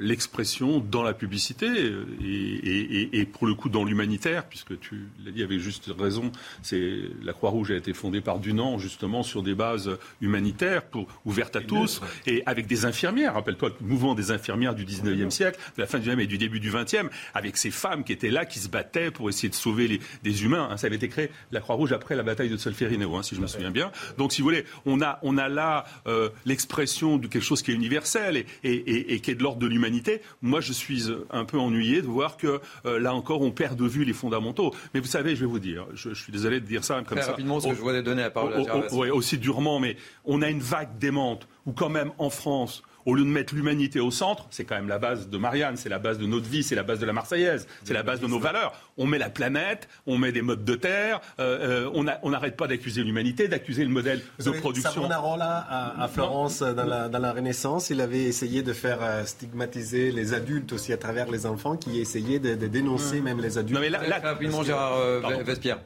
l'expression 0.00 0.78
dans 0.80 1.02
la 1.02 1.14
publicité 1.14 1.66
et, 1.66 2.24
et- 2.24 3.02
et- 3.02 3.18
et 3.20 3.24
pour 3.24 3.46
le 3.46 3.54
coup 3.54 3.68
dans 3.68 3.84
l'humanitaire, 3.84 4.44
puisque 4.48 4.78
tu 4.80 5.08
l'as 5.24 5.30
dit 5.32 5.42
avec 5.42 5.58
juste 5.60 5.90
raison, 5.98 6.30
c'est 6.62 7.00
la 7.22 7.32
Croix-Rouge 7.32 7.70
a 7.70 7.76
été 7.76 7.92
fondée 7.92 8.20
par 8.20 8.38
Dunant 8.38 8.78
justement 8.78 9.22
sur 9.22 9.42
des 9.42 9.54
bases 9.54 9.90
humanitaires 10.20 10.84
pour, 10.84 11.06
ouvertes 11.24 11.56
à 11.56 11.60
tous 11.60 12.00
et 12.26 12.42
avec 12.46 12.66
des 12.66 12.84
infirmières. 12.84 13.34
Rappelle-toi 13.34 13.70
le 13.80 13.86
mouvement 13.86 14.14
des 14.14 14.30
infirmières 14.30 14.74
du 14.74 14.84
19e 14.84 15.30
siècle, 15.30 15.58
de 15.76 15.82
la 15.82 15.86
fin 15.86 15.98
du 15.98 16.08
19e 16.08 16.20
et 16.20 16.26
du 16.26 16.38
début 16.38 16.60
du 16.60 16.70
20e, 16.70 17.08
avec 17.34 17.56
ces 17.56 17.70
femmes 17.70 18.04
qui 18.04 18.12
étaient 18.12 18.30
là, 18.30 18.44
qui 18.46 18.58
se 18.58 18.68
battaient 18.68 19.10
pour 19.10 19.28
essayer 19.28 19.48
de 19.48 19.54
sauver 19.54 19.88
les, 19.88 20.00
des 20.22 20.44
humains. 20.44 20.68
hein. 20.70 20.76
Ça 20.76 20.86
avait 20.86 20.96
été 20.96 21.08
créé, 21.08 21.30
la 21.52 21.60
Croix-Rouge, 21.60 21.92
après 21.92 22.16
la 22.16 22.22
bataille 22.22 22.48
de 22.50 22.56
Solferino, 22.56 23.14
hein, 23.16 23.22
si 23.22 23.34
je 23.34 23.40
me 23.40 23.46
souviens 23.46 23.70
bien. 23.70 23.90
Donc, 24.16 24.32
si 24.32 24.40
vous 24.42 24.46
voulez, 24.48 24.64
on 24.86 25.00
a, 25.02 25.18
on 25.22 25.38
a 25.38 25.48
là 25.48 25.84
euh, 26.06 26.28
l'expression 26.46 27.16
de 27.18 27.26
quelque 27.26 27.42
chose 27.44 27.62
qui 27.62 27.70
est 27.70 27.74
universel 27.74 28.36
et, 28.36 28.46
et- 28.64 28.72
et- 28.90 29.14
et 29.14 29.20
qui 29.20 29.30
est 29.30 29.34
de 29.34 29.42
l'ordre 29.42 29.60
de 29.60 29.68
l'humanité. 29.78 30.20
Moi, 30.42 30.60
je 30.60 30.72
suis 30.72 31.10
euh, 31.10 31.26
un 31.30 31.44
peu 31.44 31.58
ennuyé 31.58 32.02
de 32.02 32.06
voir 32.06 32.36
que, 32.36 32.60
euh, 32.84 32.98
là 32.98 33.14
encore, 33.14 33.42
on 33.42 33.52
perd 33.52 33.78
de 33.78 33.86
vue 33.86 34.04
les 34.04 34.12
fondamentaux. 34.12 34.74
Mais 34.92 35.00
vous 35.00 35.06
savez, 35.06 35.36
je 35.36 35.40
vais 35.40 35.46
vous 35.46 35.60
dire, 35.60 35.86
je, 35.94 36.10
je 36.10 36.22
suis 36.22 36.32
désolé 36.32 36.60
de 36.60 36.66
dire 36.66 36.84
ça 36.84 36.96
comme 36.96 37.18
Très 37.18 37.22
ça. 37.22 37.30
rapidement, 37.30 37.54
parce 37.54 37.66
que 37.66 37.74
je 37.74 37.80
vois 37.80 38.00
donner 38.02 38.22
la 38.22 38.30
parole 38.30 38.54
à 38.54 38.76
oh, 38.90 38.96
ouais, 38.96 39.10
aussi 39.10 39.38
durement, 39.38 39.78
mais 39.78 39.96
on 40.24 40.42
a 40.42 40.48
une 40.48 40.60
vague 40.60 40.98
démente 40.98 41.48
où 41.66 41.72
quand 41.72 41.88
même 41.88 42.10
en 42.18 42.30
France, 42.30 42.82
au 43.06 43.14
lieu 43.14 43.22
de 43.24 43.28
mettre 43.28 43.54
l'humanité 43.54 44.00
au 44.00 44.10
centre, 44.10 44.46
c'est 44.50 44.64
quand 44.64 44.74
même 44.74 44.88
la 44.88 44.98
base 44.98 45.28
de 45.28 45.38
Marianne, 45.38 45.76
c'est 45.76 45.88
la 45.88 45.98
base 45.98 46.18
de 46.18 46.26
notre 46.26 46.48
vie, 46.48 46.62
c'est 46.62 46.74
la 46.74 46.82
base 46.82 46.98
de 46.98 47.06
la 47.06 47.12
Marseillaise, 47.12 47.66
c'est 47.84 47.94
la 47.94 48.02
base 48.02 48.20
de 48.20 48.26
nos 48.26 48.38
valeurs. 48.38 48.72
On 48.96 49.06
met 49.06 49.18
la 49.18 49.30
planète, 49.30 49.88
on 50.06 50.18
met 50.18 50.32
des 50.32 50.42
modes 50.42 50.64
de 50.64 50.74
terre, 50.74 51.20
euh, 51.38 51.86
euh, 51.86 52.18
on 52.22 52.30
n'arrête 52.30 52.56
pas 52.56 52.66
d'accuser 52.66 53.02
l'humanité, 53.02 53.48
d'accuser 53.48 53.84
le 53.84 53.90
modèle 53.90 54.20
de 54.44 54.50
production. 54.50 54.90
Savonarola 54.92 55.66
à, 55.68 56.02
à 56.04 56.08
Florence 56.08 56.60
dans 56.60 56.84
la, 56.84 57.08
dans 57.08 57.18
la 57.18 57.32
Renaissance, 57.32 57.90
il 57.90 58.00
avait 58.00 58.24
essayé 58.24 58.62
de 58.62 58.72
faire 58.72 58.98
euh, 59.02 59.24
stigmatiser 59.24 60.10
les 60.12 60.34
adultes 60.34 60.72
aussi 60.72 60.92
à 60.92 60.96
travers 60.96 61.30
les 61.30 61.46
enfants 61.46 61.76
qui 61.76 62.00
essayaient 62.00 62.38
de, 62.40 62.54
de 62.54 62.66
dénoncer 62.66 63.20
même 63.20 63.40
les 63.40 63.58
adultes. 63.58 63.74
Non, 63.74 63.80
mais 63.80 63.90
là- 63.90 64.06
là- 64.06 64.18
Rapidement, 64.22 64.62
Gérard 64.62 64.96
euh. 64.98 65.20
Vespierre. 65.44 65.78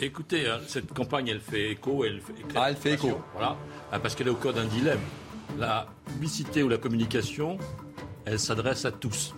Écoutez, 0.00 0.46
hein, 0.46 0.58
cette 0.66 0.92
campagne, 0.92 1.28
elle 1.28 1.40
fait 1.40 1.70
écho. 1.70 2.04
Elle 2.04 2.20
fait, 2.20 2.34
Ah, 2.54 2.66
elle 2.70 2.76
fait 2.76 2.92
écho. 2.92 3.18
Voilà, 3.32 3.56
Ah, 3.90 3.98
parce 3.98 4.14
qu'elle 4.14 4.26
est 4.26 4.30
au 4.30 4.34
cœur 4.34 4.52
d'un 4.52 4.64
dilemme. 4.66 4.98
La 5.56 5.86
publicité 6.06 6.62
ou 6.62 6.68
la 6.68 6.78
communication, 6.78 7.58
elle 8.24 8.38
s'adresse 8.38 8.84
à 8.84 8.92
tous. 8.92 9.34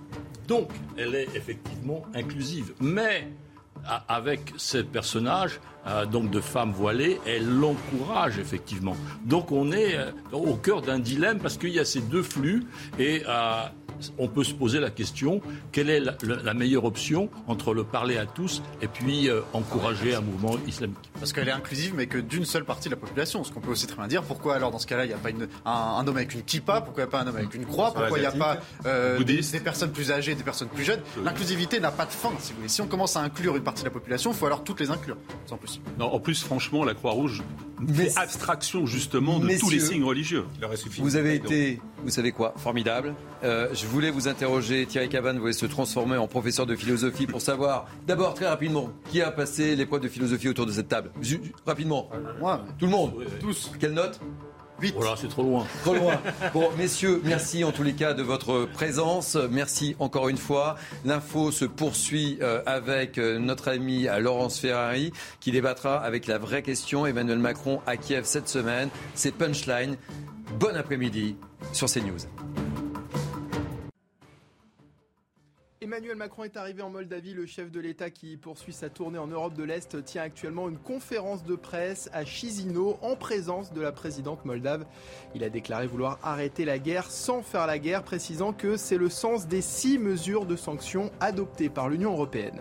Donc, 0.48 0.70
elle 0.96 1.14
est 1.14 1.28
effectivement 1.36 2.02
inclusive. 2.14 2.74
Mais 2.80 3.28
avec 4.08 4.52
ce 4.56 4.78
personnage, 4.78 5.60
euh, 5.86 6.06
donc 6.06 6.30
de 6.30 6.40
femme 6.40 6.72
voilée, 6.72 7.20
elle 7.26 7.48
l'encourage 7.48 8.38
effectivement. 8.38 8.96
Donc 9.24 9.52
on 9.52 9.72
est 9.72 9.96
euh, 9.96 10.10
au 10.32 10.54
cœur 10.54 10.82
d'un 10.82 10.98
dilemme 10.98 11.38
parce 11.38 11.56
qu'il 11.56 11.70
y 11.70 11.78
a 11.78 11.84
ces 11.84 12.00
deux 12.00 12.22
flux 12.22 12.64
et 12.98 13.22
euh, 13.28 13.62
on 14.18 14.28
peut 14.28 14.44
se 14.44 14.54
poser 14.54 14.80
la 14.80 14.90
question 14.90 15.40
quelle 15.72 15.90
est 15.90 16.00
la, 16.00 16.54
meilleure 16.54 16.84
option 16.84 17.28
entre 17.46 17.74
le 17.74 17.84
parler 17.84 18.16
à 18.16 18.26
tous 18.26 18.62
et 18.82 18.88
puis 18.88 19.28
euh, 19.28 19.40
encourager 19.52 20.14
un 20.14 20.20
mouvement 20.20 20.56
islamique? 20.66 21.10
Parce 21.18 21.32
qu'elle 21.32 21.48
est 21.48 21.52
inclusive, 21.52 21.94
mais 21.94 22.06
que 22.06 22.18
d'une 22.18 22.44
seule 22.44 22.64
partie 22.64 22.88
de 22.88 22.94
la 22.94 23.00
population. 23.00 23.44
Ce 23.44 23.52
qu'on 23.52 23.60
peut 23.60 23.70
aussi 23.70 23.86
très 23.86 23.96
bien 23.96 24.08
dire, 24.08 24.22
pourquoi 24.22 24.54
alors 24.54 24.70
dans 24.70 24.78
ce 24.78 24.86
cas-là, 24.86 25.04
il 25.04 25.08
n'y 25.08 25.14
a 25.14 25.18
pas 25.18 25.30
une- 25.30 25.48
un, 25.64 25.70
un 25.70 26.06
homme 26.06 26.16
avec 26.16 26.34
une 26.34 26.42
kippa, 26.42 26.80
pourquoi 26.80 27.02
il 27.02 27.06
n'y 27.06 27.10
a 27.10 27.12
pas 27.12 27.20
un 27.20 27.26
homme 27.26 27.36
avec 27.36 27.54
une 27.54 27.66
croix, 27.66 27.92
pourquoi 27.92 28.18
il 28.18 28.22
n'y 28.22 28.26
a 28.26 28.32
pas 28.32 28.58
euh, 28.86 29.22
des, 29.22 29.60
personnes 29.60 29.92
plus 29.92 30.10
âgées, 30.10 30.34
des 30.34 30.42
personnes 30.42 30.68
plus 30.68 30.84
jeunes? 30.84 31.00
L'inclusivité 31.24 31.80
n'a 31.80 31.90
pas 31.90 32.06
de 32.06 32.10
fin, 32.10 32.30
si 32.38 32.52
vous 32.52 32.58
voulez. 32.58 32.68
Si 32.68 32.80
on 32.80 32.86
commence 32.86 33.16
à 33.16 33.20
inclure 33.20 33.56
une 33.56 33.62
partie 33.62 33.82
de 33.82 33.88
la 33.88 33.92
population, 33.92 34.32
il 34.32 34.36
faut 34.36 34.46
alors 34.46 34.64
toutes 34.64 34.80
les 34.80 34.90
inclure, 34.90 35.16
sans 35.46 35.56
plus. 35.56 35.69
Non, 35.98 36.06
en 36.12 36.20
plus, 36.20 36.42
franchement, 36.42 36.84
la 36.84 36.94
Croix-Rouge 36.94 37.42
fait 37.94 38.16
abstraction 38.16 38.86
justement 38.86 39.38
de 39.38 39.48
tous 39.58 39.70
les 39.70 39.80
signes 39.80 40.04
religieux. 40.04 40.44
Vous 40.98 41.16
avez 41.16 41.34
été, 41.36 41.80
vous 42.04 42.10
savez 42.10 42.32
quoi, 42.32 42.54
formidable. 42.56 43.14
Euh, 43.42 43.68
je 43.72 43.86
voulais 43.86 44.10
vous 44.10 44.28
interroger, 44.28 44.86
Thierry 44.86 45.08
Cavan 45.08 45.38
voulait 45.38 45.52
se 45.52 45.66
transformer 45.66 46.16
en 46.16 46.26
professeur 46.26 46.66
de 46.66 46.76
philosophie 46.76 47.26
pour 47.26 47.40
savoir, 47.40 47.86
d'abord 48.06 48.34
très 48.34 48.48
rapidement, 48.48 48.90
qui 49.10 49.22
a 49.22 49.30
passé 49.30 49.76
l'épreuve 49.76 50.02
de 50.02 50.08
philosophie 50.08 50.48
autour 50.48 50.66
de 50.66 50.72
cette 50.72 50.88
table 50.88 51.10
Rapidement. 51.66 52.10
Moi. 52.38 52.64
Tout 52.78 52.86
le 52.86 52.90
monde 52.90 53.12
Tous. 53.40 53.70
Quelle 53.78 53.92
note? 53.92 54.20
8. 54.80 54.94
Voilà, 54.96 55.14
c'est 55.16 55.28
trop 55.28 55.42
loin. 55.42 55.66
Trop 55.82 55.94
loin. 55.94 56.20
Bon, 56.54 56.70
messieurs, 56.76 57.20
merci 57.24 57.64
en 57.64 57.72
tous 57.72 57.82
les 57.82 57.92
cas 57.92 58.14
de 58.14 58.22
votre 58.22 58.66
présence. 58.66 59.36
Merci 59.50 59.96
encore 59.98 60.28
une 60.28 60.36
fois. 60.36 60.76
L'info 61.04 61.50
se 61.50 61.64
poursuit 61.64 62.38
euh, 62.40 62.62
avec 62.66 63.18
euh, 63.18 63.38
notre 63.38 63.68
ami 63.68 64.08
euh, 64.08 64.18
Laurence 64.18 64.58
Ferrari 64.58 65.12
qui 65.40 65.52
débattra 65.52 65.98
avec 65.98 66.26
la 66.26 66.38
vraie 66.38 66.62
question 66.62 67.06
Emmanuel 67.06 67.38
Macron 67.38 67.80
à 67.86 67.96
Kiev 67.96 68.24
cette 68.24 68.48
semaine. 68.48 68.88
C'est 69.14 69.32
Punchline. 69.32 69.96
Bon 70.58 70.76
après-midi 70.76 71.36
sur 71.72 71.88
CNews. 71.88 72.39
Emmanuel 75.82 76.16
Macron 76.16 76.44
est 76.44 76.58
arrivé 76.58 76.82
en 76.82 76.90
Moldavie. 76.90 77.32
Le 77.32 77.46
chef 77.46 77.70
de 77.70 77.80
l'État 77.80 78.10
qui 78.10 78.36
poursuit 78.36 78.74
sa 78.74 78.90
tournée 78.90 79.16
en 79.16 79.28
Europe 79.28 79.54
de 79.54 79.62
l'Est 79.62 80.04
tient 80.04 80.20
actuellement 80.20 80.68
une 80.68 80.76
conférence 80.76 81.42
de 81.42 81.56
presse 81.56 82.10
à 82.12 82.26
Chisinau 82.26 82.98
en 83.00 83.16
présence 83.16 83.72
de 83.72 83.80
la 83.80 83.90
présidente 83.90 84.44
moldave. 84.44 84.84
Il 85.34 85.42
a 85.42 85.48
déclaré 85.48 85.86
vouloir 85.86 86.18
arrêter 86.22 86.66
la 86.66 86.78
guerre 86.78 87.10
sans 87.10 87.40
faire 87.40 87.66
la 87.66 87.78
guerre, 87.78 88.02
précisant 88.02 88.52
que 88.52 88.76
c'est 88.76 88.98
le 88.98 89.08
sens 89.08 89.48
des 89.48 89.62
six 89.62 89.98
mesures 89.98 90.44
de 90.44 90.54
sanctions 90.54 91.10
adoptées 91.18 91.70
par 91.70 91.88
l'Union 91.88 92.12
européenne. 92.12 92.60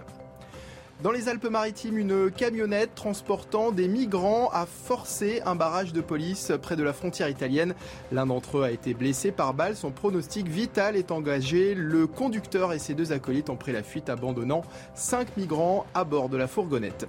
Dans 1.02 1.12
les 1.12 1.30
Alpes-Maritimes, 1.30 1.98
une 1.98 2.30
camionnette 2.30 2.94
transportant 2.94 3.72
des 3.72 3.88
migrants 3.88 4.50
a 4.52 4.66
forcé 4.66 5.42
un 5.46 5.56
barrage 5.56 5.94
de 5.94 6.02
police 6.02 6.52
près 6.62 6.76
de 6.76 6.84
la 6.84 6.92
frontière 6.92 7.30
italienne. 7.30 7.74
L'un 8.12 8.26
d'entre 8.26 8.58
eux 8.58 8.64
a 8.64 8.72
été 8.72 8.94
blessé 8.94 9.32
par 9.32 9.54
balle. 9.54 9.78
Son 9.78 9.92
pronostic 9.92 10.50
vital 10.50 10.98
est 10.98 11.12
engagé. 11.12 11.74
Le 11.74 12.06
conducteur 12.06 12.74
et 12.74 12.80
ses 12.80 12.96
deux 12.96 13.14
acolytes 13.14 13.50
ont 13.50 13.56
pris 13.56 13.72
la 13.72 13.82
fuite, 13.82 14.10
abandonnant 14.10 14.62
cinq 14.94 15.38
migrants 15.38 15.86
à 15.94 16.04
bord 16.04 16.28
de 16.28 16.36
la 16.36 16.48
fourgonnette. 16.48 17.08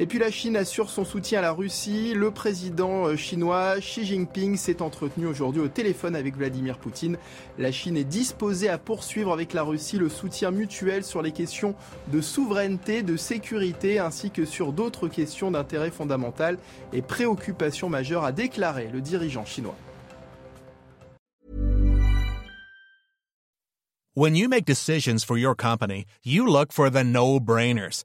Et 0.00 0.06
puis 0.06 0.20
la 0.20 0.30
Chine 0.30 0.56
assure 0.56 0.90
son 0.90 1.04
soutien 1.04 1.40
à 1.40 1.42
la 1.42 1.50
Russie. 1.50 2.14
Le 2.14 2.30
président 2.30 3.06
euh, 3.06 3.16
chinois 3.16 3.80
Xi 3.80 4.04
Jinping 4.04 4.56
s'est 4.56 4.80
entretenu 4.80 5.26
aujourd'hui 5.26 5.60
au 5.60 5.66
téléphone 5.66 6.14
avec 6.14 6.36
Vladimir 6.36 6.78
Poutine. 6.78 7.18
La 7.58 7.72
Chine 7.72 7.96
est 7.96 8.04
disposée 8.04 8.68
à 8.68 8.78
poursuivre 8.78 9.32
avec 9.32 9.52
la 9.52 9.64
Russie 9.64 9.98
le 9.98 10.08
soutien 10.08 10.52
mutuel 10.52 11.02
sur 11.02 11.20
les 11.20 11.32
questions 11.32 11.74
de 12.12 12.20
souveraineté, 12.20 13.02
de 13.02 13.16
sécurité, 13.16 13.98
ainsi 13.98 14.30
que 14.30 14.44
sur 14.44 14.72
d'autres 14.72 15.08
questions 15.08 15.50
d'intérêt 15.50 15.90
fondamental 15.90 16.58
et 16.92 17.02
préoccupation 17.02 17.88
majeure, 17.88 18.22
a 18.22 18.30
déclaré 18.30 18.88
le 18.92 19.00
dirigeant 19.00 19.44
chinois. 19.44 19.74
When 24.14 24.36
you 24.36 24.48
make 24.48 24.64
decisions 24.64 25.24
for 25.24 25.36
your 25.36 25.54
company, 25.56 26.04
you 26.24 26.46
look 26.46 26.72
for 26.72 26.90
no-brainers. 26.90 28.04